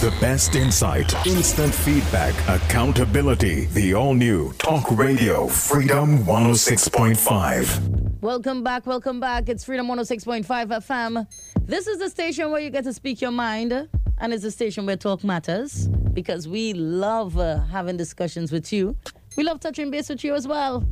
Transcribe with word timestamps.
The 0.00 0.10
best 0.20 0.54
insight, 0.54 1.12
instant 1.26 1.74
feedback, 1.74 2.32
accountability. 2.48 3.64
The 3.72 3.94
all 3.94 4.14
new 4.14 4.52
Talk 4.52 4.88
Radio 4.92 5.48
Freedom 5.48 6.18
106.5. 6.18 8.20
Welcome 8.20 8.62
back, 8.62 8.86
welcome 8.86 9.18
back. 9.18 9.48
It's 9.48 9.64
Freedom 9.64 9.88
106.5 9.88 10.46
FM. 10.46 11.26
This 11.66 11.88
is 11.88 11.98
the 11.98 12.08
station 12.08 12.52
where 12.52 12.60
you 12.60 12.70
get 12.70 12.84
to 12.84 12.92
speak 12.92 13.20
your 13.20 13.32
mind, 13.32 13.72
and 14.18 14.32
it's 14.32 14.44
the 14.44 14.52
station 14.52 14.86
where 14.86 14.96
talk 14.96 15.24
matters 15.24 15.88
because 16.12 16.46
we 16.46 16.74
love 16.74 17.36
uh, 17.36 17.58
having 17.64 17.96
discussions 17.96 18.52
with 18.52 18.72
you. 18.72 18.96
We 19.36 19.42
love 19.42 19.58
touching 19.58 19.90
base 19.90 20.08
with 20.08 20.22
you 20.22 20.36
as 20.36 20.46
well. 20.46 20.86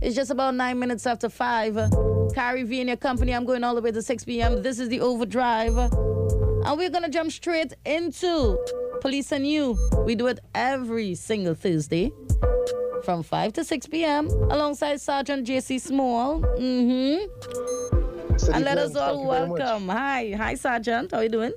It's 0.00 0.16
just 0.16 0.32
about 0.32 0.56
nine 0.56 0.80
minutes 0.80 1.06
after 1.06 1.28
five. 1.28 1.78
Carrie 2.34 2.64
V 2.64 2.80
in 2.80 2.88
your 2.88 2.96
company. 2.96 3.32
I'm 3.32 3.44
going 3.44 3.62
all 3.62 3.76
the 3.76 3.80
way 3.80 3.92
to 3.92 4.02
6 4.02 4.24
p.m. 4.24 4.60
This 4.60 4.80
is 4.80 4.88
the 4.88 5.00
overdrive. 5.00 5.88
And 6.64 6.78
we're 6.78 6.88
going 6.88 7.04
to 7.04 7.10
jump 7.10 7.30
straight 7.30 7.74
into 7.84 8.58
Police 9.02 9.32
and 9.32 9.46
You. 9.46 9.76
We 10.06 10.14
do 10.14 10.28
it 10.28 10.40
every 10.54 11.14
single 11.14 11.54
Thursday 11.54 12.10
from 13.04 13.22
5 13.22 13.52
to 13.52 13.64
6 13.64 13.86
p.m. 13.88 14.28
alongside 14.28 14.98
Sergeant 15.02 15.46
J.C. 15.46 15.78
Small. 15.78 16.40
Mm-hmm. 16.40 17.26
And 18.50 18.64
let 18.64 18.78
us 18.78 18.96
all 18.96 19.26
welcome. 19.26 19.90
Hi. 19.90 20.32
Hi, 20.38 20.54
Sergeant. 20.54 21.10
How 21.10 21.18
are 21.18 21.24
you 21.24 21.28
doing? 21.28 21.52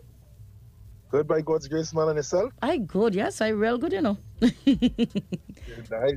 Good 1.10 1.26
by 1.26 1.40
God's 1.40 1.70
grace, 1.70 1.94
man, 1.94 2.10
and 2.10 2.18
yourself? 2.18 2.52
I 2.62 2.76
good, 2.76 3.16
yes. 3.16 3.40
I 3.40 3.48
real 3.48 3.77
good, 3.77 3.94
you 3.94 4.02
know. 4.02 4.18
nice. 4.41 4.52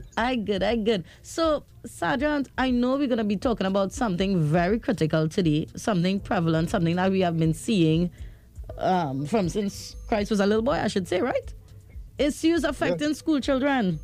I 0.17 0.35
good, 0.35 0.65
I 0.65 0.75
good. 0.75 1.05
So, 1.23 1.63
Sergeant, 1.87 2.49
I 2.59 2.73
know 2.73 2.97
we're 2.97 3.07
going 3.07 3.19
to 3.19 3.25
be 3.25 3.37
talking 3.37 3.69
about 3.69 3.93
something 3.93 4.41
very 4.41 4.81
critical 4.81 5.29
today, 5.29 5.69
something 5.77 6.19
prevalent, 6.19 6.71
something 6.71 6.97
that 6.97 7.13
we 7.13 7.21
have 7.21 7.39
been 7.39 7.55
seeing 7.55 8.11
um, 8.79 9.27
from 9.27 9.49
since 9.49 9.97
Christ 10.09 10.31
was 10.31 10.41
a 10.41 10.47
little 10.47 10.63
boy, 10.63 10.73
I 10.73 10.89
should 10.89 11.07
say, 11.09 11.21
right? 11.21 11.55
Issues 12.19 12.65
affecting 12.65 13.09
Yes. 13.09 13.19
school 13.19 13.41
children. 13.41 13.99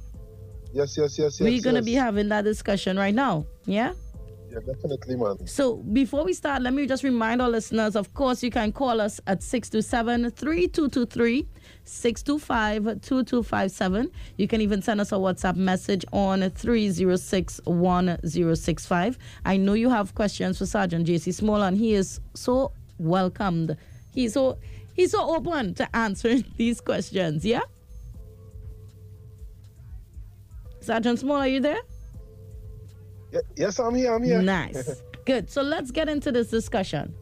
Yes, 0.72 0.96
yes, 0.98 1.18
yes, 1.18 1.40
yes. 1.40 1.40
We're 1.40 1.62
going 1.62 1.74
to 1.76 1.80
yes. 1.80 1.84
be 1.84 1.94
having 1.94 2.28
that 2.28 2.44
discussion 2.44 2.96
right 2.98 3.14
now. 3.14 3.46
Yeah? 3.66 3.92
Yeah, 4.50 4.58
definitely, 4.64 5.16
man. 5.16 5.46
So 5.46 5.76
before 5.76 6.24
we 6.24 6.32
start, 6.32 6.62
let 6.62 6.72
me 6.72 6.86
just 6.86 7.02
remind 7.02 7.42
our 7.42 7.50
listeners, 7.50 7.94
of 7.96 8.14
course, 8.14 8.42
you 8.42 8.50
can 8.50 8.72
call 8.72 9.00
us 9.00 9.20
at 9.26 9.40
627-3223, 9.40 11.46
625-2257. 11.84 14.10
You 14.36 14.48
can 14.48 14.60
even 14.60 14.82
send 14.82 15.00
us 15.00 15.12
a 15.12 15.16
WhatsApp 15.16 15.56
message 15.56 16.04
on 16.12 16.40
306-1065. 16.40 19.16
I 19.44 19.56
know 19.56 19.72
you 19.74 19.90
have 19.90 20.14
questions 20.14 20.58
for 20.58 20.66
Sergeant 20.66 21.06
JC 21.06 21.32
Small, 21.34 21.62
and 21.62 21.76
he 21.76 21.94
is 21.94 22.20
so 22.34 22.72
welcomed. 22.98 23.76
He's 24.16 24.32
so 24.32 24.58
he's 24.94 25.12
so 25.12 25.36
open 25.36 25.74
to 25.74 25.94
answering 25.94 26.44
these 26.56 26.80
questions, 26.80 27.44
yeah? 27.44 27.60
Sergeant 30.80 31.18
Small, 31.18 31.36
are 31.36 31.46
you 31.46 31.60
there? 31.60 31.80
Yes, 33.56 33.78
I'm 33.78 33.94
here, 33.94 34.14
I'm 34.14 34.22
here. 34.22 34.40
Nice. 34.40 35.02
Good. 35.26 35.50
So 35.50 35.60
let's 35.60 35.90
get 35.90 36.08
into 36.08 36.32
this 36.32 36.48
discussion. 36.48 37.14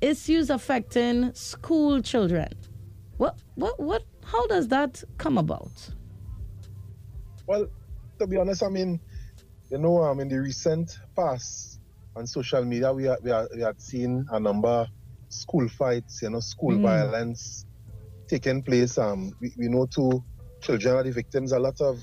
Issues 0.00 0.48
affecting 0.48 1.34
school 1.34 2.00
children. 2.00 2.48
What 3.16 3.36
what 3.56 3.80
what 3.80 4.04
how 4.24 4.46
does 4.46 4.68
that 4.68 5.02
come 5.18 5.38
about? 5.38 5.72
Well, 7.46 7.66
to 8.20 8.26
be 8.28 8.36
honest, 8.36 8.62
I 8.62 8.68
mean, 8.68 9.00
you 9.70 9.78
know, 9.78 10.04
um, 10.04 10.20
in 10.20 10.28
the 10.28 10.38
recent 10.38 10.96
past 11.16 11.80
on 12.14 12.26
social 12.26 12.64
media, 12.64 12.92
we 12.92 13.08
are, 13.08 13.18
we 13.22 13.32
are, 13.32 13.48
we 13.52 13.62
had 13.62 13.80
seen 13.80 14.24
a 14.30 14.38
number 14.38 14.86
school 15.30 15.68
fights, 15.68 16.22
you 16.22 16.30
know, 16.30 16.40
school 16.40 16.78
Mm. 16.78 16.82
violence 16.82 17.66
taking 18.28 18.62
place. 18.62 18.98
Um, 18.98 19.32
we, 19.40 19.54
we 19.58 19.68
know 19.68 19.86
too, 19.86 20.24
children 20.62 20.96
are 20.96 21.04
the 21.04 21.12
victims 21.12 21.52
a 21.52 21.58
lot 21.58 21.80
of, 21.80 21.98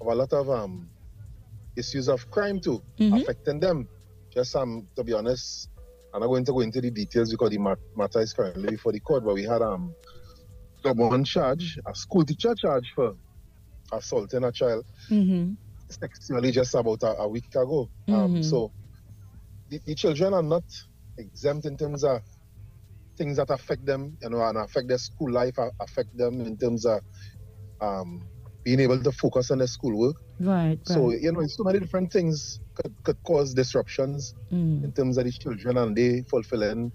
of 0.00 0.06
a 0.08 0.14
lot 0.14 0.32
of 0.32 0.48
um 0.50 0.90
issues 1.76 2.08
of 2.08 2.28
crime 2.30 2.60
too, 2.60 2.82
Mhm. 3.00 3.24
affecting 3.24 3.60
them. 3.60 3.88
Just 4.34 4.56
um, 4.56 4.88
to 4.96 5.04
be 5.04 5.12
honest, 5.14 5.68
I'm 6.12 6.20
not 6.20 6.28
going 6.28 6.44
to 6.46 6.52
go 6.52 6.60
into 6.60 6.80
the 6.80 6.90
details 6.90 7.30
because 7.30 7.50
the 7.50 7.58
matter 7.96 8.20
is 8.20 8.34
currently 8.34 8.70
before 8.70 8.92
the 8.92 9.00
court. 9.00 9.24
But 9.24 9.34
we 9.34 9.44
had 9.44 9.62
um, 9.62 9.96
one 10.84 11.24
charge, 11.24 11.78
a 11.86 11.94
school 11.94 12.24
teacher 12.24 12.54
charge 12.54 12.90
for 12.94 13.14
assaulting 13.92 14.44
a 14.44 14.52
child 14.52 14.84
Mm-hmm. 15.10 15.54
sexually 15.90 16.50
just 16.52 16.74
about 16.74 17.02
a, 17.02 17.18
a 17.22 17.28
week 17.28 17.48
ago. 17.54 17.90
Um, 18.10 18.40
Mhm. 18.40 18.42
so 18.42 18.72
the, 19.68 19.80
the 19.86 19.94
children 19.94 20.34
are 20.34 20.42
not 20.42 20.64
exempt 21.18 21.66
in 21.66 21.76
terms 21.76 22.04
of 22.04 22.22
things 23.18 23.36
that 23.36 23.50
affect 23.50 23.84
them, 23.84 24.16
you 24.22 24.30
know, 24.30 24.42
and 24.42 24.56
affect 24.58 24.88
their 24.88 24.98
school 24.98 25.30
life, 25.32 25.56
affect 25.80 26.08
them 26.16 26.40
in 26.40 26.56
terms 26.56 26.86
of 26.86 27.00
um, 27.80 28.30
being 28.64 28.80
able 28.80 29.00
to 29.02 29.12
focus 29.12 29.50
on 29.50 29.58
their 29.58 29.66
schoolwork. 29.66 30.16
Right. 30.40 30.78
So 30.86 31.10
right. 31.10 31.20
you 31.20 31.32
know, 31.32 31.46
so 31.46 31.64
many 31.64 31.80
different 31.80 32.12
things 32.12 32.60
could, 32.76 32.94
could 33.04 33.18
cause 33.24 33.54
disruptions 33.54 34.34
Mm. 34.52 34.84
in 34.84 34.92
terms 34.92 35.18
of 35.18 35.24
the 35.26 35.32
children 35.32 35.76
and 35.76 35.94
they 35.94 36.22
fulfilling 36.30 36.90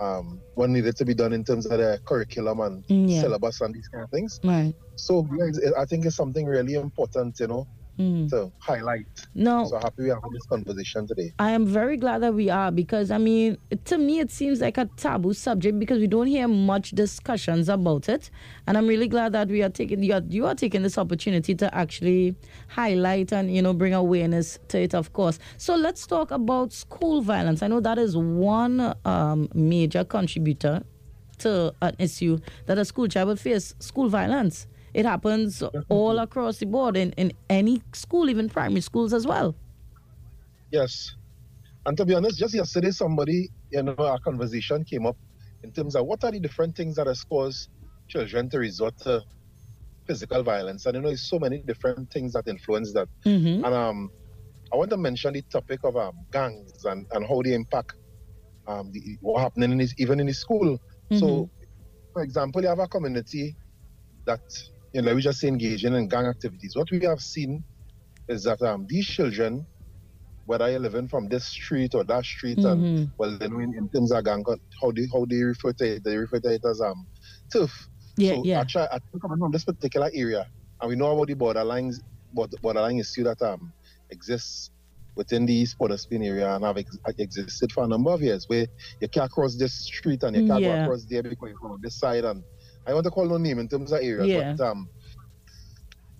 um, 0.00 0.40
what 0.54 0.70
needed 0.70 0.96
to 0.96 1.04
be 1.04 1.14
done 1.14 1.32
in 1.32 1.42
terms 1.44 1.66
of 1.66 1.78
their 1.78 1.98
curriculum 2.06 2.60
and 2.60 2.84
Mm, 2.90 3.10
yeah. 3.10 3.20
syllabus 3.22 3.60
and 3.60 3.74
these 3.74 3.88
kind 3.88 4.04
of 4.04 4.10
things. 4.10 4.38
Right. 4.44 4.74
So 4.96 5.26
yeah, 5.36 5.70
I 5.76 5.84
think 5.86 6.04
it's 6.06 6.16
something 6.16 6.46
really 6.46 6.74
important, 6.74 7.40
you 7.40 7.48
know, 7.48 7.66
Mm. 7.98 8.28
to 8.30 8.50
highlight. 8.58 9.06
No, 9.36 9.66
So 9.66 9.78
happy 9.78 10.02
we 10.02 10.10
are 10.10 10.16
having 10.16 10.32
this 10.32 10.46
conversation 10.46 11.06
today. 11.06 11.32
I 11.38 11.52
am 11.52 11.64
very 11.64 11.96
glad 11.96 12.22
that 12.22 12.34
we 12.34 12.50
are 12.50 12.72
because 12.72 13.12
I 13.12 13.18
mean, 13.18 13.56
to 13.84 13.98
me, 13.98 14.18
it 14.18 14.32
seems 14.32 14.60
like 14.60 14.78
a 14.78 14.86
taboo 14.96 15.32
subject 15.32 15.78
because 15.78 16.00
we 16.00 16.08
don't 16.08 16.26
hear 16.26 16.48
much 16.48 16.90
discussions 16.90 17.68
about 17.68 18.08
it, 18.08 18.30
and 18.66 18.76
I'm 18.76 18.88
really 18.88 19.06
glad 19.06 19.32
that 19.34 19.46
we 19.48 19.62
are 19.62 19.68
taking 19.68 20.02
you 20.02 20.14
are, 20.14 20.22
you 20.28 20.44
are 20.46 20.56
taking 20.56 20.82
this 20.82 20.98
opportunity 20.98 21.54
to 21.54 21.72
actually 21.72 22.34
highlight 22.66 23.32
and 23.32 23.54
you 23.54 23.62
know 23.62 23.72
bring 23.72 23.94
awareness 23.94 24.58
to 24.68 24.80
it, 24.80 24.92
of 24.94 25.12
course. 25.12 25.38
So 25.56 25.76
let's 25.76 26.04
talk 26.04 26.32
about 26.32 26.72
school 26.72 27.22
violence. 27.22 27.62
I 27.62 27.68
know 27.68 27.78
that 27.80 27.98
is 27.98 28.16
one 28.16 28.94
um, 29.04 29.48
major 29.54 30.02
contributor 30.02 30.82
to 31.38 31.72
an 31.80 31.94
issue 32.00 32.38
that 32.66 32.76
a 32.78 32.84
school 32.84 33.06
child 33.06 33.28
will 33.28 33.36
face: 33.36 33.74
school 33.78 34.08
violence. 34.08 34.66
It 34.94 35.04
happens 35.04 35.62
all 35.88 36.20
across 36.20 36.58
the 36.58 36.66
board 36.66 36.96
in, 36.96 37.12
in 37.12 37.32
any 37.50 37.82
school, 37.92 38.30
even 38.30 38.48
primary 38.48 38.80
schools 38.80 39.12
as 39.12 39.26
well. 39.26 39.54
Yes. 40.70 41.14
And 41.86 41.96
to 41.96 42.04
be 42.04 42.14
honest, 42.14 42.38
just 42.38 42.54
yesterday, 42.54 42.92
somebody, 42.92 43.50
you 43.70 43.82
know, 43.82 43.94
our 43.98 44.18
conversation 44.20 44.84
came 44.84 45.04
up 45.04 45.16
in 45.64 45.72
terms 45.72 45.96
of 45.96 46.06
what 46.06 46.22
are 46.24 46.30
the 46.30 46.40
different 46.40 46.76
things 46.76 46.94
that 46.96 47.06
has 47.06 47.24
caused 47.24 47.68
children 48.08 48.48
to 48.50 48.58
resort 48.58 48.96
to 48.98 49.22
physical 50.06 50.42
violence. 50.42 50.86
And 50.86 50.94
you 50.94 51.00
know, 51.02 51.08
there's 51.08 51.28
so 51.28 51.38
many 51.38 51.58
different 51.58 52.10
things 52.10 52.32
that 52.34 52.46
influence 52.46 52.92
that. 52.92 53.08
Mm-hmm. 53.24 53.64
And 53.64 53.74
um, 53.74 54.10
I 54.72 54.76
want 54.76 54.90
to 54.90 54.96
mention 54.96 55.34
the 55.34 55.42
topic 55.42 55.80
of 55.84 55.96
um, 55.96 56.14
gangs 56.30 56.84
and, 56.84 57.06
and 57.12 57.26
how 57.26 57.42
they 57.42 57.54
impact 57.54 57.96
um, 58.66 58.92
the, 58.92 59.18
what 59.20 59.40
happening 59.40 59.72
in 59.72 59.78
this, 59.78 59.94
even 59.98 60.20
in 60.20 60.26
the 60.26 60.34
school. 60.34 60.78
So, 61.12 61.48
for 62.12 62.22
example, 62.22 62.62
you 62.62 62.68
have 62.68 62.80
a 62.80 62.88
community 62.88 63.54
that, 64.24 64.40
you 64.94 65.02
know, 65.02 65.14
we 65.14 65.20
just 65.20 65.40
say 65.40 65.48
engaging 65.48 65.94
in 65.94 66.08
gang 66.08 66.26
activities. 66.26 66.72
What 66.74 66.88
we 66.90 67.00
have 67.04 67.18
seen 67.20 67.64
is 68.28 68.44
that 68.44 68.62
um, 68.62 68.86
these 68.88 69.06
children, 69.06 69.66
whether 70.46 70.70
you're 70.70 70.78
living 70.80 71.08
from 71.08 71.28
this 71.28 71.46
street 71.46 71.94
or 71.94 72.04
that 72.04 72.24
street, 72.24 72.58
and 72.58 72.80
Mhm. 72.82 73.12
well, 73.18 73.36
then 73.38 73.52
in, 73.60 73.74
in 73.76 73.90
terms 73.90 74.12
of 74.12 74.24
gang, 74.24 74.44
how 74.80 74.92
they 74.92 75.06
how 75.12 75.26
they 75.28 75.42
refer 75.42 75.72
to 75.72 75.84
it, 75.96 76.04
they 76.04 76.16
refer 76.16 76.38
to 76.40 76.48
it 76.54 76.62
as 76.64 76.80
um, 76.80 77.06
turf. 77.52 77.72
Yeah, 78.16 78.34
so 78.36 78.42
yeah. 78.44 78.60
I 78.60 78.64
try, 78.64 78.84
I 78.84 78.98
think 79.10 79.20
from 79.22 79.50
this 79.50 79.64
particular 79.64 80.10
area, 80.14 80.46
and 80.80 80.88
we 80.88 80.96
know 80.96 81.12
about 81.12 81.26
the 81.26 81.34
borderlines, 81.34 81.96
border- 82.32 82.56
borderline 82.62 82.98
issue 83.00 83.24
that 83.24 83.42
um 83.42 83.72
exists 84.10 84.70
within 85.16 85.46
the 85.46 85.54
East 85.54 85.76
Port 85.78 85.90
of 85.92 86.00
Spain 86.00 86.22
area 86.24 86.54
and 86.54 86.64
have 86.64 86.76
ex- 86.76 86.98
existed 87.18 87.70
for 87.72 87.84
a 87.84 87.88
number 87.88 88.10
of 88.10 88.20
years, 88.20 88.44
where 88.48 88.66
you 89.00 89.08
can't 89.08 89.30
cross 89.30 89.56
this 89.56 89.74
street 89.74 90.22
and 90.24 90.36
you 90.36 90.46
can't 90.46 90.62
Yeah. 90.62 90.76
go 90.76 90.82
across 90.84 91.04
there 91.08 91.22
because 91.22 91.48
you're 91.50 91.58
from 91.58 91.78
this 91.82 91.98
side. 91.98 92.24
And 92.24 92.42
I 92.86 92.94
want 92.94 93.04
to 93.04 93.10
call 93.10 93.26
no 93.26 93.38
name 93.38 93.58
in 93.58 93.68
terms 93.68 93.92
of 93.92 94.00
areas, 94.00 94.28
Yeah. 94.28 94.54
but 94.56 94.64
um, 94.64 94.90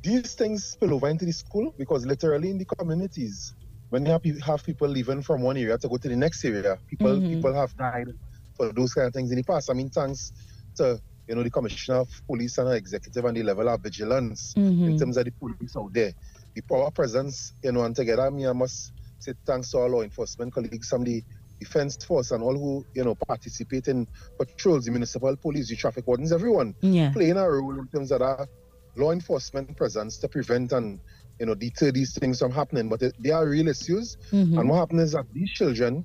these 0.03 0.35
things 0.35 0.65
spill 0.67 0.95
over 0.95 1.09
into 1.09 1.25
the 1.25 1.33
school 1.33 1.73
because 1.79 2.07
literally 2.07 2.51
in 2.51 2.59
the 2.59 2.65
communities, 2.67 3.55
when 3.91 4.05
you 4.05 4.13
have, 4.13 4.23
have 4.45 4.65
people 4.65 4.89
leaving 4.89 5.23
from 5.23 5.43
one 5.43 5.57
area 5.57 5.79
to 5.79 5.89
go 5.89 5.97
to 5.97 6.09
the 6.09 6.17
next 6.17 6.45
area, 6.45 6.79
people 6.89 7.23
Mhm. 7.23 7.31
people 7.31 7.55
have 7.55 7.75
died 7.77 8.09
for 8.57 8.73
those 8.73 8.93
kind 8.93 9.07
of 9.09 9.13
things 9.13 9.31
in 9.31 9.37
the 9.37 9.45
past. 9.45 9.71
I 9.71 9.75
mean, 9.75 9.91
thanks 9.91 10.33
to 10.77 11.01
you 11.27 11.35
know 11.35 11.43
the 11.43 11.51
commissioner 11.51 11.99
of 11.99 12.11
police 12.27 12.59
and 12.59 12.73
executive 12.73 13.25
and 13.25 13.37
the 13.37 13.43
level 13.43 13.69
of 13.69 13.81
vigilance 13.83 14.57
in 14.87 14.95
Mhm. 14.95 14.99
terms 14.99 15.17
of 15.17 15.25
the 15.25 15.33
police 15.33 15.77
out 15.77 15.93
there, 15.93 16.13
the 16.55 16.63
power 16.63 16.91
presence, 16.91 17.55
you 17.63 17.73
know, 17.73 17.85
and 17.85 17.97
together, 17.97 18.31
me 18.31 18.47
I 18.47 18.53
must 18.53 18.93
say 19.19 19.33
thanks 19.47 19.71
to 19.71 19.79
our 19.79 19.89
law 19.89 20.03
enforcement 20.03 20.53
colleagues 20.53 20.89
from 20.89 21.05
the 21.05 21.23
defense 21.61 21.97
force 22.05 22.31
and 22.31 22.43
all 22.43 22.55
who 22.55 22.85
you 22.95 23.05
know 23.05 23.15
participate 23.29 23.89
in 23.89 24.07
patrols, 24.39 24.85
the 24.85 24.91
municipal 24.91 25.37
police, 25.37 25.69
the 25.69 25.77
traffic 25.77 26.07
wardens, 26.07 26.33
everyone 26.33 26.75
Yeah. 26.83 27.13
playing 27.13 27.37
a 27.37 27.49
role 27.51 27.79
in 27.79 27.89
terms 27.89 28.11
of 28.13 28.21
that 28.21 28.49
law 28.97 29.11
enforcement 29.13 29.77
presence 29.77 30.19
to 30.19 30.29
prevent 30.29 30.73
and 30.73 31.01
you 31.41 31.47
know 31.47 31.55
deter 31.55 31.91
these 31.91 32.13
things 32.19 32.39
from 32.39 32.53
happening. 32.53 32.89
But 32.89 33.03
it, 33.03 33.15
they 33.19 33.31
are 33.31 33.47
real 33.49 33.69
issues, 33.69 34.17
Mhm. 34.33 34.59
and 34.59 34.69
what 34.69 34.79
happens 34.79 35.03
is 35.03 35.13
that 35.13 35.27
these 35.33 35.51
children, 35.51 36.05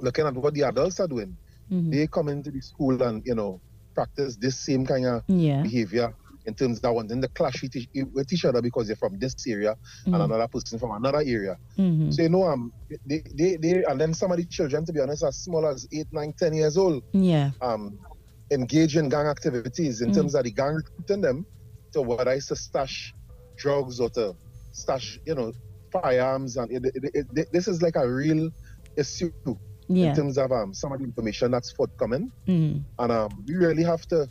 looking 0.00 0.26
at 0.26 0.34
what 0.34 0.54
the 0.54 0.62
adults 0.62 1.00
are 1.00 1.08
doing, 1.08 1.38
Mhm. 1.70 1.90
they 1.90 2.06
come 2.06 2.28
into 2.28 2.50
the 2.50 2.60
school 2.60 3.02
and 3.02 3.22
you 3.24 3.34
know 3.34 3.60
practice 3.94 4.36
this 4.36 4.58
same 4.64 4.86
kind 4.86 5.06
of 5.06 5.22
Yeah. 5.28 5.62
behavior 5.62 6.14
in 6.46 6.54
terms 6.54 6.80
of 6.80 6.94
wanting 6.94 7.20
to 7.22 7.28
clash 7.28 7.62
with 7.62 7.74
each, 7.76 7.88
with 8.12 8.32
each 8.32 8.44
other 8.44 8.60
because 8.60 8.86
they're 8.86 8.96
from 8.96 9.18
this 9.18 9.34
area 9.46 9.76
and 10.06 10.14
another 10.14 10.48
person 10.48 10.78
from 10.78 10.90
another 10.92 11.18
area. 11.18 11.56
Mm-hmm. 11.78 12.10
So 12.10 12.22
you 12.22 12.28
know, 12.28 12.44
um, 12.44 12.72
they, 13.06 13.22
they, 13.34 13.56
they, 13.56 13.84
and 13.84 14.00
then 14.00 14.12
some 14.14 14.30
of 14.32 14.38
the 14.38 14.44
children, 14.44 14.84
to 14.86 14.92
be 14.92 15.00
honest, 15.00 15.22
as 15.24 15.36
small 15.36 15.66
as 15.66 15.86
eight, 15.92 16.08
nine, 16.12 16.32
ten 16.38 16.52
years 16.54 16.76
old, 16.76 17.02
Yeah. 17.12 17.50
um, 17.60 17.98
engage 18.50 18.96
in 18.96 19.08
gang 19.08 19.26
activities 19.26 20.00
in 20.00 20.10
Mm. 20.10 20.14
terms 20.14 20.34
of 20.34 20.44
the 20.44 20.50
gang 20.50 20.74
recruiting 20.74 21.20
them 21.20 21.46
to 21.92 22.02
whether 22.02 22.30
it's 22.32 22.48
to 22.48 22.56
stash 22.56 23.14
drugs 23.56 24.00
or 24.00 24.10
to 24.10 24.34
stash, 24.72 25.18
you 25.26 25.34
know, 25.34 25.52
firearms. 25.92 26.56
And 26.56 26.70
it, 26.72 26.84
it, 26.86 27.04
it, 27.14 27.26
it- 27.36 27.52
this 27.52 27.68
is 27.68 27.82
like 27.82 27.96
a 27.96 28.08
real 28.10 28.50
issue 28.96 29.30
Yeah. 29.88 30.10
in 30.10 30.16
terms 30.16 30.38
of 30.38 30.50
um, 30.52 30.74
some 30.74 30.92
of 30.92 30.98
the 30.98 31.04
information 31.04 31.50
that's 31.52 31.70
forthcoming. 31.70 32.30
Mm. 32.48 32.82
And 32.98 33.12
um, 33.12 33.44
we 33.46 33.54
really 33.54 33.84
have 33.84 34.06
to 34.08 34.28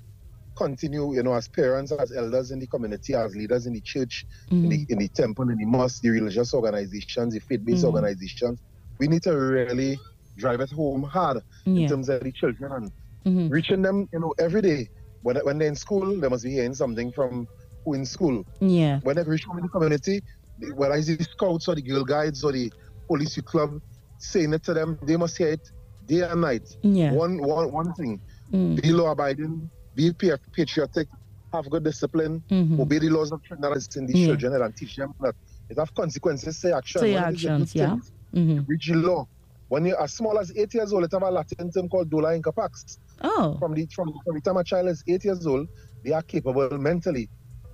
continue, 0.65 1.13
you 1.15 1.23
know, 1.23 1.33
as 1.33 1.47
parents, 1.47 1.91
as 1.91 2.11
elders 2.11 2.51
in 2.51 2.59
the 2.59 2.67
community, 2.67 3.13
as 3.15 3.35
leaders 3.35 3.65
in 3.65 3.73
the 3.73 3.81
church, 3.81 4.25
in, 4.51 4.69
the, 4.69 4.85
in 4.89 4.97
the 4.99 5.07
temple, 5.09 5.49
in 5.49 5.57
the 5.57 5.65
mosque, 5.65 6.01
the 6.01 6.09
religious 6.09 6.53
organizations, 6.53 7.33
the 7.33 7.39
faith-based 7.39 7.83
Mhm. 7.83 7.93
organizations. 7.93 8.59
We 8.99 9.07
need 9.07 9.23
to 9.23 9.33
really 9.33 9.99
drive 10.37 10.61
it 10.61 10.71
home 10.71 11.03
hard 11.03 11.37
in 11.65 11.87
terms 11.89 12.09
of 12.09 12.21
the 12.23 12.31
children 12.31 12.71
and 12.73 12.91
Mhm. 13.25 13.51
reaching 13.51 13.81
them, 13.81 14.07
you 14.13 14.19
know, 14.19 14.33
every 14.39 14.61
day. 14.61 14.89
When, 15.23 15.35
when 15.37 15.57
they're 15.57 15.67
in 15.67 15.75
school, 15.75 16.19
they 16.19 16.29
must 16.33 16.43
be 16.43 16.51
hearing 16.51 16.73
something 16.73 17.11
from 17.11 17.47
who 17.83 17.93
in 17.93 18.05
school. 18.05 18.43
Yeah. 18.59 18.99
When 19.03 19.15
they 19.15 19.23
reach 19.23 19.43
home 19.45 19.57
in 19.59 19.63
the 19.63 19.69
community, 19.69 20.21
the- 20.59 20.73
whether 20.75 20.95
it's 20.95 21.07
the 21.07 21.23
scouts 21.23 21.67
or 21.67 21.75
the 21.75 21.81
girl 21.81 22.03
guides 22.03 22.43
or 22.43 22.51
the 22.51 22.71
police 23.07 23.37
club 23.41 23.79
saying 24.19 24.53
it 24.53 24.63
to 24.63 24.73
them, 24.73 24.97
they 25.03 25.17
must 25.17 25.37
hear 25.37 25.49
it 25.49 25.61
day 26.07 26.21
and 26.21 26.41
night. 26.41 26.67
Yeah. 26.81 27.11
One, 27.13 27.33
one, 27.41 27.71
one 27.71 27.93
thing, 27.93 28.19
Mm. 28.51 28.81
be 28.81 28.91
law 28.91 29.11
abiding, 29.11 29.69
be 29.95 30.11
pa- 30.13 30.37
patriotic, 30.53 31.07
have 31.53 31.69
good 31.69 31.83
discipline, 31.83 32.41
Mhm. 32.49 32.79
obey 32.79 32.99
the 32.99 33.09
laws 33.09 33.31
of 33.31 33.41
Trinidad 33.43 33.77
in 33.95 34.05
these 34.05 34.19
Yeah. 34.19 34.27
children 34.27 34.61
and 34.61 34.75
teach 34.75 34.95
them 34.95 35.13
that 35.21 35.35
it 35.69 35.77
have 35.77 35.93
consequences, 35.93 36.57
say 36.57 36.71
action. 36.71 37.01
Say 37.01 37.13
When 37.15 37.23
it 37.23 37.35
is 37.35 37.43
a 37.43 37.47
good 37.47 37.61
actions, 37.61 37.75
yeah. 37.75 37.97
Mm-hmm. 38.33 38.59
Reach 38.67 38.87
the 38.87 38.95
law. 38.95 39.27
When 39.67 39.85
you're 39.85 40.01
as 40.01 40.13
small 40.13 40.37
as 40.39 40.51
eight 40.55 40.73
years 40.73 40.91
old, 40.93 41.03
it 41.05 41.11
have 41.13 41.23
a 41.23 41.31
Latin 41.31 41.71
term 41.71 41.87
called 41.89 42.09
doli 42.09 42.41
incapax. 42.41 42.97
Oh. 43.21 43.55
From 43.59 43.73
the, 43.73 43.85
from, 43.87 44.13
from 44.25 44.35
the 44.35 44.41
time 44.41 44.57
a 44.57 44.63
child 44.63 44.87
is 44.89 45.03
eight 45.07 45.23
years 45.25 45.45
old, 45.45 45.67
they 46.03 46.11
are 46.11 46.21
capable 46.21 46.69
mentally 46.77 47.29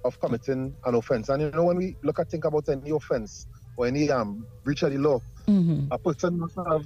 of 0.05 0.19
committing 0.19 0.75
an 0.85 0.95
offense. 0.95 1.29
And 1.29 1.41
you 1.41 1.51
know, 1.51 1.65
when 1.65 1.77
we 1.77 1.95
look 2.03 2.19
at 2.19 2.29
think 2.29 2.45
about 2.45 2.69
any 2.69 2.91
offense 2.91 3.47
or 3.77 3.87
any 3.87 4.09
um, 4.11 4.45
breach 4.63 4.83
of 4.83 4.91
the 4.91 4.97
law, 4.99 5.21
Mm-hmm. 5.47 5.87
a 5.91 5.97
person 5.97 6.37
must 6.39 6.55
have 6.57 6.85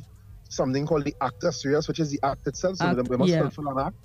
something 0.50 0.86
called 0.86 1.04
the 1.06 1.16
actus 1.20 1.66
reus, 1.66 1.88
which 1.88 2.00
is 2.00 2.12
the 2.12 2.20
act 2.22 2.46
itself. 2.46 2.78
So 2.78 2.86
Act, 2.86 3.10
they 3.10 3.18
must 3.18 3.32
yeah. 3.32 3.42
fulfill 3.42 3.70
an 3.70 3.88
act. 3.88 3.96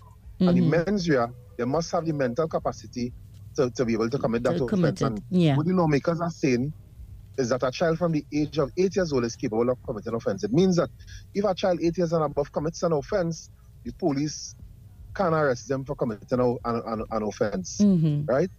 And 0.40 0.56
the 0.56 0.60
Mhm. 0.62 0.86
mens 0.86 1.08
rea, 1.08 1.26
they 1.56 1.64
must 1.64 1.90
have 1.92 2.04
the 2.04 2.12
mental 2.12 2.48
capacity 2.48 3.12
to, 3.56 3.70
to 3.70 3.84
be 3.84 3.94
able 3.94 4.10
to 4.10 4.18
commit 4.18 4.42
that 4.44 4.60
offense. 4.60 5.00
And 5.02 5.22
yeah. 5.30 5.56
what 5.56 5.66
the 5.66 5.72
lawmakers 5.72 6.20
are 6.20 6.30
saying 6.30 6.72
is 7.38 7.48
that 7.50 7.62
a 7.62 7.70
child 7.70 7.98
from 7.98 8.12
the 8.12 8.24
age 8.32 8.58
of 8.58 8.70
eight 8.76 8.96
years 8.96 9.12
old 9.12 9.24
is 9.24 9.36
capable 9.36 9.68
of 9.70 9.78
committing 9.86 10.14
offense. 10.14 10.44
It 10.44 10.52
means 10.52 10.76
that 10.76 10.90
if 11.34 11.44
a 11.44 11.54
child 11.54 11.80
eight 11.82 11.96
years 11.96 12.12
and 12.12 12.22
above 12.24 12.52
commits 12.52 12.82
an 12.82 12.92
offense, 12.92 13.50
the 13.84 13.92
police 13.98 14.54
can 15.14 15.32
arrest 15.32 15.68
them 15.68 15.84
for 15.84 15.94
committing 15.96 16.38
an, 16.40 16.58
an, 16.64 17.02
an 17.10 17.22
offense, 17.22 17.78
Mm-hmm. 17.80 18.24
right? 18.26 18.50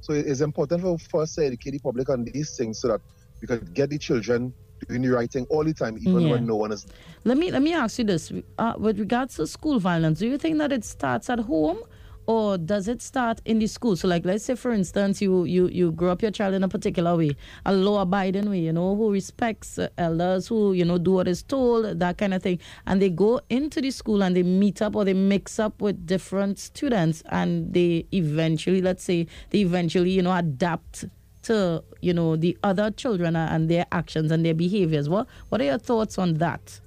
So 0.00 0.12
it 0.12 0.26
is 0.26 0.40
important 0.40 0.80
for, 0.82 0.98
for 1.10 1.22
us 1.22 1.34
to 1.34 1.44
educate 1.46 1.72
the 1.72 1.78
public 1.80 2.08
on 2.08 2.24
these 2.24 2.54
things 2.56 2.80
so 2.80 2.88
that 2.88 3.00
we 3.42 3.48
can 3.48 3.60
get 3.74 3.90
the 3.90 3.98
children 3.98 4.54
doing 4.88 5.02
the 5.02 5.08
right 5.08 5.30
thing 5.30 5.46
all 5.50 5.64
the 5.64 5.74
time, 5.74 5.96
even 5.98 6.22
Yeah. 6.22 6.30
when 6.32 6.46
no 6.46 6.56
one 6.56 6.72
is 6.72 6.86
Let 7.24 7.38
me 7.38 7.50
let 7.50 7.62
me 7.62 7.72
ask 7.74 7.98
you 7.98 8.04
this: 8.04 8.32
uh, 8.58 8.74
with 8.78 8.98
regards 8.98 9.36
to 9.36 9.46
school 9.46 9.78
violence, 9.78 10.18
do 10.20 10.26
you 10.28 10.38
think 10.38 10.58
that 10.58 10.72
it 10.72 10.84
starts 10.84 11.28
at 11.30 11.40
home, 11.40 11.78
or 12.26 12.56
does 12.58 12.86
it 12.88 13.02
start 13.02 13.40
in 13.44 13.58
the 13.58 13.66
school? 13.66 13.96
So, 13.96 14.06
like, 14.06 14.24
let's 14.24 14.44
say, 14.44 14.54
for 14.54 14.72
instance, 14.72 15.20
you 15.22 15.44
you 15.44 15.68
you 15.68 15.90
grow 15.92 16.12
up 16.12 16.22
your 16.22 16.30
child 16.30 16.54
in 16.54 16.62
a 16.62 16.68
particular 16.68 17.16
way, 17.16 17.36
a 17.64 17.72
law-abiding 17.72 18.48
way, 18.50 18.60
you 18.60 18.72
know, 18.72 18.94
who 18.94 19.10
respects 19.12 19.78
elders, 19.98 20.46
who 20.48 20.72
you 20.72 20.84
know 20.84 20.98
do 20.98 21.12
what 21.12 21.26
is 21.26 21.42
told, 21.42 21.98
that 21.98 22.18
kind 22.18 22.34
of 22.34 22.42
thing, 22.42 22.60
and 22.86 23.02
they 23.02 23.10
go 23.10 23.40
into 23.50 23.80
the 23.80 23.90
school 23.90 24.22
and 24.22 24.36
they 24.36 24.42
meet 24.44 24.80
up 24.82 24.94
or 24.94 25.04
they 25.04 25.14
mix 25.14 25.58
up 25.58 25.80
with 25.82 26.06
different 26.06 26.58
students, 26.58 27.22
and 27.30 27.72
they 27.72 28.06
eventually, 28.12 28.80
let's 28.82 29.02
say, 29.02 29.26
they 29.50 29.60
eventually, 29.60 30.10
you 30.10 30.22
know, 30.22 30.34
adapt 30.36 31.06
to 31.46 31.82
you 32.02 32.12
know 32.12 32.36
the 32.36 32.56
other 32.62 32.90
children 32.90 33.36
and 33.36 33.68
their 33.68 33.86
actions 33.92 34.30
and 34.32 34.44
their 34.44 34.54
behaviors. 34.54 35.08
What 35.08 35.26
what 35.48 35.60
are 35.60 35.64
your 35.64 35.78
thoughts 35.78 36.18
on 36.18 36.34
that? 36.34 36.80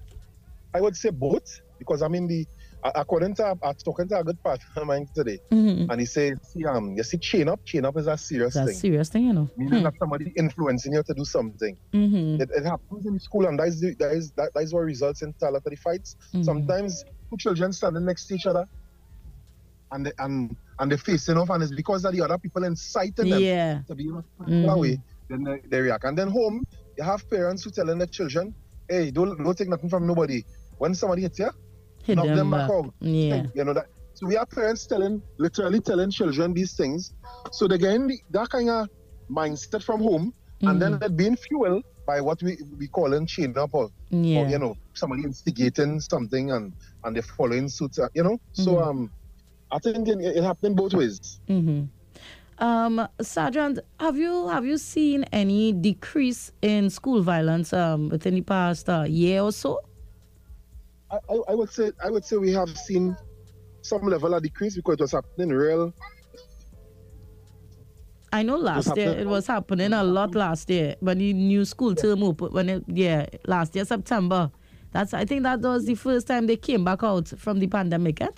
I 0.73 0.81
would 0.81 0.95
say 0.95 1.09
both 1.09 1.61
because 1.79 2.01
I 2.01 2.07
mean 2.07 2.27
the 2.27 2.45
according 2.95 3.35
to 3.35 3.43
I 3.45 3.53
was 3.67 3.83
talking 3.83 4.07
to 4.09 4.19
a 4.19 4.23
good 4.23 4.41
partner 4.43 4.65
of 4.81 4.87
mine 4.91 5.07
today, 5.13 5.39
Mhm. 5.51 5.89
and 5.89 5.99
he 5.99 6.05
said, 6.05 6.39
see, 6.45 6.63
um, 6.65 6.95
you 6.95 7.03
see, 7.03 7.17
chain 7.17 7.49
up, 7.49 7.59
chain 7.65 7.83
up 7.83 7.97
is 7.97 8.07
a 8.07 8.17
serious 8.17 8.53
That's 8.53 8.69
a 8.69 8.71
thing. 8.71 8.79
serious 8.79 9.09
thing, 9.09 9.25
you 9.25 9.33
know. 9.33 9.49
Meaning 9.57 9.83
that 9.83 9.95
somebody 9.99 10.31
influencing 10.37 10.93
you 10.93 11.03
to 11.03 11.13
do 11.13 11.25
something. 11.25 11.75
Mm-hmm. 11.93 12.41
It, 12.41 12.49
it 12.55 12.63
happens 12.65 13.05
in 13.05 13.19
school, 13.19 13.47
and 13.47 13.59
that 13.59 13.67
is 13.67 13.81
the, 13.81 13.95
that 13.95 14.11
is 14.13 14.31
that, 14.37 14.53
that 14.53 14.61
is 14.63 14.73
what 14.73 14.81
results 14.85 15.21
in 15.23 15.33
a 15.41 15.45
lot 15.51 15.55
of 15.55 15.63
the 15.65 15.75
fights. 15.75 16.15
Mhm. 16.33 16.45
Sometimes 16.45 17.03
two 17.29 17.35
children 17.37 17.73
standing 17.73 18.05
next 18.05 18.27
to 18.27 18.35
each 18.35 18.45
other, 18.45 18.65
and 19.91 20.05
they, 20.05 20.11
and 20.19 20.55
and 20.79 20.91
they're 20.91 20.97
facing 20.97 21.37
off, 21.37 21.49
and 21.49 21.61
it's 21.63 21.73
because 21.73 22.05
of 22.05 22.13
the 22.13 22.21
other 22.21 22.37
people 22.37 22.63
inciting 22.63 23.29
them 23.29 23.41
Yeah. 23.41 23.81
to 23.87 23.95
be 23.95 24.05
in 24.05 24.15
a 24.15 24.21
particular 24.43 24.75
Mhm. 24.75 24.79
way, 24.81 24.97
then 25.29 25.43
they, 25.43 25.61
they 25.69 25.81
react. 25.81 26.03
And 26.05 26.17
then 26.17 26.29
home, 26.29 26.63
you 26.97 27.03
have 27.03 27.27
parents 27.29 27.63
who 27.63 27.71
telling 27.71 27.97
their 27.97 28.07
children, 28.07 28.53
"Hey, 28.87 29.11
don't 29.11 29.37
don't 29.43 29.57
take 29.57 29.69
nothing 29.69 29.89
from 29.89 30.07
nobody. 30.07 30.43
When 30.77 30.93
somebody 30.95 31.23
hits 31.23 31.39
you, 31.39 31.49
Hit 32.03 32.15
knock 32.15 32.27
them 32.27 32.37
them 32.37 32.51
back. 32.51 32.69
out. 32.69 32.93
Yeah. 33.01 33.45
You 33.53 33.63
know 33.65 33.73
that. 33.73 33.87
So 34.13 34.27
we 34.27 34.35
have 34.35 34.49
parents 34.49 34.85
telling, 34.85 35.21
literally 35.37 35.79
telling 35.79 36.11
children 36.11 36.53
these 36.53 36.73
things. 36.73 37.13
So 37.51 37.67
they 37.67 37.77
get 37.77 37.97
the, 38.07 38.17
that 38.31 38.49
kind 38.49 38.69
of 38.69 38.87
mindset 39.29 39.83
from 39.83 40.01
home, 40.01 40.33
and 40.61 40.81
then 40.81 40.93
Mhm. 40.93 40.99
they're 40.99 41.09
being 41.09 41.35
fueled 41.35 41.83
by 42.05 42.19
what 42.21 42.41
we 42.41 42.57
we 42.77 42.87
call 42.87 43.13
in 43.13 43.25
chain 43.27 43.57
up 43.57 43.69
or, 43.73 43.89
Yeah. 44.09 44.39
or 44.39 44.47
you 44.49 44.59
know 44.59 44.75
somebody 44.93 45.23
instigating 45.23 45.99
something 45.99 46.51
and 46.51 46.73
and 47.03 47.15
they're 47.15 47.21
following 47.37 47.67
suit. 47.69 47.97
uh, 47.99 48.09
You 48.13 48.23
know. 48.23 48.37
So 48.53 48.75
Mhm. 48.75 48.87
um, 48.87 49.11
I 49.71 49.79
think 49.79 50.07
it, 50.07 50.19
it 50.19 50.43
happened 50.43 50.75
both 50.75 50.93
ways. 50.93 51.39
Mm-hmm. 51.47 51.85
Um, 52.63 53.07
Sergeant, 53.21 53.79
have 53.99 54.17
you 54.17 54.47
have 54.49 54.65
you 54.65 54.77
seen 54.77 55.23
any 55.31 55.71
decrease 55.71 56.51
in 56.61 56.89
school 56.89 57.21
violence 57.21 57.71
um, 57.71 58.09
within 58.09 58.35
the 58.35 58.41
past 58.41 58.89
uh, 58.89 59.05
year 59.07 59.41
or 59.41 59.51
so? 59.51 59.79
I, 61.09 61.17
I, 61.29 61.35
I 61.49 61.55
would 61.55 61.69
say 61.69 61.91
I 62.03 62.09
would 62.09 62.25
say 62.25 62.35
we 62.35 62.51
have 62.51 62.69
seen 62.77 63.15
some 63.81 64.01
level 64.01 64.33
of 64.33 64.43
decrease 64.43 64.75
because 64.75 64.95
it 64.95 65.01
was 65.01 65.11
happening 65.13 65.49
real. 65.49 65.93
I 68.31 68.43
know 68.43 68.57
last 68.57 68.95
year 68.95 69.11
it 69.11 69.25
was 69.25 69.47
happening 69.47 69.93
a 69.93 70.03
lot 70.03 70.35
last 70.35 70.69
year 70.69 70.95
when 70.99 71.17
the 71.17 71.33
new 71.33 71.65
school 71.65 71.95
term 71.95 72.23
opened. 72.23 72.53
When 72.53 72.69
it, 72.69 72.83
yeah, 72.87 73.25
last 73.47 73.73
year 73.75 73.85
September. 73.85 74.51
That's 74.91 75.13
I 75.13 75.23
think 75.23 75.43
that 75.43 75.61
was 75.61 75.85
the 75.85 75.95
first 75.95 76.27
time 76.27 76.47
they 76.47 76.57
came 76.57 76.83
back 76.83 77.03
out 77.03 77.27
from 77.37 77.59
the 77.59 77.67
pandemic. 77.67 78.21
Eh? 78.21 78.29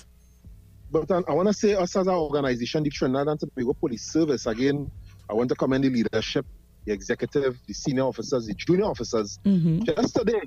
But 0.92 1.10
I 1.10 1.34
want 1.34 1.48
to 1.48 1.54
say 1.54 1.74
us 1.74 1.96
as 1.96 2.08
an 2.08 2.14
organization, 2.14 2.84
the 2.84 2.90
Trinidad 2.90 3.28
and 3.28 3.40
Tobago 3.40 3.74
Police 3.74 4.04
Service, 4.04 4.46
again, 4.46 4.92
I 5.30 5.34
want 5.34 5.48
to 5.50 5.56
commend 5.56 5.86
the 5.86 5.90
leadership, 5.90 6.46
the 6.86 6.92
executive, 6.92 7.58
the 7.66 7.74
senior 7.74 8.04
officers, 8.04 8.48
the 8.48 8.54
junior 8.54 8.86
officers. 8.86 9.40
Mm-hmm. 9.46 9.84
Just 9.84 10.16
today, 10.16 10.42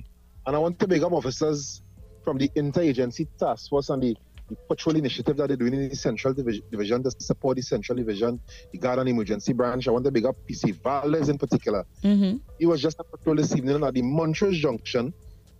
and 0.47 0.55
I 0.55 0.59
want 0.59 0.79
to 0.81 0.87
big 0.87 1.03
up 1.03 1.13
officers 1.13 1.81
from 2.23 2.37
the 2.37 2.51
interagency 2.51 3.27
task 3.39 3.71
force 3.71 3.89
and 3.89 4.03
the, 4.03 4.15
the 4.51 4.57
patrol 4.69 4.97
initiative 4.97 5.39
that 5.39 5.49
they're 5.49 5.57
doing 5.57 5.73
in 5.73 5.89
the 5.89 5.97
central 5.97 6.35
division, 6.35 6.63
division 6.71 7.03
to 7.05 7.11
support 7.21 7.57
the 7.57 7.63
central 7.63 7.97
division, 7.97 8.39
the 8.71 8.79
guard 8.79 8.99
and 8.99 9.09
emergency 9.09 9.55
branch. 9.55 9.89
I 9.89 9.93
want 9.93 10.05
to 10.05 10.11
big 10.11 10.27
up 10.27 10.37
PC 10.47 10.75
Valdez 10.83 11.31
in 11.31 11.39
particular. 11.39 11.87
Mm-hmm. 12.03 12.37
He 12.59 12.67
was 12.67 12.83
just 12.83 13.01
a 13.01 13.05
patrol 13.05 13.37
this 13.37 13.57
evening 13.57 13.83
at 13.83 13.95
the 13.95 14.03
Montrose 14.03 14.59
Junction, 14.59 15.15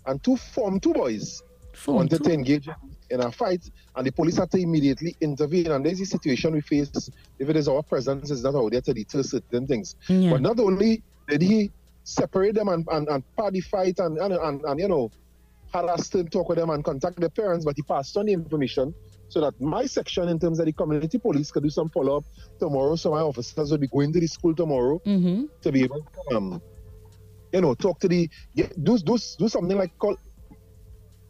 and 0.05 0.23
two 0.23 0.37
form 0.37 0.79
two 0.79 0.93
boys 0.93 1.43
wanted 1.87 2.23
to 2.23 2.33
engage 2.33 2.69
in 2.69 2.75
a 3.21 3.31
fight, 3.31 3.71
and 3.97 4.07
the 4.07 4.13
police 4.13 4.37
had 4.37 4.51
to 4.53 4.59
immediately 4.59 5.17
intervene. 5.21 5.71
And 5.71 5.85
there's 5.85 5.99
the 5.99 6.05
situation 6.05 6.53
we 6.53 6.61
face 6.61 7.11
if 7.39 7.49
it 7.49 7.57
is 7.57 7.69
our 7.69 7.83
presence 7.83 8.31
is 8.31 8.43
not 8.43 8.55
out 8.55 8.73
there 8.73 8.81
to 8.81 8.95
deter 8.95 9.23
certain 9.23 9.67
things. 9.67 9.97
Yeah. 10.09 10.31
But 10.31 10.41
not 10.41 10.59
only 10.61 11.03
did 11.29 11.43
he 11.43 11.71
separate 12.05 12.55
them 12.55 12.69
and, 12.69 12.87
and, 12.91 13.09
and 13.09 13.37
party 13.37 13.61
fight 13.61 13.99
and, 13.99 14.19
and, 14.19 14.35
and, 14.35 14.65
and, 14.65 14.81
you 14.81 14.89
know, 14.89 15.11
harass 15.73 16.09
them, 16.09 16.29
talk 16.29 16.49
with 16.49 16.59
them 16.59 16.71
and 16.71 16.85
contact 16.85 17.19
their 17.19 17.31
parents, 17.31 17.65
but 17.65 17.75
he 17.77 17.83
passed 17.83 18.17
on 18.17 18.27
the 18.27 18.33
information 18.33 18.95
so 19.29 19.41
that 19.41 19.59
my 19.61 19.87
section 19.87 20.29
in 20.29 20.39
terms 20.39 20.61
of 20.61 20.67
the 20.67 20.73
community 20.73 21.19
police 21.19 21.51
could 21.51 21.63
do 21.63 21.71
some 21.71 21.89
follow-up 21.89 22.25
tomorrow. 22.61 22.95
So 22.95 23.11
my 23.11 23.21
officers 23.21 23.71
will 23.71 23.79
be 23.79 23.89
going 23.89 24.13
to 24.13 24.21
the 24.21 24.27
school 24.27 24.55
tomorrow 24.55 25.01
Mm-hmm. 25.05 25.47
to 25.63 25.73
be 25.73 25.83
able 25.83 26.03
to, 26.03 26.37
um, 26.37 26.63
you 27.53 27.61
know, 27.61 27.75
talk 27.75 27.99
to 28.01 28.09
the, 28.09 28.29
get, 28.55 28.85
do, 28.85 28.99
do, 28.99 29.17
do 29.39 29.49
something 29.49 29.77
like 29.77 29.99
call, 29.99 30.17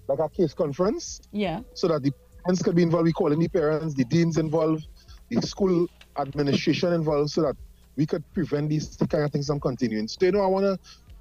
like 0.08 0.18
a 0.18 0.28
case 0.28 0.54
conference 0.54 1.20
Yeah. 1.32 1.60
so 1.74 1.88
that 1.88 2.02
the 2.02 2.12
parents 2.44 2.62
could 2.62 2.74
be 2.76 2.82
involved. 2.82 3.06
We 3.06 3.12
calling 3.12 3.38
the 3.38 3.48
parents, 3.48 3.94
the 3.94 4.04
deans 4.04 4.36
involved, 4.38 4.86
the 5.30 5.40
school 5.42 5.86
administration 6.18 6.92
involved, 6.92 7.30
so 7.30 7.42
that 7.42 7.56
we 7.96 8.06
could 8.06 8.24
prevent 8.34 8.68
these 8.70 8.96
kind 9.08 9.24
of 9.24 9.30
things 9.32 9.46
from 9.46 9.60
continuing. 9.60 10.08
So 10.08 10.26
you 10.26 10.32
know, 10.32 10.40
I 10.42 10.46
want 10.46 10.64
to 10.66 10.78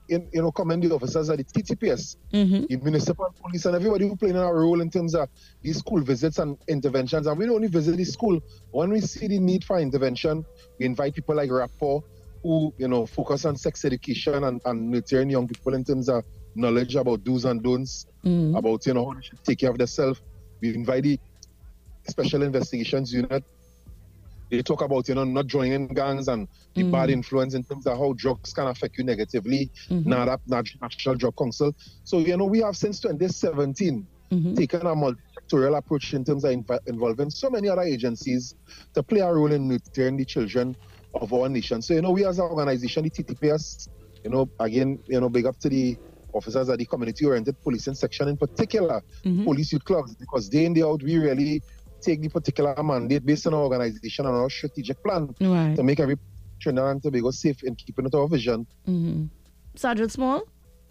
in, 0.09 0.27
you 0.33 0.41
know, 0.41 0.51
commend 0.51 0.83
the 0.83 0.93
officers 0.93 1.29
at 1.29 1.37
the 1.37 1.45
TTPS, 1.45 2.17
Mm-hmm. 2.33 2.65
the 2.67 2.77
municipal 2.83 3.33
police, 3.41 3.65
and 3.65 3.73
everybody 3.75 4.05
who 4.07 4.17
playing 4.17 4.35
a 4.35 4.53
role 4.53 4.81
in 4.81 4.89
terms 4.89 5.15
of 5.15 5.29
these 5.61 5.77
school 5.77 6.01
visits 6.01 6.39
and 6.39 6.57
interventions. 6.67 7.25
And 7.25 7.37
we 7.37 7.45
don't 7.45 7.55
only 7.55 7.69
visit 7.69 7.95
the 7.95 8.03
school. 8.03 8.37
When 8.71 8.89
we 8.91 8.99
see 8.99 9.27
the 9.27 9.39
need 9.39 9.63
for 9.63 9.79
intervention, 9.79 10.43
we 10.77 10.85
invite 10.87 11.15
people 11.15 11.35
like 11.35 11.49
Rapport 11.49 12.03
who, 12.43 12.73
you 12.77 12.89
know, 12.89 13.05
focus 13.05 13.45
on 13.45 13.55
sex 13.55 13.85
education 13.85 14.43
and, 14.43 14.59
and 14.65 14.91
nurturing 14.91 15.29
young 15.29 15.47
people 15.47 15.73
in 15.73 15.85
terms 15.85 16.09
of 16.09 16.25
knowledge 16.55 16.95
about 16.95 17.23
do's 17.23 17.45
and 17.45 17.61
don'ts, 17.63 18.07
Mm-hmm. 18.25 18.55
about, 18.55 18.85
you 18.85 18.93
know, 18.93 19.05
how 19.09 19.13
they 19.15 19.21
should 19.21 19.43
take 19.43 19.59
care 19.59 19.69
of 19.69 19.77
themselves. 19.77 20.21
We 20.61 20.73
invite 20.73 21.03
the 21.03 21.19
special 22.07 22.41
investigations 22.41 23.13
unit. 23.13 23.43
They 24.49 24.61
talk 24.61 24.81
about, 24.81 25.09
you 25.09 25.15
know, 25.15 25.25
not 25.25 25.47
joining 25.47 25.87
gangs 25.87 26.29
and 26.29 26.47
the 26.75 26.83
mm. 26.83 26.91
bad 26.91 27.09
influence 27.09 27.53
in 27.53 27.63
terms 27.63 27.85
of 27.85 27.97
how 27.97 28.13
drugs 28.13 28.53
can 28.53 28.67
affect 28.67 28.97
you 28.97 29.03
negatively. 29.03 29.69
Mm-hmm. 29.89 30.13
NADAP, 30.13 30.39
Nat- 30.47 30.81
National 30.81 31.15
Drug 31.15 31.35
Council. 31.35 31.75
So, 32.05 32.19
you 32.19 32.37
know, 32.37 32.45
we 32.45 32.59
have 32.59 32.77
since 32.77 33.01
2017 33.01 34.07
mm-hmm. 34.31 34.53
taken 34.53 34.85
a 34.85 34.95
multi-sectorial 34.95 35.77
approach 35.77 36.13
in 36.13 36.23
terms 36.23 36.45
of 36.45 36.51
inv- 36.51 36.87
involving 36.87 37.29
so 37.29 37.49
many 37.49 37.67
other 37.67 37.81
agencies 37.81 38.55
to 38.93 39.03
play 39.03 39.19
a 39.19 39.33
role 39.33 39.51
in 39.51 39.67
nurturing 39.67 40.15
the 40.15 40.25
children 40.25 40.77
of 41.15 41.33
our 41.33 41.49
nation. 41.49 41.81
So, 41.81 41.93
you 41.95 42.01
know, 42.01 42.11
we 42.11 42.25
as 42.25 42.39
an 42.39 42.45
organization, 42.45 43.03
the 43.03 43.09
TTPS, 43.09 43.89
you 44.23 44.29
know, 44.29 44.47
again, 44.59 44.99
you 45.07 45.19
know, 45.19 45.27
big 45.27 45.45
up 45.45 45.59
to 45.59 45.69
the 45.69 45.97
officers 46.33 46.69
at 46.69 46.79
the 46.79 46.85
community-oriented 46.85 47.55
policing 47.63 47.95
section 47.95 48.27
in 48.27 48.37
particular, 48.37 49.01
mm-hmm. 49.23 49.43
police 49.43 49.71
youth 49.71 49.83
clubs, 49.85 50.15
because 50.15 50.49
day 50.49 50.65
in, 50.65 50.73
day 50.73 50.81
out, 50.83 51.01
we 51.03 51.17
really 51.17 51.61
take 52.01 52.21
the 52.21 52.29
particular 52.29 52.75
mandate 52.83 53.25
based 53.25 53.47
on 53.47 53.53
our 53.53 53.61
organization 53.61 54.25
and 54.25 54.35
our 54.35 54.49
strategic 54.49 55.01
plan 55.03 55.33
Right. 55.39 55.75
to 55.75 55.83
make 55.83 55.99
every 55.99 56.17
Trinidad 56.59 56.91
and 56.91 57.03
Tobago 57.03 57.31
safe 57.31 57.63
and 57.63 57.77
keeping 57.77 58.05
with 58.05 58.15
our 58.15 58.27
vision. 58.27 58.65
Mm-hmm. 58.87 59.25
Sergeant 59.75 60.11
Small? 60.11 60.43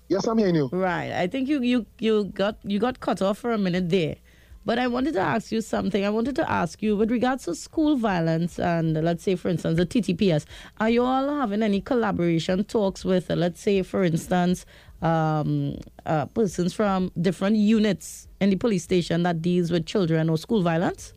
Yes, 0.08 0.26
I'm 0.26 0.37
hearing 0.38 0.54
you. 0.54 0.68
Right. 0.72 1.12
I 1.12 1.26
think 1.26 1.49
you, 1.49 1.62
you 1.62 1.87
you 1.99 2.25
got 2.25 2.58
you 2.64 2.78
got 2.78 3.00
cut 3.00 3.22
off 3.22 3.38
for 3.38 3.52
a 3.52 3.58
minute 3.58 3.88
there. 3.88 4.16
But 4.64 4.78
I 4.78 4.87
wanted 4.87 5.14
to 5.14 5.21
ask 5.21 5.50
you 5.50 5.61
something. 5.61 6.04
I 6.04 6.11
wanted 6.11 6.37
to 6.37 6.49
ask 6.50 6.83
you 6.83 6.97
with 6.97 7.11
regards 7.11 7.45
to 7.47 7.54
school 7.54 7.97
violence 7.97 8.59
and 8.61 8.95
let's 8.95 9.23
say 9.25 9.35
for 9.35 9.49
instance 9.49 9.76
the 9.76 9.87
TTPS, 9.87 10.45
are 10.78 10.88
you 10.88 11.02
all 11.02 11.35
having 11.37 11.62
any 11.62 11.81
collaboration 11.81 12.62
talks 12.64 13.04
with 13.04 13.31
uh, 13.31 13.35
let's 13.35 13.61
say 13.61 13.83
for 13.83 14.04
instance 14.04 14.64
um, 15.02 15.75
uh, 16.07 16.26
persons 16.26 16.73
from 16.73 17.11
different 17.21 17.57
units 17.57 18.28
in 18.40 18.50
the 18.50 18.57
police 18.57 18.85
station 18.85 19.25
that 19.25 19.42
deals 19.42 19.73
with 19.73 19.85
children 19.85 20.31
or 20.31 20.38
school 20.38 20.62
violence 20.62 21.12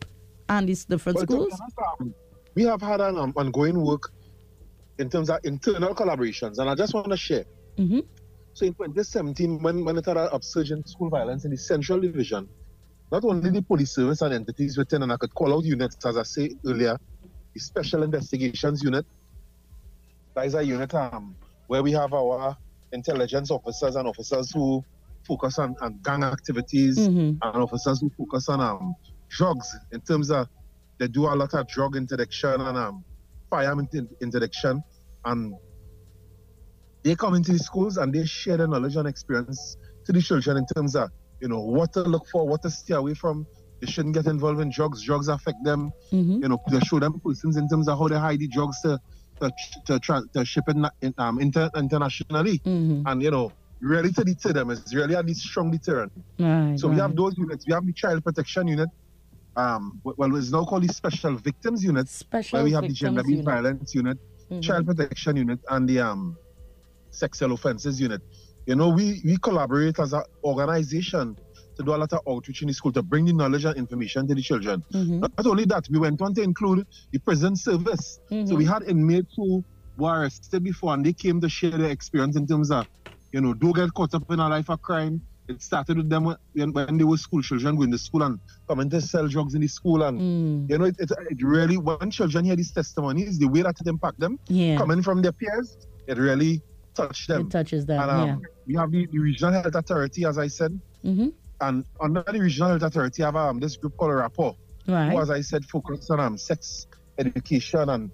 and 0.48 0.68
these 0.68 0.84
different 0.84 1.16
Well, 1.16 1.24
schools? 1.26 1.60
um, 2.00 2.12
we 2.56 2.64
have 2.64 2.82
had 2.82 3.00
an 3.00 3.16
um, 3.16 3.32
ongoing 3.36 3.80
work 3.80 4.10
in 4.98 5.08
terms 5.10 5.28
of 5.30 5.38
internal 5.44 5.94
collaborations, 5.94 6.58
and 6.58 6.70
I 6.70 6.74
just 6.74 6.94
want 6.94 7.10
to 7.10 7.16
share. 7.16 7.44
Mhm. 7.76 8.02
So 8.54 8.64
in 8.64 8.72
2017, 8.72 9.62
when, 9.62 9.84
when 9.84 9.98
it 9.98 10.06
had 10.06 10.16
an 10.16 10.30
upsurge 10.32 10.70
in 10.72 10.82
school 10.86 11.10
violence 11.10 11.44
in 11.44 11.50
the 11.50 11.56
Central 11.58 12.00
Division, 12.00 12.48
not 13.12 13.24
only 13.24 13.50
the 13.50 13.62
police 13.62 13.94
service 13.94 14.22
and 14.22 14.34
entities 14.34 14.76
within, 14.76 15.02
and 15.02 15.12
I 15.12 15.16
could 15.16 15.34
call 15.34 15.54
out 15.54 15.64
units, 15.64 15.96
as 16.04 16.16
I 16.16 16.22
said 16.22 16.50
earlier, 16.66 16.98
the 17.54 17.60
Special 17.60 18.02
Investigations 18.02 18.82
Unit. 18.82 19.06
That 20.34 20.46
is 20.46 20.54
a 20.54 20.62
unit 20.62 20.92
um, 20.94 21.34
where 21.68 21.82
we 21.82 21.92
have 21.92 22.12
our 22.12 22.56
intelligence 22.92 23.50
officers 23.50 23.96
and 23.96 24.06
officers 24.06 24.50
who 24.52 24.84
focus 25.26 25.58
on, 25.58 25.74
on 25.80 25.98
gang 26.04 26.22
activities 26.22 26.98
Mhm. 26.98 27.38
and 27.42 27.62
officers 27.62 28.00
who 28.00 28.10
focus 28.16 28.48
on 28.48 28.60
um, 28.60 28.94
drugs 29.28 29.74
in 29.92 30.00
terms 30.00 30.30
of 30.30 30.46
they 30.98 31.08
do 31.08 31.24
a 31.26 31.34
lot 31.34 31.52
of 31.54 31.66
drug 31.66 31.96
interdiction 31.96 32.60
and 32.60 32.76
um, 32.78 33.04
firearm 33.50 33.80
inter- 33.80 34.08
interdiction 34.20 34.82
and 35.24 35.52
they 37.02 37.14
come 37.16 37.34
into 37.34 37.52
the 37.52 37.58
schools 37.58 37.96
and 37.96 38.12
they 38.14 38.24
share 38.24 38.56
their 38.56 38.68
knowledge 38.68 38.96
and 38.96 39.08
experience 39.08 39.76
to 40.04 40.12
the 40.12 40.20
children 40.22 40.56
in 40.58 40.66
terms 40.76 40.94
of 40.94 41.10
you 41.40 41.48
know 41.48 41.60
what 41.60 41.92
to 41.92 42.02
look 42.02 42.26
for 42.28 42.46
what 42.46 42.62
to 42.62 42.70
stay 42.70 42.94
away 42.94 43.14
from 43.14 43.46
they 43.80 43.86
shouldn't 43.86 44.14
get 44.14 44.26
involved 44.26 44.60
in 44.60 44.70
drugs 44.70 45.02
drugs 45.02 45.28
affect 45.28 45.62
them 45.64 45.92
Mhm. 46.12 46.42
you 46.42 46.48
know 46.48 46.58
they 46.70 46.80
show 46.80 46.98
them 46.98 47.20
persons 47.20 47.56
in 47.56 47.68
terms 47.68 47.88
of 47.88 47.98
how 47.98 48.08
they 48.08 48.18
hide 48.18 48.38
the 48.40 48.48
drugs 48.48 48.80
to 48.82 48.98
to, 49.40 49.50
to, 49.84 49.98
tra- 50.00 50.24
to 50.32 50.44
ship 50.46 50.64
it 50.68 50.76
in, 51.02 51.14
um, 51.18 51.38
inter- 51.40 51.70
internationally 51.76 52.58
Mhm. 52.60 53.02
and 53.06 53.22
you 53.22 53.30
know 53.30 53.52
really 53.80 54.10
to 54.10 54.24
deter 54.24 54.52
them 54.54 54.70
is 54.70 54.94
really 54.94 55.14
a 55.14 55.34
strong 55.34 55.70
deterrent 55.70 56.10
Right. 56.38 56.78
so 56.80 56.88
we 56.88 56.96
have 56.96 57.14
those 57.14 57.36
units. 57.36 57.66
We 57.66 57.74
have 57.74 57.84
the 57.84 57.92
child 57.92 58.24
protection 58.24 58.66
unit. 58.68 58.88
Um, 59.54 60.00
well, 60.04 60.34
it's 60.36 60.50
now 60.50 60.64
called 60.64 60.84
the 60.88 60.92
special 60.92 61.34
victims 61.36 61.84
unit, 61.84 62.08
special 62.08 62.56
where 62.56 62.64
we 62.64 62.72
have 62.72 62.82
the 62.82 62.94
unit. 62.94 63.44
violence 63.44 63.94
unit, 63.94 64.18
Mhm. 64.50 64.62
child 64.62 64.86
protection 64.86 65.36
unit, 65.36 65.60
and 65.70 65.86
the 65.88 65.98
um, 66.00 66.36
sexual 67.10 67.52
offences 67.52 68.00
unit. 68.00 68.22
You 68.66 68.74
know, 68.74 68.88
we 68.88 69.22
we 69.24 69.36
collaborate 69.38 69.98
as 70.00 70.12
an 70.12 70.22
organization 70.44 71.36
to 71.76 71.82
do 71.84 71.94
a 71.94 71.98
lot 71.98 72.12
of 72.12 72.20
outreach 72.28 72.62
in 72.62 72.68
the 72.68 72.74
school 72.74 72.92
to 72.92 73.02
bring 73.02 73.24
the 73.26 73.32
knowledge 73.32 73.64
and 73.64 73.76
information 73.76 74.26
to 74.26 74.34
the 74.34 74.42
children. 74.42 74.82
Mhm. 74.92 75.20
Not 75.20 75.46
only 75.46 75.64
that, 75.66 75.84
we 75.90 75.98
went 76.00 76.20
on 76.20 76.34
to 76.34 76.42
include 76.42 76.84
the 77.12 77.20
prison 77.20 77.54
service. 77.54 78.18
So 78.28 78.34
Mhm. 78.34 78.56
we 78.58 78.64
had 78.64 78.82
inmates 78.88 79.32
who 79.36 79.62
were 79.96 80.20
arrested 80.20 80.64
before 80.64 80.94
and 80.94 81.04
they 81.06 81.12
came 81.12 81.40
to 81.42 81.48
share 81.48 81.70
their 81.78 81.90
experience 81.90 82.34
in 82.36 82.46
terms 82.46 82.70
of, 82.70 82.86
you 83.32 83.40
know, 83.40 83.54
don't 83.54 83.74
get 83.76 83.92
caught 83.94 84.14
up 84.14 84.24
in 84.30 84.40
a 84.40 84.48
life 84.48 84.68
of 84.68 84.80
crime. 84.82 85.22
It 85.48 85.62
started 85.62 85.96
with 85.98 86.08
them 86.10 86.24
when, 86.24 86.72
when 86.72 86.96
they 86.98 87.04
were 87.04 87.18
school 87.18 87.42
children 87.42 87.76
going 87.76 87.92
to 87.92 87.98
school 87.98 88.22
and 88.24 88.40
coming 88.68 88.90
to 88.90 89.00
sell 89.00 89.28
drugs 89.28 89.54
in 89.54 89.60
the 89.60 89.68
school. 89.68 90.02
And, 90.02 90.18
Mm. 90.20 90.70
you 90.70 90.78
know, 90.78 90.86
it, 90.86 90.96
it, 90.98 91.10
it 91.30 91.40
really, 91.42 91.76
when 91.76 92.10
children 92.10 92.44
hear 92.46 92.56
these 92.56 92.72
testimonies, 92.72 93.38
the 93.38 93.46
way 93.48 93.62
that 93.62 93.76
it 93.80 93.86
impact 93.86 94.18
them, 94.18 94.38
Yeah. 94.48 94.76
coming 94.78 95.02
from 95.02 95.22
their 95.22 95.32
peers, 95.32 95.76
it 96.08 96.18
really 96.18 96.62
touched 96.96 97.28
them. 97.28 97.46
It 97.46 97.50
touches 97.50 97.86
them. 97.86 98.00
and 98.00 98.10
um, 98.10 98.42
we 98.66 98.74
have 98.74 98.90
the, 98.90 99.06
the 99.06 99.18
Regional 99.18 99.52
Health 99.52 99.74
Authority, 99.74 100.24
as 100.24 100.38
I 100.38 100.48
said, 100.48 100.78
yeah. 101.02 101.12
hmm 101.12 101.28
and 101.58 101.86
under 102.02 102.22
the 102.30 102.38
Regional 102.40 102.68
Health 102.70 102.82
Authority, 102.82 103.22
I 103.22 103.26
have 103.26 103.36
um, 103.36 103.60
this 103.60 103.76
group 103.78 103.96
called 103.96 104.12
Rapport 104.12 104.54
who, 104.86 105.20
as 105.20 105.30
I 105.30 105.40
said, 105.40 105.64
focus 105.64 106.10
on 106.10 106.20
um, 106.20 106.38
sex 106.38 106.86
education 107.18 107.88
and 107.88 108.10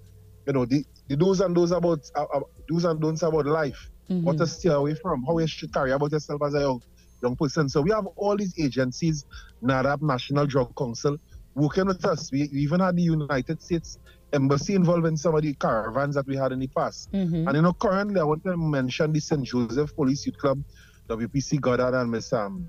you 0.47 0.53
know 0.53 0.65
the, 0.65 0.85
the 1.07 1.15
do's 1.15 1.39
and 1.41 1.53
don'ts 1.55 1.71
about 1.71 1.99
uh, 2.15 2.25
uh, 2.33 2.39
do's 2.67 2.85
and 2.85 2.99
don'ts 2.99 3.21
about 3.21 3.45
life, 3.45 3.89
what 4.07 4.37
to 4.37 4.47
stay 4.47 4.69
away 4.69 4.95
from, 4.95 5.23
how 5.23 5.37
you 5.37 5.47
should 5.47 5.73
carry 5.73 5.91
about 5.91 6.11
yourself 6.11 6.41
as 6.45 6.53
a 6.55 6.59
young, 6.61 6.81
young 7.21 7.35
person. 7.35 7.69
So 7.69 7.81
we 7.81 7.91
have 7.91 8.05
all 8.15 8.35
these 8.35 8.53
agencies, 8.59 9.25
NADAP, 9.61 10.01
National 10.01 10.45
Drug 10.45 10.75
Council, 10.75 11.17
working 11.55 11.85
with 11.85 12.03
us. 12.05 12.31
We, 12.31 12.49
we 12.51 12.59
even 12.59 12.79
had 12.79 12.95
the 12.95 13.03
United 13.03 13.61
States 13.61 13.99
Embassy 14.37 14.73
involved 14.73 15.05
in 15.05 15.15
some 15.15 15.35
of 15.35 15.43
the 15.43 15.53
caravans 15.53 16.15
that 16.15 16.25
we 16.25 16.35
had 16.35 16.51
in 16.51 16.59
the 16.59 16.67
past. 16.67 17.11
Mhm. 17.11 17.47
And 17.47 17.55
you 17.55 17.61
know, 17.61 17.73
currently 17.73 18.19
I 18.19 18.23
want 18.23 18.43
to 18.45 18.57
mention 18.57 19.13
the 19.13 19.19
St. 19.19 19.43
Joseph 19.43 19.95
Police 19.95 20.25
Youth 20.25 20.37
Club, 20.37 20.59
WPC 21.07 21.61
Goddard 21.61 21.93
and 21.95 22.09
Miss 22.11 22.33
um, 22.33 22.67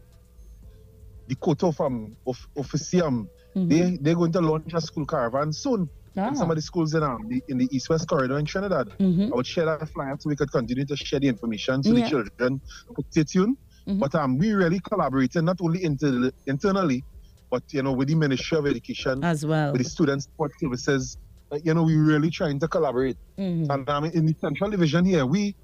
the 1.27 1.35
Koto 1.37 1.73
from 1.73 2.15
of, 2.27 2.37
Officium. 2.57 3.29
Mhm. 3.57 3.69
They 3.71 3.97
they're 4.03 4.15
going 4.15 4.33
to 4.33 4.41
launch 4.43 4.75
a 4.75 4.81
school 4.81 5.07
caravan 5.07 5.53
soon 5.53 5.89
Ah. 6.17 6.29
in 6.29 6.37
some 6.37 6.51
of 6.51 6.57
the 6.57 6.63
schools 6.63 6.95
in 6.95 7.03
um, 7.03 7.27
the, 7.29 7.43
in 7.49 7.59
the 7.59 7.69
East 7.75 7.89
West 7.89 8.07
corridor 8.09 8.39
in 8.39 8.45
Trinidad. 8.45 8.89
Mhm. 9.01 9.33
I 9.33 9.35
would 9.37 9.47
share 9.47 9.65
that 9.65 9.89
flyer 9.89 10.15
so 10.21 10.29
we 10.29 10.37
could 10.37 10.53
continue 10.53 10.85
to 10.85 10.97
share 10.97 11.19
the 11.19 11.29
information 11.29 11.83
so 11.83 11.93
Yeah. 11.93 12.05
the 12.05 12.11
children 12.11 12.61
could 12.95 13.07
stay 13.11 13.25
tuned. 13.25 13.57
Mhm. 13.89 13.99
But 14.01 14.15
um, 14.15 14.37
we 14.39 14.53
really 14.53 14.81
collaborating 14.81 15.45
not 15.47 15.61
only 15.63 15.83
inter- 15.83 16.31
internally, 16.47 17.03
but 17.51 17.63
you 17.73 17.83
know 17.83 17.93
with 17.93 18.09
the 18.09 18.15
Ministry 18.17 18.59
of 18.59 18.67
Education, 18.67 19.25
as 19.25 19.47
well. 19.47 19.73
with 19.73 19.83
the 19.83 19.89
Students 19.89 20.25
Support 20.27 20.53
Services. 20.61 21.17
Uh, 21.53 21.59
you 21.63 21.75
know, 21.75 21.83
we're 21.83 22.03
really 22.03 22.31
trying 22.31 22.59
to 22.61 22.69
collaborate. 22.69 23.17
Mhm. 23.39 23.69
And 23.71 23.89
um, 23.91 24.05
in 24.07 24.27
the 24.27 24.35
Central 24.41 24.71
Division 24.71 25.05
here, 25.05 25.27
we 25.27 25.55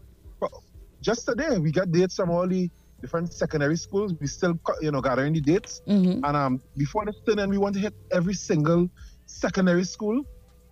just 1.00 1.24
today 1.26 1.56
we 1.58 1.72
got 1.72 1.90
dates 1.90 2.16
from 2.16 2.30
all 2.30 2.46
the 2.46 2.68
different 3.00 3.32
secondary 3.32 3.76
schools. 3.76 4.12
We 4.20 4.26
still, 4.26 4.54
you 4.82 4.90
know, 4.90 5.00
gathering 5.00 5.32
the 5.32 5.40
dates. 5.40 5.80
Mhm. 5.88 6.20
And 6.24 6.36
um, 6.36 6.62
before 6.76 7.04
this 7.06 7.16
turn, 7.26 7.48
we 7.48 7.58
want 7.58 7.74
to 7.76 7.80
hit 7.80 7.94
every 8.12 8.34
single 8.34 8.88
secondary 9.26 9.84
school 9.84 10.22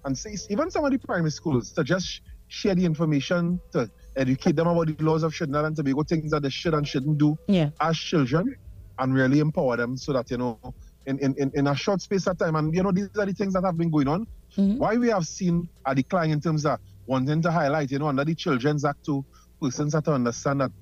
and 0.05 0.17
see 0.17 0.37
even 0.51 0.71
some 0.71 0.85
of 0.85 0.91
the 0.93 0.99
primary 0.99 1.31
schools 1.31 1.73
to 1.73 1.85
just 1.85 2.21
share 2.49 2.75
the 2.75 2.85
information 2.85 3.61
to 3.73 3.91
educate 4.17 4.57
them 4.57 4.67
about 4.67 4.87
the 4.89 5.05
laws 5.05 5.23
of 5.23 5.33
Trinidad 5.33 5.65
and 5.67 5.77
Tobago, 5.77 6.03
things 6.03 6.31
that 6.31 6.43
they 6.43 6.49
should 6.51 6.75
and 6.75 6.87
shouldn't 6.87 7.19
do 7.19 7.37
Yeah. 7.47 7.71
as 7.81 7.97
children, 7.97 8.55
and 8.99 9.15
really 9.15 9.39
empower 9.39 9.77
them 9.77 9.97
so 9.97 10.13
that 10.13 10.31
you 10.31 10.39
know, 10.39 10.59
in, 11.07 11.19
in, 11.21 11.51
in 11.55 11.67
a 11.67 11.75
short 11.75 12.01
space 12.03 12.27
of 12.27 12.37
time, 12.39 12.57
and 12.57 12.75
you 12.75 12.83
know, 12.83 12.91
these 12.93 13.09
are 13.19 13.27
the 13.27 13.33
things 13.33 13.53
that 13.55 13.65
have 13.65 13.77
been 13.79 13.91
going 13.91 14.09
on. 14.09 14.27
Mhm. 14.59 14.79
Why 14.79 14.97
we 14.97 15.09
have 15.09 15.27
seen 15.27 15.69
a 15.87 15.95
decline 15.95 16.31
in 16.31 16.41
terms 16.41 16.67
of 16.67 16.79
wanting 17.07 17.41
to 17.43 17.51
highlight, 17.51 17.91
you 17.91 17.99
know, 17.99 18.09
under 18.09 18.25
the 18.25 18.35
Children's 18.35 18.85
Act 18.85 19.05
to 19.07 19.25
persons 19.61 19.93
that 19.93 20.09
understand 20.09 20.61
that 20.61 20.73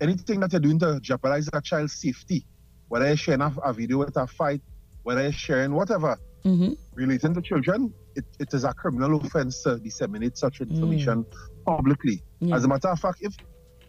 anything 0.00 0.40
that 0.40 0.52
you're 0.52 0.60
doing 0.60 0.78
to 0.80 1.00
jeopardize 1.00 1.48
a 1.52 1.60
child's 1.62 1.94
safety, 1.94 2.46
whether 2.88 3.06
you're 3.06 3.16
sharing 3.16 3.40
a, 3.40 3.52
a 3.64 3.72
video 3.72 3.98
with 3.98 4.16
a 4.16 4.26
fight, 4.26 4.60
whether 5.02 5.22
you're 5.22 5.32
sharing 5.32 5.72
whatever 5.72 6.16
Mhm. 6.44 6.76
relating 6.94 7.32
to 7.32 7.40
children, 7.40 7.92
it, 8.14 8.24
it 8.38 8.52
is 8.52 8.64
a 8.64 8.74
criminal 8.74 9.18
offense 9.18 9.62
to 9.62 9.78
disseminate 9.78 10.36
such 10.36 10.60
information 10.60 11.24
publicly. 11.64 12.22
Yeah. 12.40 12.56
As 12.56 12.64
a 12.64 12.68
matter 12.68 12.88
of 12.88 13.00
fact, 13.00 13.18
if 13.22 13.34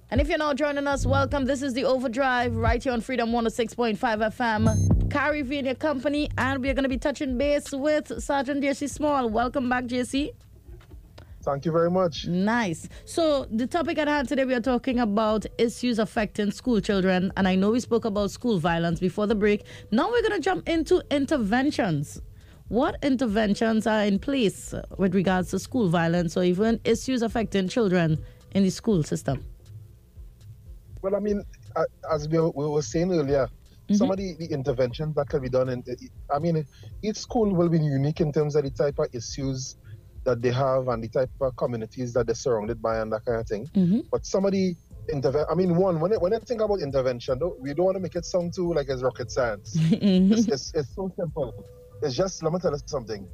and 0.09 0.19
if 0.19 0.27
you're 0.27 0.37
now 0.37 0.53
joining 0.53 0.87
us, 0.87 1.05
welcome. 1.05 1.45
This 1.45 1.61
is 1.61 1.73
the 1.73 1.85
Overdrive 1.85 2.57
right 2.57 2.83
here 2.83 2.91
on 2.91 2.99
Freedom 2.99 3.31
106.5 3.31 3.97
FM. 3.97 5.09
Carrie 5.09 5.43
V 5.43 5.59
and 5.59 5.67
your 5.67 5.75
company, 5.75 6.29
and 6.37 6.61
we're 6.61 6.73
going 6.73 6.83
to 6.83 6.89
be 6.89 6.97
touching 6.97 7.37
base 7.37 7.71
with 7.71 8.21
Sergeant 8.21 8.61
JC 8.61 8.89
Small. 8.89 9.29
Welcome 9.29 9.69
back, 9.69 9.85
JC. 9.85 10.31
Thank 11.43 11.65
you 11.65 11.71
very 11.71 11.89
much. 11.89 12.27
Nice. 12.27 12.87
So, 13.05 13.45
the 13.49 13.65
topic 13.65 13.97
at 13.97 14.07
hand 14.07 14.27
today, 14.29 14.45
we 14.45 14.53
are 14.53 14.61
talking 14.61 14.99
about 14.99 15.45
issues 15.57 15.97
affecting 15.97 16.51
school 16.51 16.79
children. 16.79 17.31
And 17.35 17.47
I 17.47 17.55
know 17.55 17.71
we 17.71 17.79
spoke 17.79 18.05
about 18.05 18.29
school 18.31 18.59
violence 18.59 18.99
before 18.99 19.25
the 19.27 19.33
break. 19.35 19.63
Now 19.91 20.09
we're 20.09 20.21
going 20.21 20.33
to 20.33 20.39
jump 20.39 20.69
into 20.69 21.01
interventions. 21.09 22.21
What 22.67 22.95
interventions 23.03 23.87
are 23.87 24.03
in 24.03 24.19
place 24.19 24.73
with 24.97 25.15
regards 25.15 25.49
to 25.51 25.59
school 25.59 25.89
violence 25.89 26.37
or 26.37 26.43
even 26.43 26.79
issues 26.85 27.21
affecting 27.21 27.67
children 27.67 28.23
in 28.51 28.63
the 28.63 28.69
school 28.69 29.03
system? 29.03 29.43
Well, 31.01 31.15
I 31.15 31.19
mean, 31.19 31.43
as 32.11 32.29
we, 32.29 32.37
were- 32.39 32.51
we 32.51 32.65
were 32.67 32.81
saying 32.83 33.11
earlier, 33.11 33.47
Mm-hmm. 33.89 33.97
some 33.97 34.11
of 34.11 34.17
the, 34.17 34.35
the 34.35 34.45
interventions 34.45 35.15
that 35.15 35.27
can 35.27 35.41
be 35.41 35.49
done, 35.49 35.67
in, 35.67 35.83
I 36.33 36.39
mean, 36.39 36.65
each 37.01 37.17
school 37.17 37.53
will 37.53 37.67
be 37.67 37.79
unique 37.79 38.21
in 38.21 38.31
terms 38.31 38.55
of 38.55 38.63
the 38.63 38.69
type 38.69 38.97
of 38.99 39.07
issues 39.11 39.75
that 40.23 40.41
they 40.41 40.51
have 40.51 40.87
and 40.87 41.03
the 41.03 41.09
type 41.09 41.29
of 41.41 41.55
communities 41.55 42.13
that 42.13 42.27
they're 42.27 42.35
surrounded 42.35 42.81
by 42.81 42.99
and 42.99 43.11
that 43.11 43.25
kind 43.25 43.39
of 43.39 43.47
thing. 43.47 43.67
Mhm. 43.75 44.03
But 44.11 44.25
some 44.25 44.45
of 44.45 44.51
the 44.51 44.75
intervention, 45.11 45.47
I 45.51 45.55
mean, 45.55 45.75
one, 45.75 45.99
when 45.99 46.13
I, 46.13 46.17
when 46.17 46.33
I 46.33 46.39
think 46.39 46.61
about 46.61 46.79
intervention, 46.81 47.39
don't, 47.39 47.59
we 47.59 47.73
don't 47.73 47.85
want 47.85 47.95
to 47.95 48.01
make 48.01 48.15
it 48.15 48.25
sound 48.25 48.53
too 48.53 48.73
like 48.73 48.87
it's 48.89 49.01
rocket 49.01 49.31
science. 49.31 49.75
Mm-hmm. 49.91 50.33
it's, 50.33 50.47
it's, 50.47 50.71
it's 50.75 50.95
so 50.95 51.11
simple. 51.17 51.53
It's 52.03 52.15
just, 52.15 52.43
let 52.43 52.53
me 52.53 52.59
tell 52.59 52.71
you 52.71 52.79
something. 52.85 53.27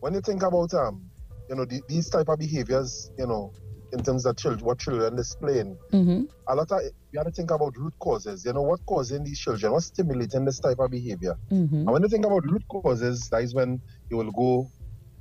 When 0.00 0.14
you 0.14 0.20
think 0.20 0.42
about, 0.42 0.72
um, 0.74 1.04
you 1.48 1.56
know, 1.56 1.64
the, 1.64 1.80
these 1.88 2.08
type 2.08 2.28
of 2.28 2.38
behaviors, 2.38 3.10
you 3.18 3.26
know, 3.26 3.52
in 3.92 4.02
terms 4.02 4.24
of 4.24 4.36
children, 4.36 4.64
what 4.64 4.78
children 4.78 5.16
displaying, 5.16 5.76
Mhm. 5.92 6.28
a 6.48 6.54
lot 6.54 6.70
of 6.70 6.80
you 7.12 7.18
have 7.18 7.26
to 7.26 7.32
think 7.32 7.50
about 7.50 7.76
root 7.76 7.92
causes. 7.98 8.44
You 8.44 8.52
know 8.52 8.62
what 8.62 8.78
causing 8.86 9.24
these 9.24 9.38
children, 9.40 9.72
what's 9.72 9.86
stimulating 9.86 10.44
this 10.44 10.60
type 10.60 10.78
of 10.78 10.90
behavior. 10.92 11.34
Mhm. 11.50 11.72
And 11.72 11.90
when 11.90 12.02
you 12.02 12.08
think 12.08 12.24
about 12.24 12.48
root 12.48 12.62
causes, 12.68 13.28
that 13.30 13.42
is 13.42 13.52
when 13.52 13.80
you 14.08 14.16
will 14.16 14.30
go 14.30 14.70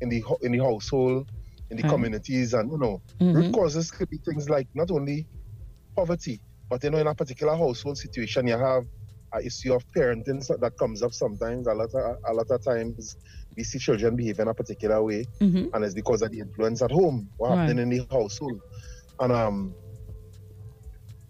in 0.01 0.09
the 0.09 0.23
in 0.41 0.51
the 0.53 0.59
household, 0.59 1.29
in 1.71 1.77
the 1.77 1.83
Right. 1.83 1.89
communities, 1.89 2.53
and 2.53 2.71
you 2.71 2.77
know, 2.77 3.01
Mhm. 3.21 3.33
root 3.33 3.47
causes 3.51 3.91
could 3.91 4.09
be 4.09 4.19
things 4.25 4.49
like 4.49 4.67
not 4.75 4.91
only 4.91 5.27
poverty, 5.95 6.41
but 6.69 6.83
you 6.83 6.91
know, 6.91 6.99
in 6.99 7.07
a 7.07 7.15
particular 7.15 7.55
household 7.57 7.97
situation, 7.97 8.47
you 8.47 8.57
have 8.57 8.83
an 9.33 9.45
issue 9.45 9.73
of 9.73 9.83
parenting 9.97 10.45
that 10.59 10.73
comes 10.79 11.03
up 11.03 11.13
sometimes. 11.13 11.67
A 11.67 11.73
lot 11.73 11.89
of 11.93 12.17
a 12.27 12.33
lot 12.33 12.47
of 12.51 12.63
times, 12.63 13.17
we 13.57 13.63
see 13.63 13.79
children 13.79 14.15
behave 14.15 14.39
in 14.39 14.47
a 14.49 14.53
particular 14.55 15.03
way, 15.03 15.25
Mhm. 15.41 15.71
and 15.73 15.85
it's 15.85 15.95
because 15.95 16.21
of 16.23 16.31
the 16.31 16.39
influence 16.39 16.81
at 16.81 16.91
home, 16.91 17.31
what 17.37 17.49
Right. 17.49 17.57
happening 17.59 17.79
in 17.83 17.89
the 17.89 18.07
household, 18.11 18.61
and 19.21 19.31
um. 19.33 19.75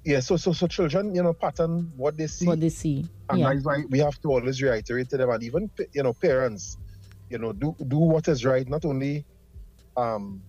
Yeah, 0.05 0.21
so 0.21 0.37
so 0.37 0.53
so 0.53 0.67
children, 0.67 1.13
you 1.13 1.21
know, 1.21 1.33
pattern 1.33 1.91
what 1.95 2.17
they 2.17 2.27
see, 2.27 2.45
What 2.47 2.61
they 2.61 2.69
see. 2.69 3.05
and 3.29 3.39
Yeah. 3.39 3.49
that's 3.53 3.65
why 3.65 3.83
we 3.89 3.99
have 3.99 4.19
to 4.21 4.29
always 4.29 4.61
reiterate 4.61 5.09
to 5.09 5.17
them, 5.17 5.29
and 5.29 5.43
even 5.43 5.69
you 5.93 6.03
know, 6.03 6.13
parents, 6.13 6.77
you 7.29 7.37
know, 7.37 7.53
do 7.53 7.75
do 7.87 7.97
what 7.97 8.27
is 8.27 8.43
right, 8.45 8.67
not 8.67 8.85
only 8.85 9.25
um 9.97 10.43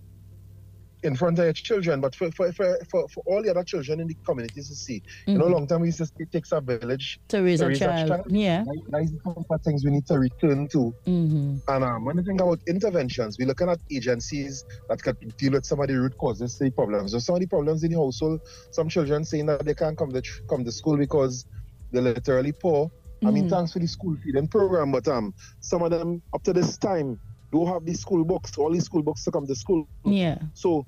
in 1.03 1.17
front 1.17 1.39
of 1.39 1.45
your 1.45 1.53
children, 1.55 2.01
but 2.01 2.15
for 2.15 2.31
for, 2.33 2.53
for, 2.53 2.79
for, 2.91 3.07
for 3.09 3.23
all 3.27 3.43
the 3.43 3.51
other 3.51 3.65
children 3.65 4.01
in 4.01 4.07
the 4.07 4.17
communities 4.27 4.69
to 4.69 4.75
see. 4.75 5.03
You 5.27 5.39
know, 5.39 5.47
Mhm. 5.47 5.53
long 5.53 5.67
time 5.67 5.81
we 5.81 5.89
used 5.89 5.99
to 5.99 6.07
say 6.07 6.13
it 6.19 6.33
takes 6.33 6.53
a 6.53 6.61
village. 6.61 7.19
To 7.31 7.43
raise 7.43 7.61
to 7.61 7.67
raise 7.69 7.81
a 7.81 7.85
child. 7.85 8.09
child. 8.09 8.27
Yeah. 8.31 8.65
That- 8.65 8.83
That 8.91 9.03
is 9.03 9.13
the 9.13 9.59
things 9.65 9.85
we 9.85 9.93
need 9.93 10.07
to 10.09 10.19
return 10.19 10.69
to. 10.73 10.95
hmm 11.07 11.57
And 11.69 11.85
um, 11.85 12.05
when 12.05 12.17
you 12.19 12.23
think 12.23 12.41
about 12.41 12.59
interventions, 12.69 13.37
we're 13.39 13.47
looking 13.49 13.69
at 13.71 13.79
agencies 13.91 14.65
that 14.89 15.03
can 15.03 15.17
deal 15.39 15.53
with 15.53 15.65
some 15.65 15.81
of 15.81 15.89
the 15.89 15.95
root 15.99 16.13
causes 16.19 16.57
to 16.57 16.65
the 16.65 16.71
problems. 16.73 17.13
So 17.13 17.19
some 17.19 17.37
of 17.37 17.41
the 17.41 17.47
problems 17.47 17.83
in 17.83 17.93
the 17.93 17.99
household, 17.99 18.41
some 18.73 18.89
children 18.89 19.25
saying 19.25 19.47
that 19.47 19.65
they 19.65 19.75
can't 19.75 19.97
come 19.97 20.11
to 20.13 20.23
come 20.51 20.65
to 20.65 20.73
school 20.73 20.97
because 20.99 21.47
they're 21.93 22.03
literally 22.03 22.53
poor. 22.61 22.91
I 23.25 23.31
mean, 23.31 23.47
Mhm. 23.47 23.51
thanks 23.51 23.73
for 23.73 23.79
the 23.81 23.87
school 23.87 24.17
feeding 24.23 24.49
program, 24.49 24.93
but 24.93 25.07
um, 25.09 25.35
some 25.61 25.83
of 25.83 25.91
them 25.91 26.23
up 26.33 26.43
to 26.45 26.53
this 26.53 26.79
time 26.79 27.19
don't 27.53 27.67
have 27.67 27.85
the 27.85 27.95
school 27.95 28.25
books, 28.25 28.57
all 28.57 28.71
these 28.71 28.85
school 28.85 29.03
books 29.03 29.25
to 29.25 29.31
come 29.31 29.47
to 29.47 29.55
school. 29.55 29.87
Yeah. 30.05 30.39
So 30.55 30.87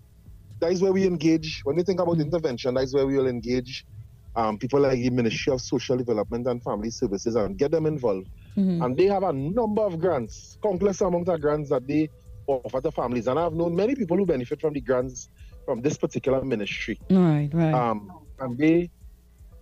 that 0.60 0.72
is 0.72 0.80
where 0.80 0.92
we 0.92 1.06
engage. 1.06 1.60
When 1.64 1.76
we 1.76 1.82
think 1.82 2.00
about 2.00 2.20
intervention, 2.20 2.74
that 2.74 2.84
is 2.84 2.94
where 2.94 3.06
we 3.06 3.16
will 3.16 3.26
engage 3.26 3.84
um, 4.34 4.56
people 4.56 4.80
like 4.80 4.98
the 4.98 5.10
Ministry 5.10 5.52
of 5.52 5.60
Social 5.60 5.94
Development 5.94 6.46
and 6.46 6.62
Family 6.62 6.88
Services 6.88 7.34
and 7.34 7.58
get 7.58 7.70
them 7.70 7.84
involved. 7.84 8.28
Mhm. 8.56 8.82
And 8.82 8.96
they 8.96 9.04
have 9.04 9.24
a 9.24 9.32
number 9.32 9.82
of 9.82 9.98
grants, 10.00 10.56
countless 10.62 11.02
amount 11.02 11.28
of 11.28 11.38
grants 11.38 11.68
that 11.68 11.86
they 11.86 12.08
offer 12.46 12.80
to 12.80 12.90
families. 12.90 13.26
And 13.26 13.38
I've 13.38 13.52
known 13.52 13.76
many 13.76 13.94
people 13.94 14.16
who 14.16 14.24
benefit 14.24 14.58
from 14.62 14.72
the 14.72 14.80
grants 14.80 15.28
from 15.66 15.82
this 15.82 15.98
particular 15.98 16.42
ministry. 16.42 16.98
Right, 17.10 17.50
right. 17.52 17.74
Um, 17.74 18.10
and 18.40 18.56
they 18.56 18.88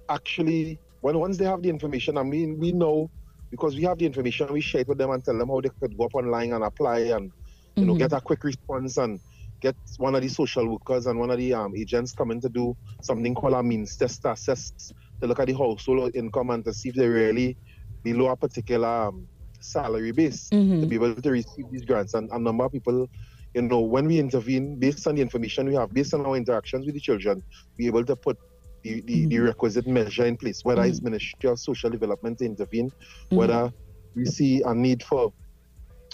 actually, 0.08 0.78
when 1.00 1.18
once 1.18 1.38
they 1.38 1.44
have 1.44 1.62
the 1.62 1.68
information, 1.68 2.16
I 2.18 2.22
mean, 2.22 2.58
we 2.58 2.72
know 2.72 3.10
because 3.50 3.76
we 3.76 3.82
have 3.82 3.98
the 3.98 4.06
information, 4.06 4.52
we 4.52 4.60
share 4.60 4.82
it 4.82 4.88
with 4.88 4.98
them 4.98 5.10
and 5.10 5.24
tell 5.24 5.36
them 5.38 5.48
how 5.48 5.60
they 5.60 5.70
could 5.80 5.96
go 5.96 6.04
up 6.04 6.14
online 6.14 6.52
and 6.52 6.64
apply 6.64 6.98
and 7.00 7.32
you 7.80 7.86
know 7.86 7.94
Mhm. 7.94 7.98
get 7.98 8.12
a 8.12 8.20
quick 8.20 8.44
response 8.44 8.96
and 8.98 9.20
get 9.60 9.76
one 9.98 10.14
of 10.14 10.22
the 10.22 10.28
social 10.28 10.68
workers 10.68 11.06
and 11.06 11.18
one 11.18 11.30
of 11.30 11.38
the 11.38 11.52
um, 11.52 11.72
agents 11.76 12.12
coming 12.12 12.40
to 12.40 12.48
do 12.48 12.76
something 13.00 13.34
called 13.34 13.54
a 13.54 13.62
means 13.62 13.96
test 13.96 14.22
to 14.22 14.30
assess 14.32 14.72
to 15.20 15.26
look 15.26 15.38
at 15.40 15.46
the 15.46 15.52
household 15.54 16.10
income 16.14 16.50
and 16.50 16.64
to 16.64 16.72
see 16.72 16.88
if 16.90 16.94
they 16.94 17.08
really 17.08 17.56
below 18.02 18.28
a 18.28 18.36
particular 18.36 18.86
um, 19.08 19.28
salary 19.60 20.12
base 20.12 20.52
to 20.80 20.86
Mhm. 20.86 20.88
be 20.88 20.96
able 20.96 21.14
to 21.14 21.30
receive 21.30 21.66
these 21.70 21.84
grants. 21.84 22.14
And 22.14 22.28
a 22.32 22.38
number 22.38 22.64
of 22.64 22.72
people, 22.72 23.06
you 23.54 23.62
know, 23.62 23.80
when 23.80 24.06
we 24.06 24.18
intervene 24.18 24.78
based 24.78 25.06
on 25.06 25.16
the 25.16 25.22
information 25.22 25.66
we 25.68 25.74
have, 25.74 25.92
based 25.92 26.14
on 26.14 26.24
our 26.24 26.36
interactions 26.36 26.86
with 26.86 26.94
the 26.94 27.00
children, 27.00 27.42
be 27.76 27.86
able 27.86 28.04
to 28.04 28.16
put 28.16 28.38
the, 28.82 29.00
the, 29.02 29.26
the 29.26 29.38
requisite 29.38 29.86
measure 29.86 30.24
in 30.26 30.36
place, 30.36 30.64
whether 30.64 30.82
it's 30.84 31.02
Ministry 31.02 31.50
of 31.50 31.58
Social 31.58 31.90
Development 31.90 32.38
to 32.38 32.44
intervene, 32.44 32.90
whether 33.30 33.72
we 34.14 34.24
see 34.24 34.62
a 34.62 34.74
need 34.74 35.02
for 35.02 35.32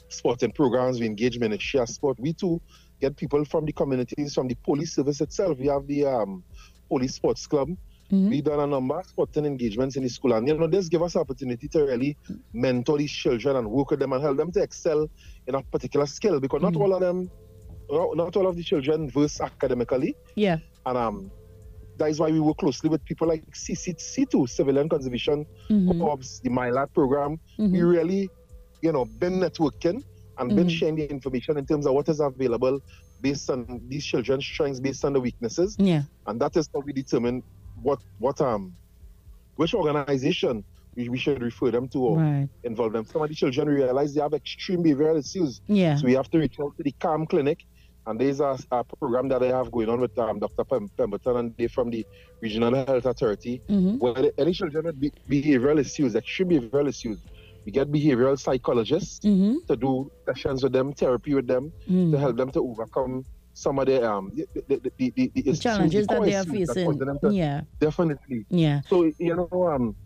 sporting 0.08 0.52
programs, 0.52 1.00
we 1.00 1.06
engage 1.06 1.38
Ministry 1.38 1.80
of 1.80 1.88
Sport. 1.88 2.18
We 2.20 2.32
too 2.32 2.60
get 3.00 3.16
people 3.16 3.44
from 3.44 3.64
the 3.66 3.72
communities, 3.72 4.34
from 4.34 4.48
the 4.48 4.54
police 4.56 4.94
service 4.94 5.20
itself. 5.20 5.58
We 5.58 5.66
have 5.66 5.86
the 5.86 6.06
um, 6.06 6.42
police 6.88 7.14
sports 7.14 7.46
club. 7.46 7.68
Mhm. 8.12 8.30
We 8.30 8.40
done 8.40 8.60
a 8.60 8.66
number 8.68 9.00
of 9.00 9.06
sporting 9.06 9.44
engagements 9.46 9.96
in 9.96 10.04
the 10.04 10.08
school, 10.08 10.32
and 10.34 10.46
you 10.46 10.56
know, 10.56 10.68
this 10.68 10.88
give 10.88 11.02
us 11.02 11.16
opportunity 11.16 11.66
to 11.68 11.84
really 11.84 12.16
mentor 12.52 12.98
these 12.98 13.10
children 13.10 13.56
and 13.56 13.68
work 13.68 13.90
with 13.90 13.98
them 13.98 14.12
and 14.12 14.22
help 14.22 14.36
them 14.36 14.52
to 14.52 14.62
excel 14.62 15.10
in 15.48 15.54
a 15.56 15.62
particular 15.64 16.06
skill 16.06 16.38
because 16.38 16.62
not 16.62 16.76
all 16.76 16.94
of 16.94 17.00
them, 17.00 17.28
not, 17.90 18.16
not 18.16 18.36
all 18.36 18.46
of 18.46 18.54
the 18.56 18.62
children 18.62 19.10
verse 19.10 19.40
academically, 19.40 20.14
Yeah. 20.36 20.58
and 20.86 20.96
um, 20.96 21.30
that 21.98 22.10
is 22.10 22.20
why 22.20 22.30
we 22.30 22.40
work 22.40 22.58
closely 22.58 22.90
with 22.90 23.04
people 23.04 23.26
like 23.28 23.44
CC2, 23.54 24.48
Civilian 24.48 24.88
Conservation 24.88 25.46
Mhm. 25.70 25.98
Corps, 25.98 26.40
the 26.42 26.50
MiLAT 26.50 26.92
program. 26.92 27.38
We 27.58 27.64
Mhm. 27.66 27.90
really, 27.90 28.30
you 28.82 28.92
know, 28.92 29.04
been 29.04 29.34
networking 29.40 30.02
and 30.38 30.54
been 30.54 30.68
sharing 30.68 30.96
the 30.96 31.10
information 31.10 31.56
in 31.56 31.64
terms 31.66 31.86
of 31.86 31.94
what 31.94 32.08
is 32.08 32.20
available 32.20 32.80
based 33.22 33.48
on 33.50 33.80
these 33.88 34.04
children's 34.04 34.44
strengths, 34.44 34.78
based 34.80 35.04
on 35.04 35.12
the 35.14 35.20
weaknesses. 35.20 35.76
Yeah. 35.78 36.02
And 36.26 36.38
that 36.40 36.56
is 36.56 36.68
how 36.74 36.80
we 36.80 36.92
determine 36.92 37.42
what 37.82 37.98
what 38.18 38.40
um 38.40 38.74
which 39.56 39.74
organization 39.74 40.64
we, 40.96 41.08
we 41.08 41.18
should 41.18 41.42
refer 41.42 41.70
them 41.70 41.88
to 41.88 41.98
or 41.98 42.18
Right. 42.18 42.48
involve 42.64 42.92
them. 42.92 43.04
Some 43.06 43.22
of 43.22 43.28
the 43.28 43.34
children 43.34 43.68
realize 43.68 44.14
they 44.14 44.20
have 44.20 44.34
extreme 44.34 44.82
behavioral 44.82 45.18
issues. 45.18 45.60
Yeah. 45.66 45.96
So 45.96 46.06
we 46.06 46.14
have 46.14 46.30
to 46.30 46.38
reach 46.38 46.58
out 46.60 46.76
to 46.76 46.82
the 46.82 46.92
CAM 47.00 47.26
clinic. 47.26 47.64
And 48.06 48.20
there's 48.20 48.40
a, 48.40 48.56
a 48.70 48.84
program 48.84 49.28
that 49.28 49.42
I 49.42 49.46
have 49.48 49.70
going 49.72 49.88
on 49.88 50.00
with 50.00 50.16
um, 50.18 50.38
Dr. 50.38 50.64
Pem- 50.64 50.88
Pemberton 50.96 51.36
and 51.38 51.56
they 51.56 51.66
from 51.66 51.90
the 51.90 52.06
Regional 52.40 52.72
Health 52.74 53.04
Authority. 53.06 53.60
Mhm. 53.68 53.98
Where 53.98 54.14
the- 54.14 54.34
any 54.40 54.52
children 54.52 54.86
with 54.86 55.00
be- 55.00 55.12
behavioral 55.28 55.78
issues, 55.80 56.14
extreme 56.14 56.50
behavioral 56.50 56.88
issues, 56.88 57.18
we 57.64 57.72
get 57.72 57.90
behavioral 57.90 58.38
psychologists 58.38 59.26
Mm-hmm. 59.26 59.66
to 59.66 59.76
do 59.76 60.10
sessions 60.24 60.62
with 60.62 60.72
them, 60.72 60.92
therapy 60.92 61.34
with 61.34 61.48
them, 61.48 61.72
to 61.88 62.16
help 62.18 62.36
them 62.36 62.50
to 62.52 62.60
overcome 62.60 63.24
some 63.54 63.78
of 63.78 63.86
the 63.86 64.06
um 64.08 64.30
the, 64.34 64.46
the, 64.68 64.92
the, 64.98 65.10
the, 65.16 65.32
the, 65.34 65.56
challenges 65.56 66.06
that 66.06 66.22
they 66.22 66.34
are 66.34 66.44
facing. 66.44 66.86
cause 66.86 66.98
them 66.98 67.18
to- 67.20 67.34
Yeah. 67.34 67.62
Definitely. 67.80 68.44
Yeah. 68.50 68.82
So 68.88 69.10
you 69.18 69.34
know, 69.34 69.48
um, 69.74 69.96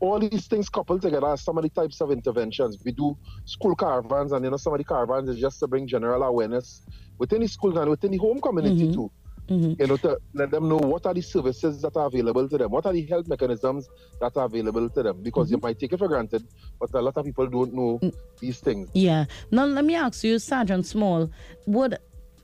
all 0.00 0.18
these 0.18 0.46
things 0.46 0.68
coupled 0.68 1.02
together 1.02 1.26
are 1.26 1.36
some 1.36 1.58
of 1.58 1.62
the 1.64 1.70
types 1.70 2.00
of 2.00 2.10
interventions. 2.10 2.78
We 2.84 2.92
do 2.92 3.16
school 3.44 3.74
caravans, 3.76 4.32
and 4.32 4.44
you 4.44 4.50
know, 4.50 4.56
some 4.56 4.72
of 4.74 4.78
the 4.78 4.84
caravans 4.84 5.28
is 5.28 5.38
just 5.38 5.58
to 5.60 5.66
bring 5.66 5.86
general 5.86 6.22
awareness 6.22 6.82
within 7.18 7.40
the 7.40 7.48
schools 7.48 7.76
and 7.76 7.90
within 7.90 8.10
the 8.12 8.18
home 8.18 8.40
community 8.40 8.92
too. 8.92 9.10
Mhm. 9.48 9.80
You 9.80 9.86
know, 9.86 9.96
to 9.98 10.18
let 10.34 10.50
them 10.50 10.68
know 10.68 10.76
what 10.76 11.06
are 11.06 11.14
the 11.14 11.22
services 11.22 11.80
that 11.80 11.96
are 11.96 12.06
available 12.06 12.46
to 12.48 12.58
them, 12.58 12.70
what 12.70 12.84
are 12.84 12.92
the 12.92 13.06
health 13.06 13.28
mechanisms 13.28 13.88
that 14.20 14.36
are 14.36 14.44
available 14.44 14.90
to 14.90 15.02
them, 15.02 15.22
because 15.22 15.46
Mm-hmm. 15.46 15.54
you 15.56 15.60
might 15.62 15.78
take 15.78 15.92
it 15.94 15.98
for 15.98 16.06
granted, 16.06 16.46
but 16.78 16.90
a 16.92 17.00
lot 17.00 17.16
of 17.16 17.24
people 17.24 17.46
don't 17.46 17.72
know 17.72 17.98
Mm. 18.02 18.14
these 18.40 18.60
things. 18.60 18.90
Yeah. 18.92 19.24
Now 19.50 19.64
let 19.64 19.86
me 19.86 19.94
ask 19.94 20.22
you, 20.22 20.38
Sergeant 20.38 20.84
Small, 20.84 21.30
would 21.66 21.96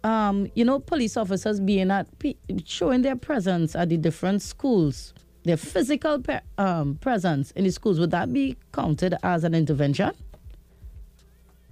um, 0.02 0.50
you 0.54 0.66
know, 0.66 0.80
police 0.80 1.16
officers 1.16 1.60
being 1.60 1.90
at 1.90 2.06
showing 2.66 3.00
their 3.00 3.16
presence 3.16 3.74
at 3.74 3.88
the 3.88 3.96
different 3.96 4.42
schools, 4.42 5.14
their 5.44 5.56
physical 5.56 6.18
pe- 6.20 6.40
um, 6.58 6.96
presence 6.96 7.50
in 7.52 7.64
the 7.64 7.70
schools, 7.70 8.00
would 8.00 8.10
that 8.10 8.32
be 8.32 8.56
counted 8.72 9.14
as 9.22 9.44
an 9.44 9.54
intervention? 9.54 10.10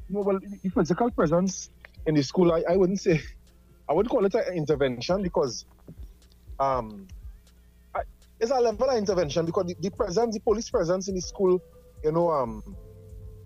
No, 0.09 0.21
well, 0.21 0.39
the 0.63 0.69
physical 0.69 1.11
presence 1.11 1.71
in 2.07 2.15
the 2.15 2.23
school, 2.23 2.53
I, 2.53 2.63
I 2.69 2.77
wouldn't 2.77 3.01
say, 3.01 3.21
I 3.89 3.95
wouldn't 3.95 4.11
call 4.11 4.25
it 4.25 4.35
an 4.35 4.55
intervention 4.55 5.23
because 5.23 5.65
um, 6.61 7.09
I, 7.95 8.03
it's 8.41 8.51
a 8.51 8.61
level 8.61 8.89
of 8.89 8.97
intervention 8.97 9.47
because 9.47 9.67
the, 9.67 9.77
the 9.81 9.91
presence, 9.91 10.35
the 10.35 10.41
police 10.41 10.69
presence 10.69 11.09
in 11.09 11.15
the 11.15 11.23
school, 11.23 11.61
you 12.05 12.13
know, 12.13 12.31
um, 12.31 12.63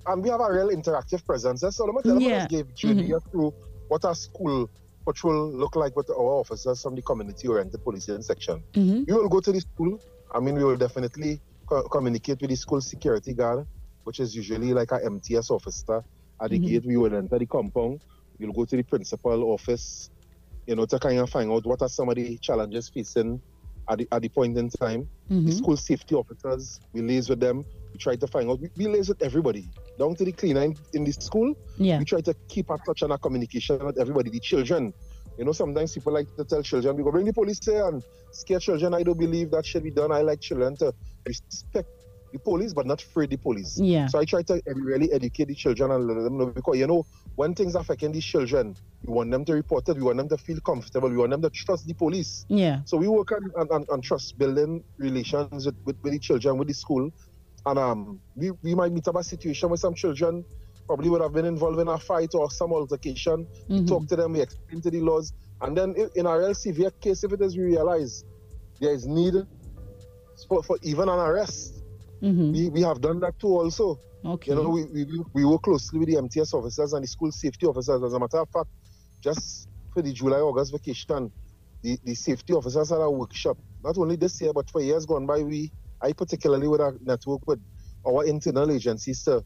and 0.09 0.23
we 0.23 0.29
have 0.31 0.41
a 0.41 0.53
real 0.53 0.69
interactive 0.71 1.25
presence. 1.25 1.61
So 1.71 1.85
let 1.85 1.95
me 1.95 2.03
tell 2.03 2.21
Yeah. 2.21 2.43
us 2.43 2.47
give 2.49 2.75
journey 2.75 3.13
through 3.31 3.55
what 3.89 4.05
a 4.05 4.15
school 4.15 4.69
patrol 5.05 5.53
look 5.53 5.77
like 5.77 5.95
with 5.95 6.11
our 6.11 6.17
officers 6.41 6.83
from 6.83 6.97
the 6.97 7.03
community-oriented 7.03 7.83
policing 7.85 8.23
section. 8.23 8.63
Mm-hmm. 8.75 9.05
We 9.07 9.13
will 9.13 9.29
go 9.29 9.41
to 9.41 9.53
the 9.53 9.61
school. 9.61 10.01
I 10.35 10.41
mean, 10.41 10.55
we 10.55 10.65
will 10.65 10.77
definitely 10.77 11.41
co- 11.67 11.89
communicate 11.89 12.41
with 12.41 12.51
the 12.51 12.57
school 12.57 12.81
security 12.81 13.33
guard, 13.33 13.67
which 14.05 14.21
is 14.21 14.35
usually 14.35 14.73
like 14.73 14.93
a 14.93 15.01
MTS 15.05 15.51
officer 15.51 16.03
at 16.41 16.51
the 16.51 16.59
mm-hmm. 16.59 16.69
gate. 16.69 16.87
We 16.87 16.97
will 16.97 17.15
enter 17.15 17.39
the 17.39 17.47
compound. 17.47 18.01
We'll 18.39 18.53
go 18.53 18.65
to 18.65 18.77
the 18.77 18.83
principal 18.83 19.45
office, 19.53 20.11
you 20.67 20.77
know, 20.77 20.87
to 20.87 20.99
kind 20.99 21.19
of 21.19 21.31
find 21.31 21.51
out 21.51 21.65
what 21.65 21.83
are 21.83 21.89
some 21.89 22.09
of 22.09 22.17
the 22.17 22.39
challenges 22.39 22.89
facing 22.89 23.41
at 23.89 23.99
the, 23.99 24.09
at 24.13 24.23
the 24.23 24.29
point 24.29 24.57
in 24.59 24.69
time. 24.69 25.09
The 25.29 25.35
mm-hmm. 25.35 25.51
school 25.51 25.77
safety 25.77 26.15
officers, 26.15 26.81
we 26.93 27.01
liaise 27.01 27.29
with 27.29 27.41
them. 27.41 27.65
We 27.93 27.99
try 27.99 28.17
to 28.17 28.27
find 28.27 28.51
out. 28.51 28.61
We, 28.61 28.71
we 28.77 28.85
liaise 28.87 29.09
with 29.09 29.23
everybody, 29.23 29.69
down 29.99 30.15
to 30.17 30.25
the 30.25 30.33
cleaner 30.33 30.63
in, 30.63 30.77
in 30.93 31.05
the 31.05 31.13
school. 31.13 31.55
Yeah. 31.79 31.99
We 31.99 32.05
try 32.05 32.21
to 32.21 32.35
keep 32.49 32.71
a 32.71 32.79
touch 32.79 33.03
and 33.03 33.13
a 33.13 33.19
communication 33.19 33.85
with 33.85 33.99
everybody. 33.99 34.31
The 34.31 34.41
children, 34.41 34.93
you 35.39 35.45
know, 35.45 35.53
sometimes 35.53 35.95
people 35.95 36.13
like 36.13 36.35
to 36.37 36.45
tell 36.45 36.63
children, 36.63 36.97
we 36.97 37.03
go 37.03 37.11
bring 37.11 37.27
the 37.27 37.33
police 37.33 37.61
here 37.65 37.87
and 37.87 38.03
scare 38.33 38.59
children. 38.59 38.95
I 38.95 39.03
don't 39.03 39.19
believe 39.19 39.51
that 39.51 39.67
should 39.67 39.83
be 39.85 39.91
done. 39.91 40.13
I 40.13 40.23
like 40.23 40.41
children 40.41 40.77
to 40.77 40.95
respect 41.27 41.89
the 42.33 42.39
police, 42.39 42.73
but 42.73 42.87
not 42.87 43.01
fear 43.01 43.27
the 43.27 43.37
police. 43.37 43.79
Yeah. 43.79 44.07
So 44.09 44.19
I 44.19 44.25
try 44.25 44.43
to 44.43 44.61
really 44.67 45.13
educate 45.13 45.49
the 45.49 45.55
children 45.55 45.91
and 45.91 46.07
let 46.07 46.23
them 46.23 46.39
know 46.39 46.47
because, 46.47 46.77
you 46.77 46.87
know, 46.87 47.07
when 47.37 47.55
things 47.55 47.77
are 47.77 47.83
affecting 47.83 48.13
these 48.13 48.25
children, 48.25 48.77
we 49.05 49.13
want 49.13 49.31
them 49.31 49.45
to 49.45 49.53
report 49.53 49.89
it. 49.89 49.97
We 49.97 50.03
want 50.03 50.19
them 50.19 50.29
to 50.31 50.39
feel 50.39 50.61
comfortable. 50.61 51.09
We 51.09 51.17
want 51.17 51.31
them 51.31 51.43
to 51.43 51.51
trust 51.51 51.87
the 51.87 51.95
police. 51.95 52.47
Yeah. 52.49 52.81
So 52.85 52.97
we 52.97 53.09
work 53.09 53.33
on, 53.33 53.51
on, 53.57 53.69
on, 53.71 53.87
on 53.91 54.01
trust 54.01 54.39
building 54.39 54.83
relations 54.99 55.67
with, 55.67 55.77
with, 55.85 55.97
with 56.03 56.13
the 56.13 56.19
children, 56.19 56.57
with 56.59 56.69
the 56.69 56.75
school. 56.75 57.11
And 57.67 57.79
um, 57.79 58.21
we, 58.35 58.53
we 58.63 58.75
might 58.75 58.93
meet 58.93 59.07
up 59.09 59.17
a 59.17 59.25
situation 59.25 59.69
where 59.69 59.77
some 59.77 59.95
children 59.95 60.45
probably 60.87 61.09
would 61.11 61.21
have 61.23 61.33
been 61.33 61.45
involved 61.45 61.79
in 61.81 61.89
a 61.89 61.99
fight 61.99 62.31
or 62.35 62.51
some 62.51 62.73
altercation. 62.73 63.47
We 63.69 63.85
talk 63.85 64.07
to 64.09 64.17
them, 64.17 64.33
we 64.35 64.41
explain 64.41 64.81
to 64.83 64.91
the 64.91 65.01
laws. 65.01 65.33
And 65.61 65.77
then 65.77 65.95
in 66.15 66.27
a 66.27 66.39
real 66.39 66.55
severe 66.55 66.91
case, 67.01 67.25
if 67.25 67.33
it 67.33 67.41
is 67.41 67.57
we 67.57 67.65
realize 67.65 68.25
there 68.81 68.93
is 68.93 69.07
need 69.07 69.35
for, 70.49 70.63
for 70.63 70.79
even 70.83 71.09
an 71.09 71.19
arrest, 71.19 71.73
Mm-hmm. 72.23 72.51
we, 72.53 72.69
we 72.71 72.81
have 72.81 73.03
done 73.03 73.21
that 73.21 73.39
too 73.39 73.49
also. 73.49 74.01
Okay. 74.25 74.51
You 74.53 74.57
know, 74.57 74.71
we, 74.71 74.85
we, 74.87 75.05
we- 75.35 75.45
work 75.45 75.63
closely 75.63 75.99
with 75.99 76.09
the 76.09 76.17
MTS 76.17 76.55
officers 76.55 76.95
and 76.95 77.05
the 77.05 77.07
school 77.07 77.31
safety 77.31 77.67
officers. 77.67 78.03
As 78.03 78.15
a 78.15 78.19
matter 78.19 78.39
of 78.39 78.49
fact, 78.49 78.71
just 79.23 79.69
for 79.93 80.01
the 80.01 80.15
July 80.15 80.39
August 80.39 80.73
vacation, 80.73 81.31
the, 81.83 81.99
the 82.05 82.15
safety 82.15 82.55
officers 82.55 82.89
had 82.89 83.01
a 83.03 83.11
workshop. 83.11 83.59
Not 83.85 83.99
only 83.99 84.17
this 84.17 84.41
year, 84.41 84.55
but 84.55 84.69
for 84.71 84.81
years 84.81 85.05
gone 85.05 85.27
by, 85.27 85.43
we 85.43 85.71
I 86.01 86.15
particularly 86.15 86.67
would 86.69 86.81
have 86.81 86.95
network 87.03 87.47
with 87.47 87.61
our 88.09 88.25
internal 88.25 88.71
agencies 88.73 89.23
to 89.25 89.45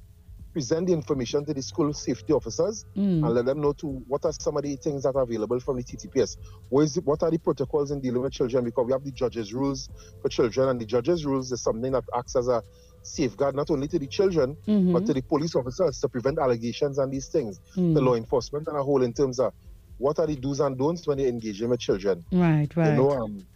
present 0.52 0.86
the 0.88 0.92
information 0.92 1.44
to 1.44 1.54
the 1.54 1.62
school 1.62 1.92
safety 1.92 2.32
officers 2.32 2.84
Mm. 2.96 3.24
and 3.24 3.34
let 3.34 3.44
them 3.44 3.60
know 3.60 3.72
to 3.74 3.86
what 4.08 4.24
are 4.24 4.32
some 4.40 4.56
of 4.56 4.62
the 4.62 4.76
things 4.76 5.04
that 5.04 5.14
are 5.16 5.22
available 5.22 5.60
from 5.60 5.76
the 5.76 5.82
TTPS. 5.84 6.36
What, 6.68 6.82
is 6.82 6.96
it, 6.96 7.04
what 7.04 7.22
are 7.22 7.30
the 7.30 7.38
protocols 7.38 7.90
in 7.90 8.00
dealing 8.00 8.22
with 8.22 8.32
children? 8.32 8.64
Because 8.64 8.86
we 8.86 8.92
have 8.92 9.04
the 9.04 9.12
judges' 9.12 9.52
rules 9.54 9.88
for 10.22 10.28
children, 10.28 10.68
and 10.68 10.80
the 10.80 10.86
judges' 10.86 11.24
rules 11.24 11.52
is 11.52 11.62
something 11.62 11.92
that 11.92 12.04
acts 12.16 12.36
as 12.36 12.48
a 12.48 12.62
safeguard 13.02 13.54
not 13.54 13.70
only 13.70 13.88
to 13.88 13.98
the 13.98 14.06
children 14.06 14.56
Mm-hmm. 14.66 14.92
but 14.92 15.06
to 15.06 15.14
the 15.14 15.22
police 15.22 15.54
officers 15.56 16.00
to 16.00 16.08
prevent 16.08 16.38
allegations 16.38 16.98
and 16.98 17.10
these 17.12 17.28
things. 17.28 17.60
Mm. 17.76 17.94
The 17.94 18.00
law 18.00 18.14
enforcement 18.14 18.66
and 18.68 18.76
a 18.76 18.82
whole 18.82 19.02
in 19.02 19.12
terms 19.12 19.38
of 19.40 19.52
what 19.98 20.18
are 20.18 20.26
the 20.26 20.36
do's 20.36 20.60
and 20.60 20.76
don'ts 20.78 21.06
when 21.06 21.18
they're 21.18 21.28
engaging 21.28 21.68
with 21.70 21.80
children. 21.80 22.24
Right, 22.32 22.74
right. 22.76 22.90
You 22.90 22.96
know, 22.96 23.10
um, 23.10 23.46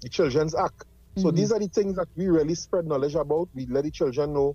the 0.00 0.08
Children's 0.08 0.54
Act. 0.54 0.84
So 1.16 1.32
these 1.32 1.50
are 1.50 1.58
the 1.58 1.66
things 1.66 1.96
that 1.96 2.06
we 2.16 2.28
really 2.28 2.54
spread 2.54 2.86
knowledge 2.86 3.16
about. 3.16 3.48
We 3.52 3.66
let 3.66 3.82
the 3.82 3.90
children 3.90 4.32
know, 4.32 4.54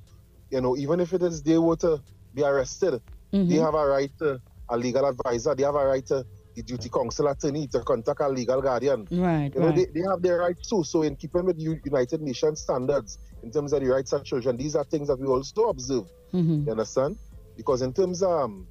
you 0.53 0.61
know, 0.61 0.77
even 0.77 0.99
if 0.99 1.13
it 1.13 1.23
is 1.23 1.41
they 1.41 1.57
were 1.57 1.75
to 1.77 2.01
be 2.35 2.43
arrested, 2.43 3.01
they 3.49 3.55
have 3.55 3.73
a 3.73 3.85
right 3.87 4.11
to 4.19 4.39
a 4.69 4.77
legal 4.77 5.05
advisor. 5.05 5.55
They 5.55 5.63
have 5.63 5.75
a 5.75 5.85
right 5.85 6.05
to 6.07 6.23
the 6.55 6.61
duty 6.61 6.89
counsel 6.89 7.27
attorney 7.27 7.67
to 7.73 7.79
contact 7.79 8.21
a 8.21 8.29
legal 8.29 8.61
guardian. 8.61 9.07
right, 9.11 9.51
You 9.53 9.59
know, 9.61 9.67
right. 9.67 9.75
they, 9.75 9.85
they 9.85 10.03
have 10.07 10.21
their 10.21 10.37
rights 10.37 10.69
too. 10.69 10.83
So 10.83 11.01
in 11.01 11.15
keeping 11.15 11.45
with 11.45 11.59
United 11.59 12.21
Nations 12.21 12.61
standards 12.61 13.17
in 13.41 13.51
terms 13.51 13.73
of 13.73 13.81
the 13.81 13.87
rights 13.87 14.13
of 14.13 14.23
children, 14.23 14.55
these 14.55 14.75
are 14.75 14.83
things 14.83 15.07
that 15.07 15.19
we 15.19 15.25
also 15.25 15.69
observe. 15.69 16.05
Mhm. 16.31 16.65
You 16.65 16.71
understand? 16.71 17.17
Because 17.57 17.81
in 17.81 17.91
terms 17.91 18.21
of 18.21 18.29
um, 18.43 18.67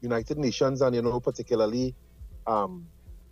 United 0.00 0.38
Nations 0.38 0.80
and 0.82 0.94
you 0.94 1.02
know 1.02 1.18
particularly 1.18 1.94
um, 2.46 2.86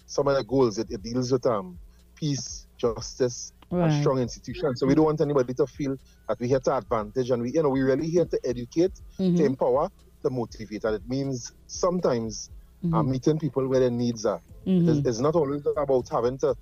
some 0.07 0.27
of 0.27 0.35
the 0.37 0.43
goals, 0.43 0.79
it, 0.79 0.89
it 0.91 1.03
deals 1.03 1.31
with 1.31 1.47
um, 1.47 1.79
peace, 2.17 2.67
justice, 2.77 3.53
Right. 3.71 3.85
and 3.85 4.01
strong 4.01 4.19
institutions. 4.19 4.81
So 4.81 4.87
we 4.87 4.95
don't 4.95 5.05
want 5.05 5.21
anybody 5.21 5.55
to 5.55 5.67
feel 5.67 5.97
that 6.29 6.39
we're 6.41 6.49
here 6.49 6.61
to 6.61 6.77
advantage, 6.77 7.31
and 7.31 7.41
we 7.43 7.53
you 7.53 7.63
know 7.63 7.69
we're 7.71 7.87
really 7.87 8.09
here 8.09 8.25
to 8.27 8.39
educate, 8.45 8.93
Mm-hmm. 9.21 9.37
to 9.37 9.45
empower, 9.45 9.89
to 10.23 10.31
motivate, 10.31 10.85
and 10.85 10.95
it 10.97 11.03
means 11.09 11.53
sometimes 11.67 12.51
Mm-hmm. 12.83 12.95
uh, 12.95 13.03
meeting 13.03 13.39
people 13.39 13.69
where 13.69 13.81
their 13.81 13.91
needs 13.91 14.25
are. 14.25 14.41
It's, 14.65 15.07
it's 15.07 15.19
not 15.21 15.35
always 15.35 15.61
about 15.77 16.09
having 16.11 16.39
to 16.39 16.55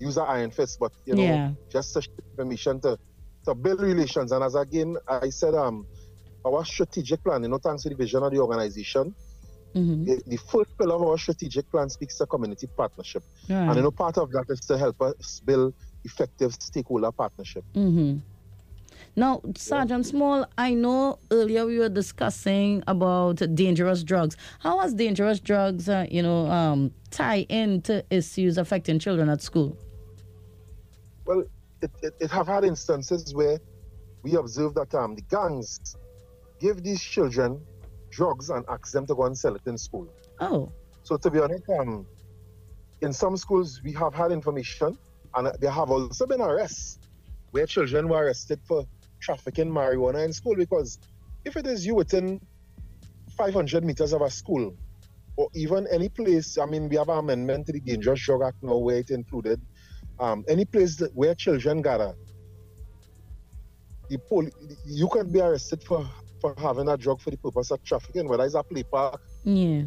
use 0.00 0.16
an 0.16 0.24
iron 0.28 0.50
fist, 0.52 0.78
but 0.78 0.92
you 1.04 1.14
know 1.16 1.22
Yeah. 1.24 1.50
just 1.70 1.92
to 1.94 2.02
information 2.32 2.80
to 2.82 2.96
to 3.46 3.54
build 3.54 3.80
relations. 3.80 4.32
And 4.32 4.42
as 4.44 4.54
again 4.54 4.96
I 5.08 5.30
said, 5.30 5.54
um, 5.54 5.86
our 6.46 6.64
strategic 6.64 7.22
plan, 7.24 7.42
you 7.42 7.48
know, 7.48 7.58
thanks 7.58 7.82
to 7.82 7.88
the 7.90 7.94
vision 7.96 8.22
of 8.22 8.30
the 8.32 8.38
organization, 8.38 9.14
Mhm. 9.74 10.04
the, 10.06 10.22
the 10.26 10.36
first 10.36 10.70
pillar 10.78 10.94
of 10.94 11.02
our 11.02 11.18
strategic 11.18 11.68
plan 11.72 11.88
speaks 11.90 12.16
to 12.18 12.26
community 12.26 12.68
partnership. 12.76 13.22
And 13.68 13.76
you 13.76 13.82
know, 13.82 13.90
part 13.90 14.16
of 14.18 14.30
that 14.30 14.44
is 14.48 14.60
to 14.66 14.78
help 14.78 15.00
us 15.02 15.40
build 15.44 15.74
effective 16.04 16.54
stakeholder 16.54 17.12
partnership. 17.12 17.64
Mm-hmm. 17.74 18.18
Now, 19.16 19.42
Sergeant 19.56 20.06
Small, 20.06 20.46
I 20.58 20.74
know 20.74 21.18
earlier 21.30 21.66
we 21.66 21.78
were 21.78 21.88
discussing 21.88 22.82
about 22.86 23.36
dangerous 23.54 24.02
drugs. 24.02 24.36
How 24.58 24.80
has 24.80 24.92
dangerous 24.94 25.40
drugs, 25.40 25.88
uh, 25.88 26.06
you 26.10 26.22
know, 26.22 26.46
um, 26.46 26.92
tie 27.10 27.46
into 27.48 28.04
issues 28.10 28.58
affecting 28.58 28.98
children 28.98 29.28
at 29.28 29.40
school? 29.40 29.76
Well, 31.26 31.44
it, 31.80 31.90
it, 32.02 32.14
it 32.20 32.30
have 32.30 32.46
had 32.46 32.64
instances 32.64 33.34
where 33.34 33.58
we 34.22 34.34
observe 34.36 34.74
that 34.74 34.94
um, 34.94 35.14
the 35.14 35.22
gangs 35.22 35.96
give 36.60 36.82
these 36.82 37.02
children 37.02 37.60
drugs 38.10 38.50
and 38.50 38.64
ask 38.68 38.92
them 38.92 39.06
to 39.06 39.14
go 39.14 39.24
and 39.24 39.36
sell 39.36 39.54
it 39.54 39.62
in 39.66 39.78
school. 39.78 40.08
Oh, 40.40 40.72
So 41.02 41.16
to 41.16 41.30
be 41.30 41.38
honest, 41.38 41.64
um, 41.78 42.06
in 43.00 43.12
some 43.12 43.36
schools 43.36 43.80
we 43.84 43.92
have 43.92 44.14
had 44.14 44.32
information, 44.32 44.98
and 45.36 45.50
there 45.60 45.70
have 45.70 45.90
also 45.90 46.26
been 46.26 46.40
arrests 46.40 46.98
where 47.50 47.66
children 47.66 48.08
were 48.08 48.24
arrested 48.24 48.60
for 48.66 48.84
trafficking 49.20 49.70
marijuana 49.70 50.24
in 50.24 50.32
school. 50.32 50.54
Because 50.56 50.98
if 51.44 51.56
it 51.56 51.66
is 51.66 51.84
you 51.86 51.94
within 51.94 52.40
500 53.36 53.84
meters 53.84 54.12
of 54.12 54.22
a 54.22 54.30
school, 54.30 54.74
or 55.36 55.48
even 55.54 55.86
any 55.90 56.08
place. 56.08 56.58
I 56.58 56.66
mean, 56.66 56.88
we 56.88 56.96
have 56.96 57.08
an 57.08 57.18
amendment 57.18 57.66
to 57.66 57.72
the 57.72 57.80
Dangerous 57.80 58.24
Drug 58.24 58.42
Act 58.42 58.62
now 58.62 58.76
where 58.76 58.98
it 58.98 59.10
included 59.10 59.60
um, 60.20 60.44
any 60.48 60.64
place 60.64 60.96
that, 60.96 61.14
where 61.14 61.34
children 61.34 61.82
gather. 61.82 62.14
The 64.08 64.18
poli- 64.18 64.52
you 64.86 65.08
can 65.08 65.32
be 65.32 65.40
arrested 65.40 65.82
for, 65.82 66.08
for 66.40 66.54
having 66.58 66.88
a 66.88 66.96
drug 66.96 67.20
for 67.20 67.30
the 67.30 67.36
purpose 67.38 67.70
of 67.70 67.82
trafficking, 67.82 68.28
whether 68.28 68.44
it's 68.44 68.54
a 68.54 68.62
play 68.62 68.84
park, 68.84 69.20
Yeah. 69.42 69.82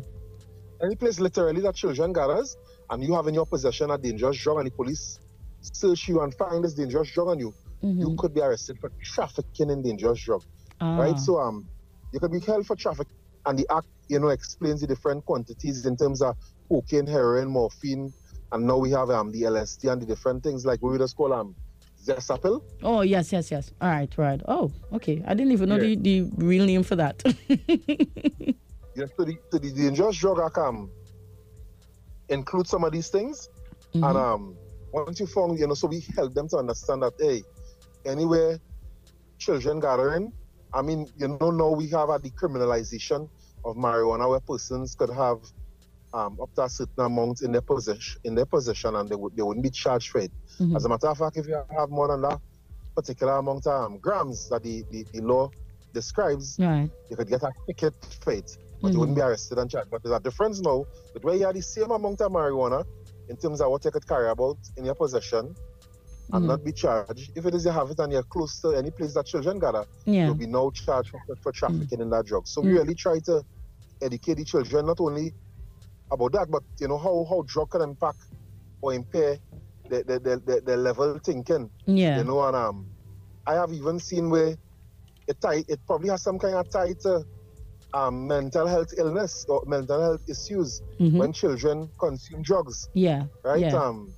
any 0.83 0.95
place 0.95 1.19
literally 1.19 1.61
that 1.61 1.75
children 1.75 2.11
gathers, 2.11 2.57
and 2.89 3.03
you 3.03 3.13
have 3.13 3.27
in 3.27 3.33
your 3.33 3.45
possession 3.45 3.91
a 3.91 3.97
dangerous 3.97 4.37
drug, 4.37 4.57
and 4.57 4.67
the 4.67 4.71
police 4.71 5.19
search 5.61 6.07
you 6.07 6.21
and 6.21 6.33
find 6.35 6.63
this 6.63 6.73
dangerous 6.73 7.11
drug 7.11 7.27
on 7.29 7.39
you, 7.39 7.53
you 7.81 8.15
could 8.17 8.33
be 8.33 8.41
arrested 8.41 8.77
for 8.79 8.91
trafficking 9.03 9.69
in 9.69 9.81
dangerous 9.81 10.21
drug 10.23 10.43
Ah. 10.81 10.97
right? 10.97 11.17
So 11.17 11.39
um, 11.39 11.67
you 12.13 12.19
could 12.19 12.31
be 12.31 12.39
held 12.39 12.65
for 12.65 12.75
traffic, 12.75 13.07
and 13.45 13.57
the 13.57 13.65
act, 13.71 13.87
you 14.09 14.19
know, 14.19 14.29
explains 14.29 14.81
the 14.81 14.87
different 14.87 15.25
quantities 15.25 15.85
in 15.85 15.95
terms 15.97 16.21
of 16.21 16.35
cocaine, 16.69 17.07
heroin, 17.07 17.47
morphine, 17.49 18.11
and 18.51 18.65
now 18.65 18.77
we 18.77 18.91
have 18.91 19.09
um 19.09 19.31
the 19.31 19.41
LSD 19.43 19.91
and 19.91 20.01
the 20.01 20.05
different 20.05 20.43
things 20.43 20.65
like 20.65 20.81
what 20.81 20.91
we 20.91 20.97
just 20.97 21.15
call 21.15 21.33
um 21.33 21.55
zesapil. 22.05 22.61
Oh 22.83 23.01
yes, 23.01 23.31
yes, 23.33 23.51
yes. 23.51 23.71
All 23.81 23.89
right, 23.89 24.11
right. 24.17 24.41
Oh, 24.47 24.71
okay. 24.93 25.23
I 25.27 25.33
didn't 25.33 25.51
even 25.51 25.69
know 25.69 25.75
Yeah. 25.77 25.95
the, 25.95 25.95
the 25.95 26.21
real 26.37 26.65
name 26.65 26.83
for 26.83 26.95
that. 26.95 27.21
Yes, 28.95 29.09
so 29.15 29.25
the, 29.25 29.37
so 29.51 29.59
the 29.59 29.71
dangerous 29.71 30.17
drug 30.17 30.39
act 30.39 30.57
um 30.57 30.89
includes 32.29 32.69
some 32.69 32.83
of 32.83 32.91
these 32.91 33.09
things, 33.09 33.49
Mm-hmm. 33.93 34.03
and 34.03 34.17
um 34.17 34.57
once 35.05 35.19
you 35.19 35.27
found, 35.27 35.59
you 35.59 35.67
know, 35.67 35.73
so 35.73 35.87
we 35.87 36.01
help 36.15 36.33
them 36.33 36.47
to 36.49 36.57
understand 36.57 37.03
that 37.03 37.13
hey, 37.19 37.43
anywhere 38.05 38.59
children 39.37 39.79
gathering, 39.79 40.31
I 40.73 40.81
mean, 40.81 41.07
you 41.17 41.27
know, 41.27 41.51
now 41.51 41.69
we 41.71 41.87
have 41.89 42.09
a 42.09 42.19
decriminalization 42.19 43.29
of 43.63 43.75
marijuana 43.75 44.29
where 44.29 44.39
persons 44.39 44.95
could 44.95 45.09
have 45.09 45.39
um, 46.13 46.37
up 46.41 46.53
to 46.55 46.63
a 46.63 46.69
certain 46.69 47.05
amount 47.05 47.41
in 47.41 47.51
their 47.51 47.61
possession 47.61 48.19
in 48.23 48.33
their 48.35 48.45
possession 48.45 48.95
and 48.95 49.09
they 49.09 49.15
would 49.15 49.35
they 49.35 49.43
wouldn't 49.43 49.63
be 49.63 49.69
charged 49.69 50.09
for 50.09 50.19
it. 50.19 50.31
Mhm. 50.59 50.75
As 50.75 50.85
a 50.85 50.89
matter 50.89 51.07
of 51.07 51.17
fact, 51.17 51.37
if 51.37 51.47
you 51.47 51.61
have 51.77 51.89
more 51.89 52.07
than 52.07 52.21
that 52.21 52.39
particular 52.95 53.37
amount 53.37 53.67
of 53.67 53.85
um, 53.85 53.97
grams 53.99 54.49
that 54.49 54.63
the, 54.63 54.83
the, 54.89 55.05
the 55.13 55.21
law 55.21 55.49
describes, 55.93 56.57
right. 56.59 56.89
you 57.09 57.15
could 57.15 57.27
get 57.27 57.43
a 57.43 57.51
ticket 57.67 57.93
for 58.21 58.33
it, 58.33 58.57
but 58.81 58.91
you 58.91 58.99
wouldn't 58.99 59.15
be 59.15 59.21
arrested 59.21 59.57
and 59.57 59.69
charged. 59.69 59.91
But 59.91 60.01
there's 60.03 60.15
a 60.15 60.19
difference 60.19 60.59
now 60.61 60.85
that 61.13 61.23
where 61.23 61.35
you 61.35 61.45
have 61.45 61.55
the 61.55 61.61
same 61.61 61.91
amount 61.91 62.21
of 62.21 62.31
marijuana 62.31 62.85
in 63.29 63.37
terms 63.37 63.61
of 63.61 63.69
what 63.71 63.83
you 63.85 63.91
could 63.91 64.07
carry 64.07 64.29
about 64.29 64.57
in 64.77 64.85
your 64.85 64.95
possession 64.95 65.55
and 66.33 66.43
Mhm. 66.43 66.47
not 66.47 66.63
be 66.63 66.71
charged. 66.71 67.31
If 67.35 67.45
it 67.45 67.53
is 67.55 67.65
you 67.65 67.71
have 67.71 67.89
it 67.91 67.99
and 67.99 68.11
you're 68.11 68.23
close 68.23 68.59
to 68.61 68.69
any 68.71 68.91
place 68.91 69.13
that 69.13 69.25
children 69.25 69.59
gather, 69.59 69.85
Yeah. 70.05 70.25
you'll 70.25 70.35
be 70.35 70.47
now 70.47 70.69
charged 70.71 71.09
for, 71.11 71.21
for 71.41 71.51
trafficking 71.51 72.01
in 72.01 72.09
that 72.09 72.25
drug. 72.25 72.47
So 72.47 72.61
we 72.61 72.73
really 72.73 72.95
try 72.95 73.19
to 73.19 73.43
educate 74.01 74.35
the 74.35 74.43
children 74.45 74.85
not 74.85 74.99
only 74.99 75.33
about 76.11 76.31
that, 76.33 76.49
but 76.51 76.63
you 76.79 76.87
know 76.87 76.97
how, 76.97 77.25
how 77.29 77.43
drug 77.47 77.69
can 77.71 77.81
impact 77.81 78.19
or 78.81 78.93
impair 78.93 79.37
their, 79.89 80.03
their, 80.03 80.37
their 80.39 80.77
level 80.77 81.17
thinking. 81.23 81.69
Yeah. 81.85 82.17
You 82.17 82.25
know, 82.25 82.43
and 82.45 82.55
um, 82.55 82.85
I 83.45 83.53
have 83.53 83.71
even 83.71 83.99
seen 83.99 84.29
where 84.29 84.57
it 85.27 85.41
tie, 85.41 85.63
it 85.67 85.79
probably 85.87 86.09
has 86.09 86.23
some 86.23 86.37
kind 86.39 86.55
of 86.55 86.69
tie 86.69 86.93
to 87.03 87.25
um, 87.97 88.27
mental 88.27 88.67
health 88.67 88.93
illness 88.97 89.45
or 89.49 89.63
mental 89.65 89.99
health 90.01 90.21
issues 90.29 90.81
Mhm. 90.99 91.17
when 91.19 91.33
children 91.33 91.89
consume 91.99 92.41
drugs, 92.41 92.89
Yeah. 92.93 93.25
right? 93.43 93.61
Yeah. 93.61 93.75
Um, 93.81 94.13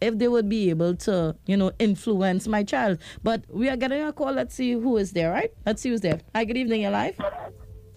if 0.00 0.18
they 0.18 0.28
would 0.28 0.48
be 0.48 0.70
able 0.70 0.94
to, 0.94 1.34
you 1.46 1.56
know, 1.56 1.72
influence 1.78 2.46
my 2.46 2.62
child. 2.62 2.98
But 3.22 3.44
we 3.48 3.68
are 3.68 3.76
getting 3.76 4.02
a 4.02 4.12
call. 4.12 4.32
Let's 4.32 4.54
see 4.54 4.72
who 4.72 4.96
is 4.96 5.12
there, 5.12 5.30
right? 5.30 5.50
Let's 5.64 5.82
see 5.82 5.90
who's 5.90 6.00
there. 6.00 6.20
Hi, 6.34 6.44
good 6.44 6.56
evening, 6.56 6.82
your 6.82 6.90
life. 6.90 7.18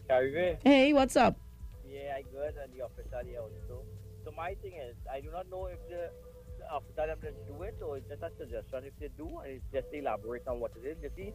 Hey, 0.10 0.94
what's 0.94 1.16
up? 1.18 1.38
yeah, 1.84 2.16
I 2.18 2.22
good 2.24 2.56
and 2.62 2.72
the 2.74 2.82
officer 2.84 3.22
there 3.24 3.42
also. 3.42 3.84
So 4.26 4.32
my 4.36 4.56
thing 4.62 4.74
is, 4.80 4.96
I 5.12 5.22
do 5.22 5.32
not 5.32 5.48
know 5.50 5.68
if 5.68 5.80
the, 5.88 6.12
the 6.60 6.66
officer 6.72 7.08
them 7.08 7.20
just 7.24 7.40
do 7.48 7.64
it 7.64 7.76
or 7.84 7.98
it's 7.98 8.08
just 8.10 8.24
a 8.24 8.32
suggestion. 8.40 8.88
If 8.88 8.96
they 9.00 9.10
do, 9.18 9.40
and 9.44 9.60
it's 9.60 9.68
just 9.74 9.88
elaborate 9.94 10.48
on 10.48 10.60
what 10.60 10.72
it 10.76 10.88
is. 10.88 10.98
You 11.04 11.12
see, 11.16 11.34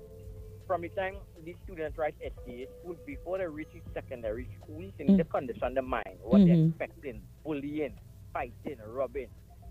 from 0.66 0.82
the 0.82 0.90
time 0.90 1.16
these 1.44 1.56
students 1.64 1.96
write 1.98 2.14
SEA 2.20 2.68
school 2.80 2.96
before 3.06 3.38
they 3.38 3.46
reach 3.48 3.72
secondary 3.94 4.48
school, 4.60 4.84
they 4.98 5.04
need 5.04 5.18
to 5.18 5.24
condition 5.24 5.74
the 5.74 5.82
mind, 5.82 6.20
what 6.24 6.44
they're 6.44 6.56
Mhm. 6.56 6.72
expecting, 6.72 7.22
bullying, 7.44 7.96
fighting, 8.32 8.80
robbing, 8.84 9.28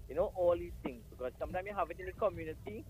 you 0.10 0.16
know, 0.16 0.32
all 0.36 0.56
these 0.58 0.74
things. 0.84 1.04
Because 1.10 1.34
sometimes 1.40 1.68
you 1.70 1.76
have 1.76 1.92
it 1.92 2.00
in 2.00 2.08
the 2.08 2.14
community, 2.18 2.86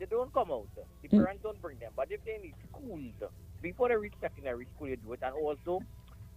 they 0.00 0.06
don't 0.06 0.32
come 0.32 0.50
out. 0.52 0.68
The 1.02 1.08
Mm. 1.08 1.18
parents 1.24 1.42
don't 1.42 1.60
bring 1.60 1.78
them. 1.78 1.92
But 1.96 2.08
if 2.10 2.24
they're 2.24 2.36
in 2.36 2.42
the 2.42 2.54
schools, 2.68 3.14
before 3.62 3.88
they 3.88 3.96
reach 3.96 4.14
secondary 4.20 4.66
school, 4.74 4.88
you 4.88 4.96
do 4.96 5.12
it. 5.12 5.20
And 5.22 5.34
also, 5.34 5.80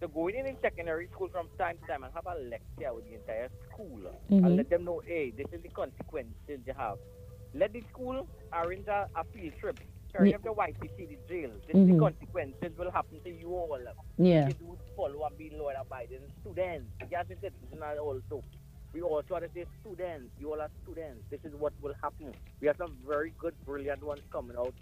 to 0.00 0.08
go 0.08 0.28
in 0.28 0.46
in 0.46 0.56
secondary 0.60 1.06
school 1.08 1.28
from 1.28 1.46
time 1.58 1.76
to 1.80 1.86
time 1.86 2.02
and 2.04 2.12
have 2.14 2.26
a 2.26 2.38
lecture 2.48 2.92
with 2.94 3.04
the 3.08 3.14
entire 3.14 3.48
school 3.70 4.00
Mhm. 4.30 4.46
and 4.46 4.56
let 4.56 4.68
them 4.68 4.84
know, 4.84 5.00
hey, 5.06 5.30
this 5.30 5.46
is 5.52 5.62
the 5.62 5.68
consequences 5.68 6.60
you 6.66 6.72
have. 6.76 6.98
Let 7.54 7.72
the 7.72 7.82
school 7.92 8.26
arrange 8.52 8.88
a, 8.88 9.08
a 9.14 9.24
field 9.24 9.52
trip. 9.60 9.78
Carry 10.12 10.30
Yeah. 10.30 10.36
up 10.36 10.42
the 10.42 10.52
YTC, 10.52 11.06
the 11.06 11.18
jail. 11.28 11.50
This 11.66 11.76
is 11.76 11.86
the 11.88 11.98
consequences 11.98 12.76
will 12.76 12.90
happen 12.90 13.20
to 13.24 13.30
you 13.30 13.48
all. 13.54 13.78
Yeah. 14.18 14.48
If 14.48 14.60
you 14.60 14.66
do 14.66 14.78
follow 14.96 15.24
and 15.24 15.38
be 15.38 15.50
law 15.50 15.70
abiding 15.80 16.20
students. 16.40 16.90
Yes, 17.10 17.26
it's 17.30 17.40
citizens 17.40 17.80
are 17.82 17.96
also. 17.98 18.42
We 18.92 19.00
also 19.00 19.38
to 19.38 19.48
say 19.54 19.64
students. 19.80 20.32
You 20.38 20.52
all 20.52 20.60
are 20.60 20.68
students. 20.82 21.22
This 21.30 21.40
is 21.44 21.54
what 21.54 21.72
will 21.80 21.94
happen. 22.02 22.34
We 22.60 22.66
have 22.66 22.76
some 22.76 22.96
very 23.06 23.32
good, 23.38 23.54
brilliant 23.64 24.02
ones 24.02 24.20
coming 24.30 24.56
out. 24.58 24.74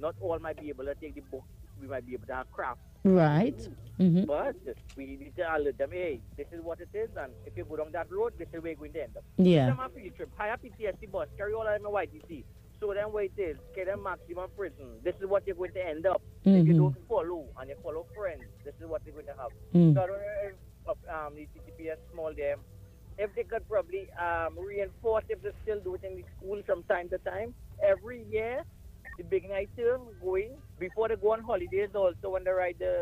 Not 0.00 0.16
all 0.20 0.38
might 0.40 0.58
be 0.60 0.68
able 0.70 0.84
to 0.86 0.94
take 0.96 1.14
the 1.14 1.20
book. 1.20 1.44
We 1.82 1.88
might 1.88 2.06
be 2.06 2.14
able 2.14 2.26
to 2.28 2.34
have 2.34 2.50
craft. 2.52 2.78
Right. 3.04 3.58
Mm-hmm. 3.98 4.24
But 4.24 4.54
we 4.96 5.06
need 5.06 5.32
to 5.36 5.42
alert 5.56 5.76
them, 5.76 5.90
hey, 5.92 6.20
this 6.36 6.46
is 6.52 6.62
what 6.62 6.78
it 6.80 6.88
is, 6.96 7.10
and 7.16 7.32
if 7.44 7.56
you 7.56 7.64
go 7.64 7.76
down 7.76 7.90
that 7.92 8.10
road, 8.10 8.32
this 8.38 8.46
is 8.54 8.62
where 8.62 8.70
you're 8.72 8.76
going 8.78 8.92
to 8.92 9.02
end 9.02 9.16
up. 9.16 9.24
Yeah. 9.36 9.66
Give 9.66 9.76
them 9.76 9.84
a 9.84 9.88
field 9.90 10.16
trip, 10.16 10.30
hire 10.38 10.56
PTSC 10.56 11.10
bus, 11.10 11.26
carry 11.36 11.52
all 11.52 11.66
of 11.66 11.72
them 11.74 11.84
in 11.86 11.92
YTC, 11.92 12.44
show 12.78 12.94
them 12.94 13.12
where 13.12 13.24
it 13.24 13.32
is, 13.36 13.56
get 13.74 13.86
them 13.86 14.04
maximum 14.04 14.48
prison. 14.56 14.86
This 15.02 15.14
is 15.20 15.26
what 15.28 15.44
you're 15.46 15.56
going 15.56 15.72
to 15.72 15.84
end 15.84 16.06
up. 16.06 16.22
If 16.44 16.66
you 16.66 16.74
Mhm. 16.74 16.78
don't 16.78 17.08
follow 17.08 17.44
and 17.58 17.68
you 17.68 17.76
follow 17.82 18.06
friends, 18.14 18.44
this 18.64 18.74
is 18.80 18.86
what 18.86 19.02
you're 19.04 19.14
going 19.14 19.26
to 19.26 19.34
have. 19.42 19.50
Mm. 19.74 19.94
So 19.94 20.02
I 20.02 20.06
don't 20.06 20.18
know 20.18 20.48
if 20.48 20.54
uh, 21.08 21.26
um, 21.26 21.34
the 21.34 21.46
TTPS 21.52 21.98
small 22.12 22.32
there, 22.34 22.56
if 23.18 23.34
they 23.34 23.42
could 23.44 23.68
probably 23.68 24.08
um, 24.12 24.56
reinforce 24.58 25.24
if 25.28 25.42
they 25.42 25.50
still 25.62 25.80
do 25.80 25.94
it 25.96 26.04
in 26.04 26.16
the 26.16 26.24
school 26.36 26.62
from 26.66 26.82
time 26.84 27.08
to 27.10 27.18
time, 27.18 27.52
every 27.82 28.22
year, 28.30 28.62
the 29.18 29.24
big 29.24 29.48
night 29.48 29.68
term 29.76 30.00
going 30.22 30.52
before 30.82 31.08
they 31.08 31.16
go 31.16 31.32
on 31.32 31.42
holidays 31.42 31.90
also 31.94 32.30
when 32.34 32.42
they 32.44 32.50
write 32.50 32.78
the 32.78 32.94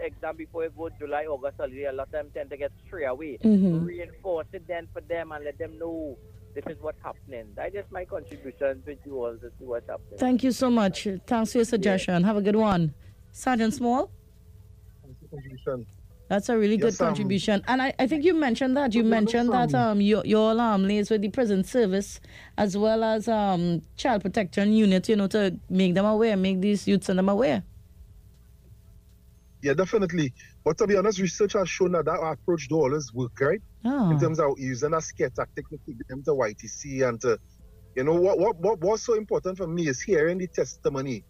exam 0.00 0.36
before 0.36 0.62
they 0.62 0.74
go 0.76 0.88
July, 1.00 1.24
August 1.24 1.56
holiday, 1.58 1.84
a 1.84 1.92
lot 1.92 2.06
of 2.06 2.12
them 2.12 2.30
tend 2.32 2.48
to 2.50 2.56
get 2.56 2.70
straight 2.86 3.06
away. 3.06 3.38
Mhm. 3.42 3.84
Reinforce 3.84 4.46
it 4.52 4.66
then 4.68 4.86
for 4.92 5.00
them 5.02 5.32
and 5.32 5.44
let 5.44 5.58
them 5.58 5.76
know 5.78 6.16
this 6.54 6.64
is 6.68 6.80
what's 6.80 7.02
happening. 7.02 7.46
That 7.56 7.68
is 7.68 7.74
just 7.74 7.90
my 7.90 8.04
contribution 8.04 8.82
with 8.86 8.98
you 9.04 9.14
all 9.24 9.36
to 9.36 9.48
see 9.58 9.64
what's 9.72 9.88
happening. 9.88 10.18
Thank 10.18 10.44
you 10.44 10.52
so 10.52 10.70
much. 10.70 11.08
Thanks 11.26 11.52
for 11.52 11.58
your 11.58 11.64
suggestion. 11.64 12.22
Have 12.22 12.36
a 12.36 12.42
good 12.42 12.56
one. 12.56 12.94
Sergeant 13.32 13.74
Small? 13.74 14.10
Contribution. 15.30 15.86
That's 16.28 16.48
a 16.48 16.56
really 16.56 16.76
good 16.76 16.92
Yes, 16.92 17.00
um, 17.00 17.08
contribution. 17.08 17.62
And 17.68 17.82
I, 17.82 17.92
I 17.98 18.06
think 18.06 18.24
you 18.24 18.34
mentioned 18.34 18.76
that. 18.76 18.94
You 18.94 19.04
mentioned 19.04 19.52
that 19.52 19.74
um 19.74 20.00
your 20.00 20.24
your 20.24 20.52
um 20.52 20.84
liaise 20.84 21.10
with 21.10 21.20
the 21.20 21.28
prison 21.28 21.64
service 21.64 22.20
as 22.56 22.76
well 22.76 23.04
as 23.04 23.28
um 23.28 23.82
child 23.96 24.22
protection 24.22 24.72
unit, 24.72 25.08
you 25.08 25.16
know, 25.16 25.26
to 25.28 25.58
make 25.68 25.94
them 25.94 26.06
aware, 26.06 26.36
make 26.36 26.60
these 26.60 26.88
youths 26.88 27.08
and 27.08 27.18
them 27.18 27.28
aware. 27.28 27.62
Yeah, 29.62 29.74
definitely. 29.74 30.32
But 30.62 30.76
to 30.78 30.86
be 30.86 30.96
honest, 30.96 31.18
research 31.18 31.54
has 31.54 31.68
shown 31.68 31.92
that 31.92 32.04
that 32.04 32.20
approach 32.20 32.68
do 32.68 32.76
always 32.76 33.12
work, 33.14 33.38
right? 33.40 33.62
Oh. 33.84 34.10
In 34.10 34.20
terms 34.20 34.38
of 34.38 34.58
using 34.58 34.92
a 34.92 35.00
scare 35.00 35.30
tactic 35.30 35.68
to 35.70 35.78
take 35.86 36.06
them 36.08 36.22
to 36.24 36.32
YTC 36.32 37.06
and 37.06 37.20
to, 37.22 37.38
you 37.96 38.04
know, 38.04 38.14
what, 38.14 38.38
what, 38.38 38.56
what 38.56 38.78
what's 38.80 39.04
so 39.04 39.14
important 39.14 39.56
for 39.56 39.66
me 39.66 39.88
is 39.88 40.02
hearing 40.02 40.36
the 40.38 40.46
testimony 40.48 41.24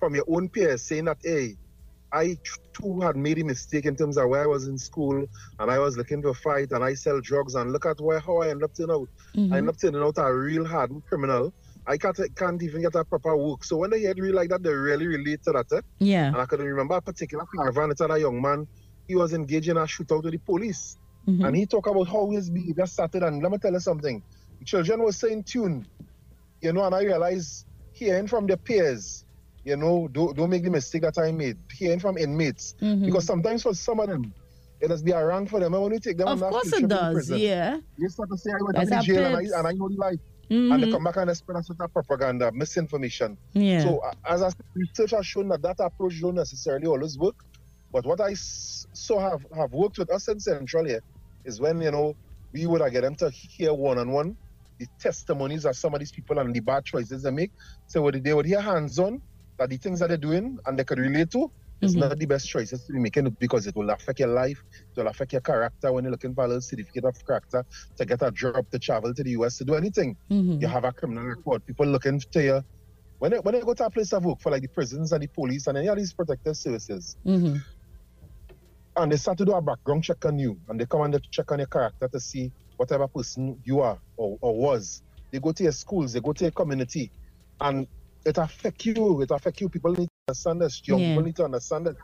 from 0.00 0.14
your 0.14 0.24
own 0.28 0.48
peers 0.48 0.82
saying 0.82 1.06
that, 1.06 1.18
hey, 1.22 1.56
I 2.14 2.38
too 2.72 3.00
had 3.00 3.16
made 3.16 3.38
a 3.38 3.44
mistake 3.44 3.86
in 3.86 3.96
terms 3.96 4.16
of 4.16 4.28
where 4.28 4.42
I 4.42 4.46
was 4.46 4.68
in 4.68 4.78
school 4.78 5.26
and 5.58 5.70
I 5.70 5.78
was 5.78 5.96
looking 5.96 6.22
to 6.22 6.32
fight 6.32 6.70
and 6.70 6.84
I 6.84 6.94
sell 6.94 7.20
drugs 7.20 7.54
and 7.56 7.72
look 7.72 7.86
at 7.86 8.00
where 8.00 8.20
how 8.20 8.38
I 8.38 8.50
ended 8.50 8.64
up 8.64 8.74
turning 8.76 8.94
out. 8.94 9.08
I 9.36 9.58
ended 9.58 9.68
up 9.68 9.80
turning 9.80 10.02
out 10.02 10.14
a 10.18 10.32
real 10.32 10.64
hard 10.64 10.90
criminal. 11.08 11.52
I 11.86 11.96
can't, 11.98 12.18
can't 12.36 12.62
even 12.62 12.82
get 12.82 12.94
a 12.94 13.04
proper 13.04 13.36
work. 13.36 13.64
So 13.64 13.76
when 13.76 13.90
they 13.90 14.00
hear 14.00 14.14
real 14.16 14.34
like 14.34 14.48
that, 14.50 14.62
they 14.62 14.72
really 14.72 15.06
relate 15.06 15.42
to 15.44 15.52
that. 15.52 15.82
Yeah. 15.98 16.28
And 16.28 16.36
I 16.36 16.46
couldn't 16.46 16.66
remember 16.66 16.94
a 16.94 17.02
particular 17.02 17.44
caravan, 17.54 17.90
it's 17.90 18.00
a 18.00 18.18
young 18.18 18.40
man, 18.40 18.66
he 19.08 19.16
was 19.16 19.32
engaged 19.34 19.68
in 19.68 19.76
a 19.76 19.82
shootout 19.82 20.22
with 20.22 20.32
the 20.32 20.38
police. 20.38 20.96
Mhm. 21.28 21.46
And 21.46 21.56
he 21.56 21.66
talked 21.66 21.88
about 21.88 22.08
how 22.08 22.30
his 22.30 22.48
behavior 22.48 22.86
started. 22.86 23.22
And 23.22 23.42
let 23.42 23.50
me 23.50 23.58
tell 23.58 23.72
you 23.72 23.80
something. 23.80 24.22
The 24.60 24.64
children 24.64 25.02
were 25.02 25.12
saying 25.12 25.44
tune, 25.44 25.86
you 26.60 26.72
know, 26.72 26.84
and 26.84 26.94
I 26.94 27.02
realized 27.02 27.66
hearing 27.92 28.26
from 28.26 28.46
their 28.46 28.56
peers, 28.56 29.23
you 29.64 29.76
know, 29.76 30.08
don't, 30.12 30.36
don't 30.36 30.50
make 30.50 30.62
the 30.64 30.70
mistake 30.70 31.02
that 31.02 31.18
I 31.18 31.32
made. 31.32 31.56
Hearing 31.72 31.98
from 32.00 32.18
inmates. 32.18 32.74
Mhm. 32.80 33.06
Because 33.06 33.24
sometimes 33.24 33.62
for 33.62 33.74
some 33.74 34.00
of 34.00 34.08
them, 34.08 34.32
it 34.80 34.90
has 34.90 35.02
been 35.02 35.14
a 35.14 35.24
rank 35.24 35.48
for 35.50 35.60
them. 35.60 35.72
And 35.74 35.82
when 35.82 35.92
you 35.92 36.00
take 36.00 36.18
them 36.18 36.28
Of 36.28 36.34
on 36.34 36.38
that 36.40 36.50
course 36.52 36.72
it 36.72 36.88
does. 36.88 37.30
Yeah. 37.30 37.78
You 37.96 38.08
start 38.08 38.28
to 38.30 38.36
say, 38.38 38.50
I 38.50 38.62
went 38.62 38.88
to 38.90 39.00
jail 39.02 39.24
and. 39.24 39.36
I, 39.36 39.58
and 39.58 39.66
I 39.66 39.72
know 39.72 39.88
the 39.88 39.96
life. 39.96 40.18
And 40.50 40.82
they 40.82 40.86
Mhm. 40.88 40.92
come 40.92 41.04
back 41.04 41.16
and 41.16 41.34
spread 41.36 41.56
us 41.56 41.68
with 41.70 41.78
that 41.78 41.92
propaganda, 41.94 42.52
misinformation. 42.52 43.38
Yeah. 43.54 43.82
So, 43.82 43.98
uh, 44.00 44.12
as 44.28 44.42
I 44.42 44.48
said, 44.50 44.56
research 44.74 45.12
has 45.12 45.26
shown 45.26 45.48
that 45.48 45.62
that 45.62 45.76
approach 45.80 46.20
don't 46.20 46.34
necessarily 46.34 46.86
always 46.86 47.18
work. 47.18 47.36
But 47.90 48.04
what 48.04 48.20
I 48.20 48.32
s- 48.32 48.86
so 48.92 49.18
have, 49.18 49.46
have 49.56 49.72
worked 49.72 49.96
with 49.98 50.10
us 50.12 50.28
in 50.28 50.38
Central 50.38 50.84
here 50.84 51.00
is 51.46 51.60
when, 51.60 51.80
you 51.80 51.90
know, 51.90 52.14
we 52.52 52.66
would 52.66 52.82
get 52.92 53.00
them 53.02 53.14
to 53.16 53.30
hear 53.30 53.72
one 53.72 53.96
on 53.98 54.10
one 54.12 54.36
the 54.78 54.86
testimonies 55.00 55.64
of 55.64 55.76
some 55.76 55.94
of 55.94 56.00
these 56.00 56.10
people 56.12 56.38
and 56.38 56.52
the 56.52 56.60
bad 56.60 56.84
choices 56.84 57.22
they 57.22 57.30
make. 57.30 57.52
So, 57.86 58.02
what 58.02 58.22
they 58.22 58.34
would 58.34 58.44
hear 58.44 58.60
hands 58.60 58.98
on 58.98 59.22
that 59.58 59.70
the 59.70 59.76
things 59.78 60.00
that 60.00 60.08
they're 60.08 60.16
doing 60.18 60.58
and 60.66 60.78
they 60.78 60.84
could 60.84 60.98
relate 60.98 61.30
to 61.32 61.48
is 61.82 61.94
Mhm. 61.94 62.00
not 62.00 62.18
the 62.18 62.26
best 62.26 62.48
choices 62.48 62.84
to 62.84 62.92
be 62.92 63.00
making 63.00 63.36
because 63.40 63.66
it 63.66 63.76
will 63.76 63.90
affect 63.90 64.18
your 64.20 64.28
life, 64.28 64.58
it 64.96 65.00
will 65.00 65.08
affect 65.08 65.32
your 65.32 65.42
character 65.42 65.92
when 65.92 66.04
you're 66.04 66.12
looking 66.12 66.34
for 66.34 66.44
a 66.44 66.48
little 66.48 66.62
certificate 66.62 67.04
of 67.04 67.16
character 67.26 67.64
to 67.98 68.04
get 68.06 68.22
a 68.22 68.30
job, 68.32 68.64
to 68.70 68.78
travel 68.78 69.12
to 69.14 69.22
the 69.22 69.30
US, 69.30 69.56
to 69.58 69.64
do 69.64 69.74
anything 69.74 70.16
Mhm. 70.30 70.60
you 70.60 70.68
have 70.68 70.84
a 70.84 70.92
criminal 70.92 71.24
record. 71.24 71.64
People 71.66 71.86
looking 71.86 72.20
to 72.32 72.42
you. 72.42 72.62
When 73.18 73.32
they, 73.32 73.38
when 73.38 73.54
they 73.54 73.60
go 73.60 73.74
to 73.74 73.86
a 73.86 73.90
place 73.90 74.12
of 74.12 74.24
work 74.24 74.38
for 74.40 74.50
like 74.52 74.62
the 74.62 74.68
prisons 74.68 75.12
and 75.12 75.22
the 75.22 75.28
police 75.34 75.66
and 75.66 75.78
any 75.78 75.88
of 75.88 75.96
these 75.96 76.12
protective 76.14 76.56
services, 76.56 77.16
Mhm. 77.26 77.64
and 78.96 79.12
they 79.12 79.16
start 79.16 79.38
to 79.38 79.44
do 79.44 79.52
a 79.52 79.62
background 79.62 80.04
check 80.04 80.24
on 80.24 80.38
you, 80.38 80.58
and 80.68 80.80
they 80.80 80.86
come 80.86 81.02
and 81.02 81.14
they 81.14 81.20
check 81.30 81.50
on 81.52 81.58
your 81.58 81.68
character 81.68 82.08
to 82.12 82.20
see 82.20 82.52
whatever 82.76 83.08
person 83.08 83.60
you 83.64 83.80
are 83.80 83.98
or, 84.16 84.36
or 84.40 84.56
was. 84.56 85.02
They 85.32 85.40
go 85.40 85.52
to 85.52 85.62
your 85.64 85.72
schools, 85.72 86.12
they 86.12 86.20
go 86.20 86.32
to 86.32 86.44
your 86.44 86.52
community, 86.52 87.12
and 87.60 87.86
it 88.24 88.38
affect 88.38 88.86
you. 88.86 89.20
It 89.22 89.30
affect 89.30 89.60
you. 89.60 89.68
People 89.68 89.92
need 89.92 90.06
to 90.08 90.20
understand 90.28 90.60
this. 90.62 90.82
Young 90.86 91.00
Yeah. 91.00 91.08
people 91.08 91.22
need 91.24 91.36
to 91.36 91.44
understand 91.44 91.86
it. 91.88 91.96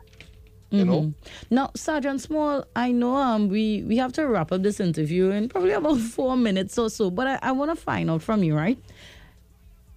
You 0.69 0.85
know? 0.85 1.01
Mhm. 1.01 1.13
Now, 1.49 1.71
Sergeant 1.75 2.21
Small, 2.21 2.63
I 2.75 2.91
know 2.93 3.15
um 3.15 3.49
we 3.49 3.83
we 3.83 3.97
have 3.97 4.13
to 4.13 4.25
wrap 4.27 4.51
up 4.53 4.61
this 4.63 4.79
interview 4.79 5.29
in 5.31 5.49
probably 5.49 5.71
about 5.73 5.97
four 6.15 6.37
minutes 6.37 6.77
or 6.77 6.89
so, 6.89 7.09
but 7.11 7.27
I, 7.27 7.39
I 7.41 7.51
want 7.51 7.71
to 7.71 7.75
find 7.75 8.09
out 8.09 8.21
from 8.21 8.41
you, 8.43 8.55
right? 8.55 8.79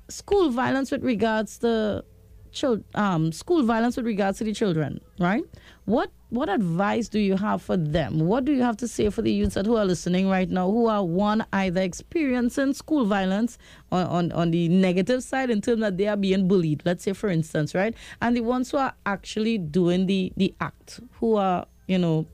School 0.08 0.50
violence 0.50 0.90
with 0.90 1.02
regards 1.02 1.58
to 1.58 2.04
children, 2.52 2.84
um, 2.94 3.32
school 3.32 3.62
violence 3.64 3.96
with 3.96 4.06
regards 4.06 4.38
to 4.38 4.44
the 4.44 4.52
children, 4.52 5.00
right? 5.18 5.44
What 5.86 6.10
what 6.34 6.48
advice 6.48 7.08
do 7.08 7.18
you 7.20 7.36
have 7.36 7.62
for 7.62 7.76
them? 7.76 8.18
What 8.18 8.44
do 8.44 8.52
you 8.52 8.62
have 8.62 8.76
to 8.78 8.88
say 8.88 9.08
for 9.10 9.22
the 9.22 9.32
youths 9.32 9.54
that 9.54 9.66
who 9.66 9.76
are 9.76 9.84
listening 9.84 10.28
right 10.28 10.48
now, 10.50 10.70
who 10.70 10.86
are 10.86 11.04
one 11.04 11.46
either 11.52 11.80
experiencing 11.80 12.74
school 12.74 13.04
violence 13.04 13.56
on, 13.92 14.06
on, 14.06 14.32
on 14.32 14.50
the 14.50 14.68
negative 14.68 15.22
side 15.22 15.50
in 15.50 15.60
terms 15.60 15.80
that 15.82 15.96
they 15.96 16.08
are 16.08 16.16
being 16.16 16.48
bullied, 16.48 16.82
let's 16.84 17.04
say 17.04 17.12
for 17.12 17.28
instance, 17.28 17.74
right? 17.74 17.94
And 18.20 18.36
the 18.36 18.40
ones 18.40 18.70
who 18.72 18.78
are 18.78 18.94
actually 19.06 19.58
doing 19.58 20.06
the, 20.06 20.32
the 20.36 20.54
act, 20.60 21.00
who 21.20 21.36
are, 21.36 21.66
you 21.86 21.98
know, 21.98 22.26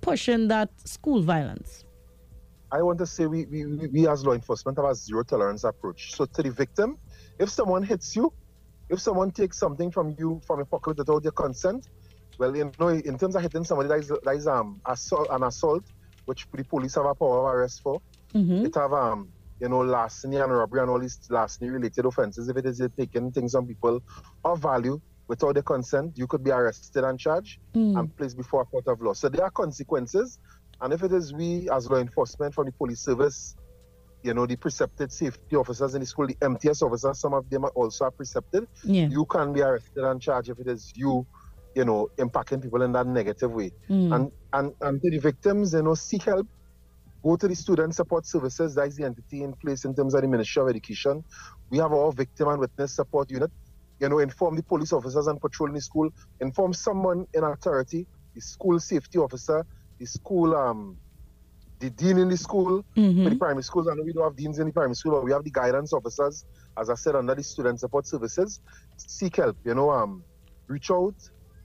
pushing 0.00 0.48
that 0.48 0.70
school 0.88 1.20
violence. 1.20 1.84
I 2.72 2.82
want 2.82 2.98
to 3.00 3.06
say 3.06 3.26
we, 3.26 3.46
we, 3.46 3.66
we- 3.66 4.06
as 4.08 4.24
law 4.24 4.32
enforcement 4.32 4.78
have 4.78 4.86
a 4.86 4.94
zero 4.94 5.24
tolerance 5.24 5.64
approach. 5.64 6.14
So 6.14 6.24
to 6.24 6.42
the 6.42 6.52
victim, 6.52 6.98
if 7.40 7.50
someone 7.50 7.82
hits 7.82 8.14
you, 8.14 8.32
if 8.88 9.00
someone 9.00 9.32
takes 9.32 9.58
something 9.58 9.90
from 9.90 10.14
you 10.18 10.40
from 10.46 10.58
your 10.58 10.66
pocket 10.66 10.98
without 10.98 11.22
your 11.24 11.32
consent, 11.32 11.88
well, 12.40 12.56
you 12.56 12.72
know, 12.80 12.88
in 12.88 13.18
terms 13.18 13.36
of 13.36 13.42
hitting 13.42 13.64
somebody, 13.64 13.88
that 13.90 13.98
is, 13.98 14.08
that 14.08 14.34
is 14.34 14.46
um, 14.46 14.80
assault, 14.86 15.28
an 15.30 15.42
assault, 15.42 15.84
which 16.24 16.46
the 16.54 16.64
police 16.64 16.94
have 16.94 17.04
a 17.04 17.14
power 17.14 17.40
of 17.46 17.54
arrest 17.54 17.82
for. 17.82 18.00
Mm-hmm. 18.34 18.64
It 18.64 18.74
have, 18.76 18.94
um, 18.94 19.28
you 19.60 19.68
know, 19.68 19.80
larceny 19.80 20.38
and 20.38 20.50
robbery 20.50 20.80
and 20.80 20.88
all 20.90 20.98
these 20.98 21.18
larceny 21.28 21.68
related 21.68 22.06
offenses. 22.06 22.48
If 22.48 22.56
it 22.56 22.64
is 22.64 22.80
taking 22.96 23.30
things 23.30 23.52
from 23.52 23.66
people 23.66 24.02
of 24.42 24.58
value 24.62 24.98
without 25.28 25.52
their 25.52 25.62
consent, 25.62 26.16
you 26.16 26.26
could 26.26 26.42
be 26.42 26.50
arrested 26.50 27.04
and 27.04 27.18
charged 27.18 27.60
Mm. 27.74 27.98
and 27.98 28.16
placed 28.16 28.38
before 28.38 28.62
a 28.62 28.64
court 28.64 28.86
of 28.88 29.02
law. 29.02 29.12
So 29.12 29.28
there 29.28 29.44
are 29.44 29.50
consequences. 29.50 30.38
And 30.80 30.94
if 30.94 31.02
it 31.02 31.12
is 31.12 31.34
we 31.34 31.68
as 31.68 31.90
law 31.90 31.98
enforcement 31.98 32.54
from 32.54 32.64
the 32.66 32.72
police 32.72 33.00
service, 33.00 33.54
you 34.22 34.32
know, 34.32 34.46
the 34.46 34.56
precepted 34.56 35.12
safety 35.12 35.56
officers 35.56 35.94
in 35.94 36.00
the 36.00 36.06
school, 36.06 36.26
the 36.26 36.36
MTS 36.40 36.80
officers, 36.80 37.18
some 37.20 37.34
of 37.34 37.50
them 37.50 37.66
are 37.66 37.70
also 37.74 38.06
are 38.06 38.10
precepted, 38.10 38.66
Yeah. 38.82 39.08
you 39.08 39.26
can 39.26 39.52
be 39.52 39.60
arrested 39.60 40.04
and 40.04 40.22
charged 40.22 40.48
if 40.48 40.58
it 40.58 40.68
is 40.68 40.90
you, 40.96 41.26
you 41.74 41.84
know, 41.84 42.08
impacting 42.18 42.62
people 42.62 42.82
in 42.82 42.92
that 42.92 43.06
negative 43.06 43.52
way. 43.52 43.72
Mm. 43.88 44.14
And, 44.14 44.32
and 44.52 44.74
and 44.80 45.02
to 45.02 45.10
the 45.10 45.18
victims, 45.18 45.72
you 45.74 45.82
know, 45.82 45.94
seek 45.94 46.24
help. 46.24 46.46
Go 47.22 47.36
to 47.36 47.46
the 47.46 47.54
student 47.54 47.94
support 47.94 48.26
services. 48.26 48.74
That 48.74 48.88
is 48.88 48.96
the 48.96 49.04
entity 49.04 49.42
in 49.42 49.52
place 49.52 49.84
in 49.84 49.94
terms 49.94 50.14
of 50.14 50.22
the 50.22 50.28
Ministry 50.28 50.62
of 50.62 50.68
Education. 50.70 51.22
We 51.68 51.76
have 51.78 51.92
our 51.92 52.12
victim 52.12 52.48
and 52.48 52.58
witness 52.58 52.94
support 52.94 53.30
unit. 53.30 53.50
You 53.98 54.08
know, 54.08 54.20
inform 54.20 54.56
the 54.56 54.62
police 54.62 54.92
officers 54.94 55.26
and 55.26 55.38
patrol 55.38 55.68
in 55.68 55.74
the 55.74 55.82
school. 55.82 56.08
Inform 56.40 56.72
someone 56.72 57.26
in 57.34 57.44
authority, 57.44 58.06
the 58.34 58.40
school 58.40 58.80
safety 58.80 59.18
officer, 59.18 59.66
the 59.98 60.06
school, 60.06 60.56
um, 60.56 60.96
the 61.78 61.90
dean 61.90 62.16
in 62.18 62.28
the 62.30 62.36
school, 62.38 62.82
Mhm. 62.96 63.24
for 63.24 63.30
the 63.30 63.36
primary 63.36 63.62
schools. 63.62 63.86
I 63.86 63.94
know 63.94 64.02
we 64.02 64.14
don't 64.14 64.24
have 64.24 64.36
deans 64.36 64.58
in 64.58 64.66
the 64.68 64.72
primary 64.72 64.94
school, 64.94 65.12
but 65.12 65.24
we 65.24 65.32
have 65.32 65.44
the 65.44 65.50
guidance 65.50 65.92
officers, 65.92 66.46
as 66.78 66.88
I 66.88 66.94
said, 66.94 67.14
under 67.16 67.34
the 67.34 67.42
student 67.42 67.80
support 67.80 68.06
services. 68.06 68.60
Seek 68.96 69.36
help, 69.36 69.58
you 69.64 69.74
know, 69.74 69.90
um, 69.90 70.24
reach 70.68 70.90
out, 70.90 71.14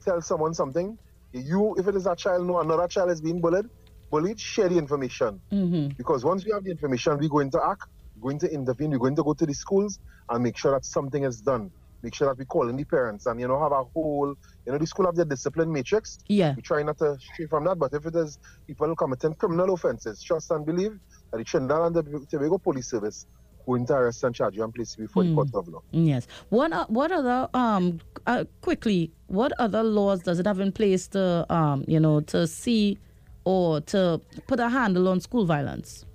tell 0.05 0.21
someone 0.21 0.53
something. 0.53 0.97
You, 1.33 1.75
if 1.77 1.87
it 1.87 1.95
is 1.95 2.05
a 2.05 2.15
child, 2.15 2.47
know 2.47 2.59
another 2.59 2.87
child 2.87 3.11
is 3.11 3.19
being 3.19 3.41
bullied, 3.41 3.65
bullied, 4.09 4.39
share 4.39 4.69
the 4.69 4.77
information. 4.77 5.41
Mhm. 5.51 5.97
Because 5.97 6.23
once 6.23 6.45
we 6.45 6.51
have 6.53 6.63
the 6.63 6.71
information, 6.71 7.17
we're 7.17 7.27
going 7.27 7.51
to 7.51 7.61
act, 7.65 7.83
we're 8.15 8.29
going 8.29 8.39
to 8.39 8.51
intervene, 8.53 8.91
we're 8.91 8.99
going 8.99 9.15
to 9.17 9.23
go 9.23 9.33
to 9.33 9.45
the 9.45 9.53
schools 9.53 9.99
and 10.29 10.43
make 10.43 10.57
sure 10.57 10.71
that 10.71 10.85
something 10.85 11.23
is 11.23 11.41
done. 11.41 11.71
Make 12.03 12.13
sure 12.13 12.27
that 12.27 12.37
we 12.37 12.45
call 12.45 12.69
in 12.69 12.75
the 12.77 12.85
parents 12.85 13.25
and, 13.25 13.39
you 13.39 13.47
know, 13.47 13.59
have 13.59 13.71
a 13.71 13.83
whole, 13.83 14.35
you 14.65 14.71
know, 14.71 14.77
the 14.77 14.85
school 14.85 15.07
have 15.07 15.15
their 15.15 15.25
discipline 15.25 15.71
matrix. 15.71 16.19
Yeah. 16.27 16.53
We 16.55 16.61
try 16.61 16.83
not 16.83 16.99
to 16.99 17.17
stray 17.19 17.47
from 17.47 17.65
that, 17.65 17.79
but 17.79 17.93
if 17.93 18.05
it 18.05 18.15
is 18.15 18.37
people 18.67 18.95
committing 18.95 19.33
criminal 19.33 19.73
offenses, 19.73 20.21
trust 20.21 20.51
and 20.51 20.65
believe 20.65 20.99
that 21.31 21.39
the 21.39 21.43
Trinidad 21.43 21.81
and 21.81 21.95
the 21.95 22.25
Tobago 22.29 22.59
Police 22.59 22.89
Service 22.91 23.25
arrest 23.67 24.23
and 24.23 24.33
charge 24.35 24.55
you 24.55 24.63
and 24.63 24.73
place 24.73 24.95
before 24.95 25.23
the 25.23 25.33
court 25.33 25.49
of 25.53 25.67
law. 25.67 25.81
Yes. 25.91 26.27
What 26.49 26.71
o- 26.73 26.85
what 26.87 27.11
other 27.11 27.49
um 27.53 27.99
uh, 28.27 28.45
quickly? 28.61 29.11
What 29.27 29.51
other 29.59 29.83
laws 29.83 30.21
does 30.21 30.39
it 30.39 30.45
have 30.47 30.59
in 30.59 30.71
place 30.71 31.07
to 31.09 31.45
um 31.53 31.83
you 31.87 31.99
know 31.99 32.21
to 32.21 32.47
see 32.47 32.97
or 33.43 33.81
to 33.81 34.19
put 34.47 34.59
a 34.59 34.69
handle 34.69 35.07
on 35.07 35.19
school 35.19 35.45
violence? 35.45 36.05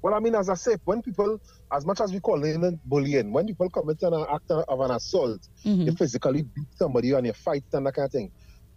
Well, 0.00 0.14
I 0.14 0.20
mean, 0.20 0.36
as 0.36 0.48
I 0.48 0.54
said, 0.54 0.80
when 0.84 1.02
people, 1.02 1.40
as 1.72 1.84
much 1.84 2.00
as 2.00 2.12
we 2.12 2.20
call 2.20 2.44
it 2.44 2.88
bullying, 2.88 3.32
when 3.32 3.48
people 3.48 3.68
commit 3.68 4.00
an 4.02 4.14
act 4.30 4.48
of 4.52 4.80
an 4.80 4.92
assault, 4.92 5.48
you 5.64 5.90
physically 5.90 6.42
beat 6.42 6.68
somebody 6.76 7.10
and 7.12 7.26
you 7.26 7.32
fight 7.32 7.64
and 7.72 7.84
that 7.84 7.94
kind 7.94 8.06
of 8.06 8.12
thing, 8.12 8.30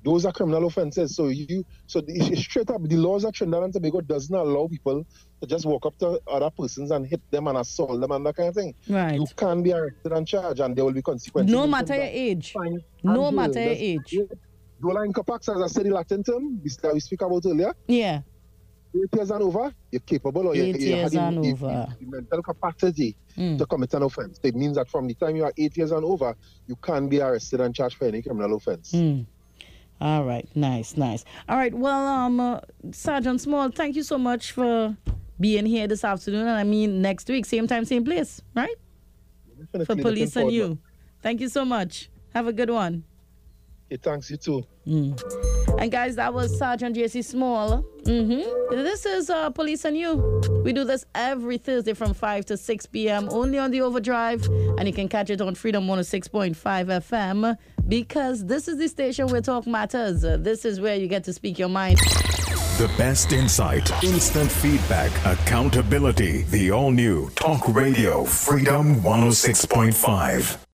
those 0.03 0.25
are 0.25 0.31
criminal 0.31 0.65
offenses. 0.65 1.15
So 1.15 1.27
you, 1.27 1.63
so 1.85 2.01
the, 2.01 2.13
it's 2.15 2.41
straight 2.41 2.69
up, 2.71 2.81
the 2.83 2.97
laws 2.97 3.23
of 3.23 3.33
Trinidad 3.33 3.63
and 3.63 3.73
Tobago 3.73 4.01
doesn't 4.01 4.33
allow 4.35 4.67
people 4.67 5.05
to 5.41 5.47
just 5.47 5.65
walk 5.65 5.85
up 5.85 5.97
to 5.99 6.19
other 6.27 6.49
persons 6.49 6.91
and 6.91 7.05
hit 7.05 7.21
them 7.31 7.47
and 7.47 7.57
assault 7.57 7.99
them 8.01 8.11
and 8.11 8.25
that 8.25 8.35
kind 8.35 8.49
of 8.49 8.55
thing. 8.55 8.73
Right. 8.89 9.15
You 9.15 9.25
can 9.35 9.61
be 9.61 9.73
arrested 9.73 10.11
and 10.11 10.27
charged, 10.27 10.59
and 10.59 10.75
there 10.75 10.85
will 10.85 10.93
be 10.93 11.01
consequences. 11.01 11.53
No 11.53 11.67
matter 11.67 11.95
your 11.95 12.03
age. 12.05 12.51
fine 12.53 12.79
No 13.03 13.27
and 13.27 13.35
matter 13.35 13.59
your 13.61 13.73
age. 13.73 14.17
doli 14.81 15.07
incapax, 15.11 15.55
as 15.55 15.61
I 15.61 15.67
said, 15.67 15.85
the 15.85 15.91
Latin 15.91 16.23
term, 16.23 16.59
we, 16.63 16.69
that 16.81 16.93
we 16.93 16.99
speak 16.99 17.21
about 17.21 17.45
earlier, 17.45 17.73
Yeah. 17.87 18.21
eight 18.95 19.15
years 19.15 19.29
and 19.31 19.43
over, 19.43 19.71
you're 19.91 19.99
capable 20.01 20.47
or 20.47 20.55
you, 20.55 20.63
Eight 20.63 20.79
you 20.79 20.95
years 20.95 21.11
the- 21.11 21.21
and 21.21 21.43
the, 21.43 21.51
over. 21.51 21.87
the 21.99 22.05
mental 22.07 22.41
capacity 22.43 23.15
Mm. 23.37 23.57
to 23.59 23.65
commit 23.65 23.93
an 23.93 24.03
offense. 24.03 24.39
It 24.43 24.55
means 24.55 24.75
that 24.75 24.89
from 24.89 25.07
the 25.07 25.13
time 25.13 25.37
you 25.37 25.45
are 25.45 25.53
eight 25.57 25.77
years 25.77 25.91
and 25.93 26.03
over, 26.03 26.35
you 26.67 26.75
can 26.75 27.07
be 27.07 27.21
arrested 27.21 27.61
and 27.61 27.73
charged 27.73 27.95
for 27.95 28.03
any 28.05 28.21
criminal 28.21 28.55
offense. 28.57 28.91
Mm. 28.91 29.25
All 30.01 30.23
right, 30.23 30.47
nice, 30.55 30.97
nice. 30.97 31.23
All 31.47 31.57
right, 31.57 31.73
well, 31.73 32.07
um, 32.07 32.39
uh, 32.39 32.59
Sergeant 32.91 33.39
Small, 33.39 33.69
thank 33.69 33.95
you 33.95 34.01
so 34.01 34.17
much 34.17 34.51
for 34.51 34.97
being 35.39 35.67
here 35.67 35.87
this 35.87 36.03
afternoon. 36.03 36.47
And 36.47 36.57
I 36.57 36.63
mean, 36.63 37.03
next 37.03 37.29
week, 37.29 37.45
same 37.45 37.67
time, 37.67 37.85
same 37.85 38.03
place, 38.03 38.41
right? 38.55 38.75
For 39.85 39.95
police 39.95 40.35
and 40.35 40.51
you. 40.51 40.79
Thank 41.21 41.39
you 41.39 41.49
so 41.49 41.63
much. 41.63 42.09
Have 42.33 42.47
a 42.47 42.53
good 42.53 42.71
one. 42.71 43.03
Okay, 43.91 44.01
thanks, 44.01 44.31
you 44.31 44.37
too. 44.37 44.65
And 45.81 45.91
guys, 45.91 46.15
that 46.17 46.31
was 46.31 46.55
Sergeant 46.55 46.95
JC 46.95 47.25
Small. 47.25 47.77
hmm 48.05 48.41
This 48.69 49.03
is 49.03 49.31
uh, 49.31 49.49
Police 49.49 49.83
and 49.83 49.97
You. 49.97 50.39
We 50.63 50.73
do 50.73 50.83
this 50.83 51.05
every 51.15 51.57
Thursday 51.57 51.93
from 51.93 52.13
5 52.13 52.45
to 52.45 52.55
6 52.57 52.85
p.m. 52.85 53.27
only 53.31 53.57
on 53.57 53.71
the 53.71 53.81
Overdrive. 53.81 54.45
And 54.77 54.87
you 54.87 54.93
can 54.93 55.09
catch 55.09 55.31
it 55.31 55.41
on 55.41 55.55
Freedom 55.55 55.87
106.5 55.87 56.53
FM 56.55 57.57
because 57.87 58.45
this 58.45 58.67
is 58.67 58.77
the 58.77 58.87
station 58.87 59.25
where 59.29 59.41
talk 59.41 59.65
matters. 59.65 60.21
This 60.21 60.65
is 60.65 60.79
where 60.79 60.95
you 60.97 61.07
get 61.07 61.23
to 61.23 61.33
speak 61.33 61.57
your 61.57 61.69
mind. 61.69 61.97
The 62.77 62.91
best 62.95 63.31
insight, 63.31 63.91
instant 64.03 64.51
feedback, 64.51 65.11
accountability. 65.25 66.43
The 66.43 66.69
all 66.69 66.91
new 66.91 67.31
Talk 67.31 67.67
Radio 67.67 68.23
Freedom 68.23 69.01
106.5. 69.01 70.70